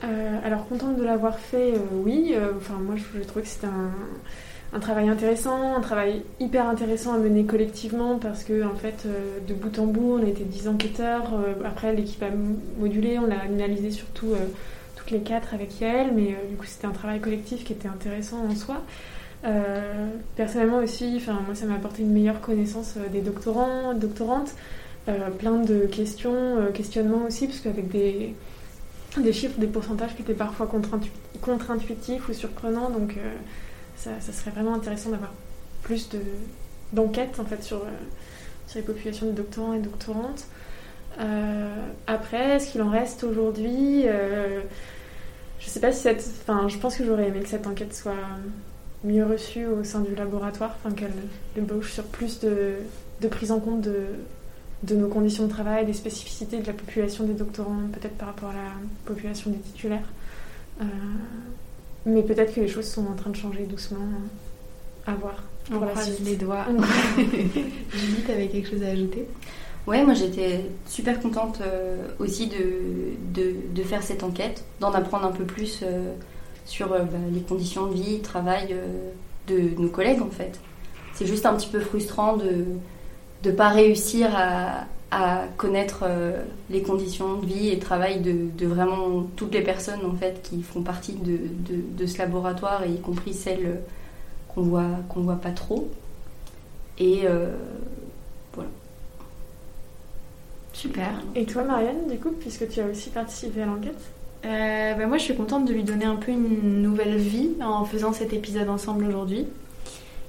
Alors 0.02 0.68
contente 0.68 0.98
de 0.98 1.04
l'avoir 1.04 1.40
fait, 1.40 1.74
oui. 1.92 2.34
Enfin 2.58 2.76
moi 2.76 2.96
je, 2.96 3.24
trouve 3.24 3.42
que 3.42 3.48
c'était 3.48 3.68
un 4.72 4.80
travail 4.80 5.10
intéressant, 5.10 5.76
un 5.76 5.82
travail 5.82 6.22
hyper 6.40 6.68
intéressant 6.68 7.14
à 7.14 7.18
mener 7.18 7.44
collectivement 7.46 8.20
parce 8.20 8.44
que 8.44 8.64
en 8.64 8.76
fait 8.76 9.04
euh, 9.06 9.40
de 9.48 9.54
bout 9.54 9.80
en 9.80 9.88
bout 9.88 10.20
on 10.20 10.26
a 10.26 10.30
été 10.30 10.44
10 10.44 10.68
enquêteurs. 10.68 11.34
Euh, 11.34 11.54
après 11.66 11.94
l'équipe 11.94 12.22
a 12.22 12.30
modulé, 12.80 13.18
on 13.18 13.26
l'a 13.26 13.42
analysé 13.42 13.90
surtout 13.90 14.32
euh, 14.34 14.46
toutes 14.96 15.10
les 15.10 15.22
quatre 15.22 15.54
avec 15.56 15.80
Yael, 15.82 16.12
mais 16.16 16.36
du 16.50 16.56
coup 16.56 16.66
c'était 16.66 16.86
un 16.86 16.92
travail 16.92 17.20
collectif 17.20 17.64
qui 17.64 17.74
était 17.74 17.88
intéressant 17.88 18.46
en 18.48 18.56
soi. 18.56 18.84
personnellement 20.36 20.80
aussi, 20.80 21.22
moi 21.28 21.56
ça 21.56 21.66
m'a 21.66 21.76
apporté 21.76 22.04
une 22.04 22.12
meilleure 22.12 22.42
connaissance 22.42 22.96
des 23.12 23.22
doctorants, 23.22 23.94
doctorantes, 23.96 24.54
plein 25.40 25.56
de 25.56 25.88
questions, 25.88 26.58
questionnements 26.74 27.26
aussi 27.26 27.48
parce 27.48 27.60
qu'avec 27.62 27.88
des 27.88 28.36
des 29.18 29.34
chiffres, 29.34 29.60
des 29.60 29.68
pourcentages 29.68 30.16
qui 30.16 30.22
étaient 30.22 30.34
parfois 30.34 30.70
contre-intuitifs 31.42 32.30
ou 32.30 32.34
surprenants, 32.34 32.90
donc 32.90 33.16
ça, 34.00 34.12
serait 34.32 34.52
vraiment 34.52 34.76
intéressant 34.76 35.10
d'avoir 35.10 35.32
plus 35.84 36.10
d'enquêtes 36.94 37.40
en 37.40 37.46
fait 37.46 37.64
sur, 37.64 37.78
euh, 37.78 37.90
sur 38.68 38.80
les 38.80 38.86
populations 38.86 39.28
de 39.28 39.32
doctorants 39.32 39.74
et 39.74 39.80
doctorantes. 39.80 40.46
Euh, 41.20 41.76
après, 42.08 42.60
ce 42.60 42.72
qu'il 42.72 42.82
en 42.82 42.90
reste 42.90 43.24
aujourd'hui, 43.24 44.04
euh, 44.06 44.62
je 45.60 45.68
sais 45.68 45.80
pas 45.80 45.92
si 45.92 46.02
cette. 46.02 46.24
Enfin, 46.42 46.68
je 46.68 46.78
pense 46.78 46.96
que 46.96 47.06
j'aurais 47.06 47.28
aimé 47.28 47.42
que 47.42 47.50
cette 47.50 47.68
enquête 47.68 47.94
soit 47.94 48.14
mieux 49.04 49.26
reçue 49.26 49.66
au 49.66 49.84
sein 49.84 50.02
du 50.02 50.16
laboratoire, 50.16 50.76
enfin 50.78 50.94
qu'elle 50.94 51.14
débauche 51.56 51.94
sur 51.94 52.04
plus 52.06 52.40
de, 52.40 52.76
de, 53.22 53.28
prise 53.28 53.52
en 53.52 53.60
compte 53.60 53.82
de, 53.82 53.96
de 54.84 54.96
nos 54.96 55.08
conditions 55.08 55.46
de 55.46 55.50
travail, 55.50 55.86
des 55.86 55.94
spécificités 55.94 56.60
de 56.60 56.68
la 56.68 56.74
population 56.74 57.26
des 57.26 57.34
doctorants, 57.34 57.82
peut-être 57.92 58.16
par 58.18 58.30
rapport 58.30 58.50
à 58.50 58.54
la 58.54 58.72
population 59.06 59.52
des 59.52 59.58
titulaires. 59.58 60.08
Mais 62.06 62.24
peut-être 62.24 62.54
que 62.54 62.62
les 62.62 62.68
choses 62.68 62.88
sont 62.88 63.06
en 63.08 63.16
train 63.16 63.30
de 63.30 63.36
changer 63.36 63.64
doucement. 63.64 64.00
À 65.06 65.14
voir. 65.16 65.44
On 65.72 65.80
croise 65.80 66.20
les 66.22 66.36
doigts. 66.36 66.66
Julie, 67.18 68.24
tu 68.26 68.32
avais 68.32 68.48
quelque 68.48 68.70
chose 68.70 68.84
à 68.84 68.88
ajouter? 68.88 69.28
Ouais, 69.88 70.04
moi 70.04 70.14
j'étais 70.14 70.66
super 70.88 71.20
contente 71.20 71.62
euh, 71.62 72.08
aussi 72.20 72.48
de, 72.48 73.44
de, 73.74 73.84
faire 73.84 74.04
cette 74.04 74.24
enquête, 74.24 74.64
d'en 74.80 74.92
apprendre 74.92 75.26
un 75.26 75.32
peu 75.32 75.46
plus 75.46 75.80
euh, 75.82 76.14
sur 76.66 76.92
euh, 76.92 77.00
bah, 77.00 77.18
les 77.32 77.42
conditions 77.42 77.88
de 77.88 77.94
vie, 77.94 78.20
travail 78.20 78.76
de 79.48 79.82
nos 79.82 79.88
collègues 79.90 80.22
en 80.22 80.30
fait. 80.30 80.60
C'est 81.14 81.26
juste 81.26 81.46
un 81.46 81.56
petit 81.56 81.70
peu 81.70 81.80
frustrant 81.80 82.38
de 82.38 82.66
ne 83.46 83.52
pas 83.52 83.70
réussir 83.70 84.30
à, 84.36 84.86
à 85.12 85.46
connaître 85.58 86.04
euh, 86.04 86.44
les 86.70 86.82
conditions 86.82 87.38
de 87.40 87.46
vie 87.46 87.70
et 87.70 87.78
de 87.78 87.82
travail 87.82 88.22
de, 88.22 88.66
vraiment 88.68 89.24
toutes 89.36 89.54
les 89.54 89.62
personnes 89.62 90.06
en 90.06 90.16
fait 90.16 90.42
qui 90.44 90.62
font 90.62 90.84
partie 90.84 91.14
de, 91.14 91.40
de, 91.98 92.06
ce 92.06 92.18
laboratoire 92.20 92.84
et 92.84 92.92
y 92.92 93.00
compris 93.00 93.34
celles 93.34 93.82
qu'on 94.54 94.62
voit 94.62 94.90
qu'on 95.10 95.22
voit 95.22 95.36
pas 95.36 95.52
trop. 95.52 95.90
Et 97.00 97.22
euh, 97.24 97.56
voilà. 98.54 98.70
Super. 100.74 101.10
Et 101.36 101.46
toi 101.46 101.64
Marianne 101.64 102.08
du 102.10 102.20
coup 102.20 102.32
puisque 102.32 102.68
tu 102.70 102.80
as 102.80 102.86
aussi 102.86 103.10
participé 103.10 103.64
à 103.64 103.66
l'enquête? 103.66 104.00
Euh, 104.46 104.94
bah, 104.94 105.08
moi 105.08 105.18
je 105.18 105.24
suis 105.24 105.36
contente 105.36 105.66
de 105.66 105.74
lui 105.74 105.84
donner 105.84 106.06
un 106.06 106.16
peu 106.16 106.32
une 106.32 106.82
nouvelle 106.82 107.18
vie 107.18 107.50
en 107.62 107.84
faisant 107.84 108.14
cet 108.14 108.32
épisode 108.32 108.70
ensemble 108.70 109.06
aujourd'hui 109.06 109.48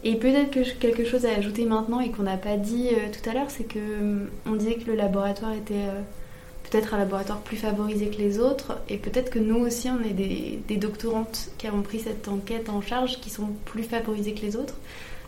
et 0.02 0.16
peut-être 0.16 0.50
que 0.50 0.78
quelque 0.78 1.04
chose 1.04 1.26
à 1.26 1.34
ajouter 1.34 1.66
maintenant 1.66 2.00
et 2.00 2.10
qu'on 2.10 2.22
n'a 2.22 2.38
pas 2.38 2.56
dit 2.56 2.88
euh, 2.92 3.08
tout 3.12 3.28
à 3.28 3.34
l'heure, 3.34 3.50
c'est 3.50 3.64
que 3.64 3.78
euh, 3.78 4.24
on 4.46 4.54
disait 4.54 4.74
que 4.74 4.90
le 4.90 4.96
laboratoire 4.96 5.52
était 5.52 5.74
euh, 5.74 6.00
peut-être 6.70 6.94
un 6.94 6.98
laboratoire 6.98 7.40
plus 7.40 7.58
favorisé 7.58 8.08
que 8.08 8.16
les 8.16 8.38
autres, 8.38 8.78
et 8.88 8.96
peut-être 8.96 9.30
que 9.30 9.38
nous 9.38 9.56
aussi 9.56 9.90
on 9.90 10.02
est 10.02 10.14
des, 10.14 10.60
des, 10.66 10.76
doctorantes 10.76 11.50
qui 11.58 11.66
avons 11.66 11.82
pris 11.82 11.98
cette 11.98 12.28
enquête 12.28 12.70
en 12.70 12.80
charge, 12.80 13.20
qui 13.20 13.28
sont 13.28 13.48
plus 13.66 13.82
favorisées 13.82 14.32
que 14.32 14.40
les 14.40 14.56
autres. 14.56 14.74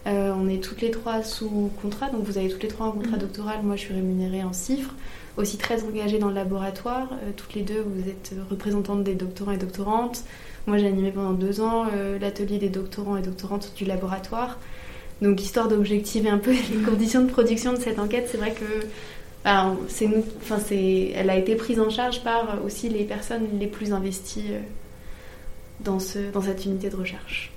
on 0.06 0.48
est 0.48 0.62
toutes 0.62 0.80
les 0.80 0.90
trois 0.90 1.22
sous 1.22 1.70
contrat, 1.82 2.08
donc 2.08 2.22
vous 2.24 2.38
avez 2.38 2.48
toutes 2.48 2.62
les 2.62 2.68
trois 2.68 2.86
un 2.86 2.92
contrat 2.92 3.16
mm. 3.16 3.20
doctoral. 3.20 3.62
Moi, 3.62 3.76
je 3.76 3.82
suis 3.82 3.94
rémunérée 3.94 4.42
en 4.42 4.52
CIFRE, 4.52 4.94
aussi 5.36 5.58
très 5.58 5.84
engagée 5.84 6.18
dans 6.18 6.28
le 6.28 6.34
laboratoire. 6.34 7.08
toutes 7.36 7.54
les 7.54 7.62
deux, 7.62 7.84
vous 7.86 8.08
êtes 8.08 8.34
représentantes 8.48 9.04
des 9.04 9.14
doctorants 9.14 9.52
et 9.52 9.58
doctorantes. 9.58 10.24
Moi, 10.66 10.78
j'ai 10.78 10.86
animé 10.86 11.10
pendant 11.10 11.32
deux 11.32 11.60
ans 11.60 11.86
euh, 11.92 12.18
l'atelier 12.18 12.58
des 12.58 12.68
doctorants 12.68 13.16
et 13.16 13.22
doctorantes 13.22 13.72
du 13.76 13.84
laboratoire. 13.84 14.58
Donc, 15.20 15.40
histoire 15.42 15.68
d'objectiver 15.68 16.28
un 16.28 16.38
peu 16.38 16.52
les 16.72 16.82
conditions 16.84 17.22
de 17.22 17.30
production 17.30 17.72
de 17.72 17.78
cette 17.78 17.98
enquête, 17.98 18.28
c'est 18.30 18.38
vrai 18.38 18.52
que 18.52 18.86
bah, 19.44 19.74
elle 20.74 21.30
a 21.30 21.36
été 21.36 21.56
prise 21.56 21.80
en 21.80 21.90
charge 21.90 22.22
par 22.22 22.64
aussi 22.64 22.88
les 22.88 23.04
personnes 23.04 23.46
les 23.58 23.66
plus 23.66 23.92
investies 23.92 24.46
euh, 24.50 24.60
dans, 25.80 25.98
ce, 25.98 26.30
dans 26.30 26.42
cette 26.42 26.64
unité 26.64 26.90
de 26.90 26.96
recherche. 26.96 27.52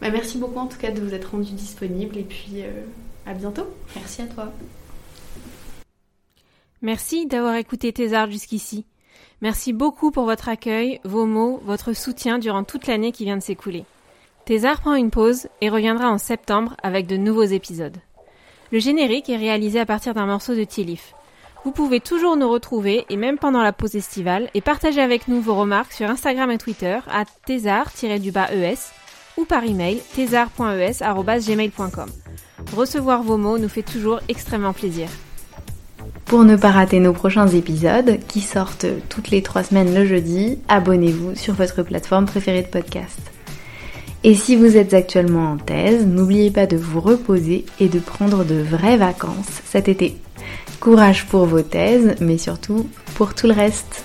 Bah, 0.00 0.10
merci 0.10 0.38
beaucoup 0.38 0.58
en 0.58 0.66
tout 0.66 0.78
cas 0.78 0.90
de 0.90 1.00
vous 1.00 1.14
être 1.14 1.30
rendu 1.30 1.52
disponible 1.52 2.16
et 2.18 2.24
puis 2.24 2.62
euh, 2.62 2.82
à 3.26 3.34
bientôt. 3.34 3.66
Merci 3.94 4.22
à 4.22 4.26
toi. 4.26 4.52
Merci 6.82 7.26
d'avoir 7.26 7.54
écouté 7.54 7.92
Thésard 7.92 8.30
jusqu'ici. 8.30 8.84
Merci 9.44 9.72
beaucoup 9.74 10.10
pour 10.10 10.24
votre 10.24 10.48
accueil, 10.48 11.00
vos 11.04 11.26
mots, 11.26 11.60
votre 11.66 11.92
soutien 11.92 12.38
durant 12.38 12.64
toute 12.64 12.86
l'année 12.86 13.12
qui 13.12 13.24
vient 13.24 13.36
de 13.36 13.42
s'écouler. 13.42 13.84
Thésard 14.46 14.80
prend 14.80 14.94
une 14.94 15.10
pause 15.10 15.48
et 15.60 15.68
reviendra 15.68 16.08
en 16.08 16.16
septembre 16.16 16.74
avec 16.82 17.06
de 17.06 17.18
nouveaux 17.18 17.42
épisodes. 17.42 17.98
Le 18.72 18.78
générique 18.78 19.28
est 19.28 19.36
réalisé 19.36 19.78
à 19.78 19.84
partir 19.84 20.14
d'un 20.14 20.24
morceau 20.24 20.54
de 20.54 20.64
Tielif. 20.64 21.12
Vous 21.62 21.72
pouvez 21.72 22.00
toujours 22.00 22.38
nous 22.38 22.48
retrouver, 22.48 23.04
et 23.10 23.16
même 23.16 23.36
pendant 23.36 23.60
la 23.62 23.74
pause 23.74 23.96
estivale, 23.96 24.48
et 24.54 24.62
partager 24.62 25.02
avec 25.02 25.28
nous 25.28 25.42
vos 25.42 25.56
remarques 25.56 25.92
sur 25.92 26.08
Instagram 26.08 26.50
et 26.50 26.56
Twitter 26.56 27.00
à 27.06 27.26
thésard-es 27.44 28.78
ou 29.36 29.44
par 29.44 29.62
email 29.62 30.00
thésard.es.gmail.com. 30.14 32.10
Recevoir 32.74 33.22
vos 33.22 33.36
mots 33.36 33.58
nous 33.58 33.68
fait 33.68 33.82
toujours 33.82 34.20
extrêmement 34.30 34.72
plaisir. 34.72 35.10
Pour 36.24 36.44
ne 36.44 36.56
pas 36.56 36.70
rater 36.70 37.00
nos 37.00 37.12
prochains 37.12 37.48
épisodes, 37.48 38.18
qui 38.28 38.40
sortent 38.40 38.86
toutes 39.08 39.30
les 39.30 39.42
trois 39.42 39.62
semaines 39.62 39.94
le 39.94 40.06
jeudi, 40.06 40.58
abonnez-vous 40.68 41.34
sur 41.34 41.54
votre 41.54 41.82
plateforme 41.82 42.26
préférée 42.26 42.62
de 42.62 42.68
podcast. 42.68 43.20
Et 44.24 44.34
si 44.34 44.56
vous 44.56 44.76
êtes 44.76 44.94
actuellement 44.94 45.52
en 45.52 45.58
thèse, 45.58 46.06
n'oubliez 46.06 46.50
pas 46.50 46.66
de 46.66 46.78
vous 46.78 47.00
reposer 47.00 47.66
et 47.78 47.88
de 47.88 47.98
prendre 47.98 48.42
de 48.44 48.62
vraies 48.62 48.96
vacances 48.96 49.60
cet 49.66 49.86
été. 49.88 50.16
Courage 50.80 51.26
pour 51.26 51.44
vos 51.44 51.62
thèses, 51.62 52.14
mais 52.20 52.38
surtout 52.38 52.88
pour 53.16 53.34
tout 53.34 53.46
le 53.46 53.52
reste. 53.52 54.04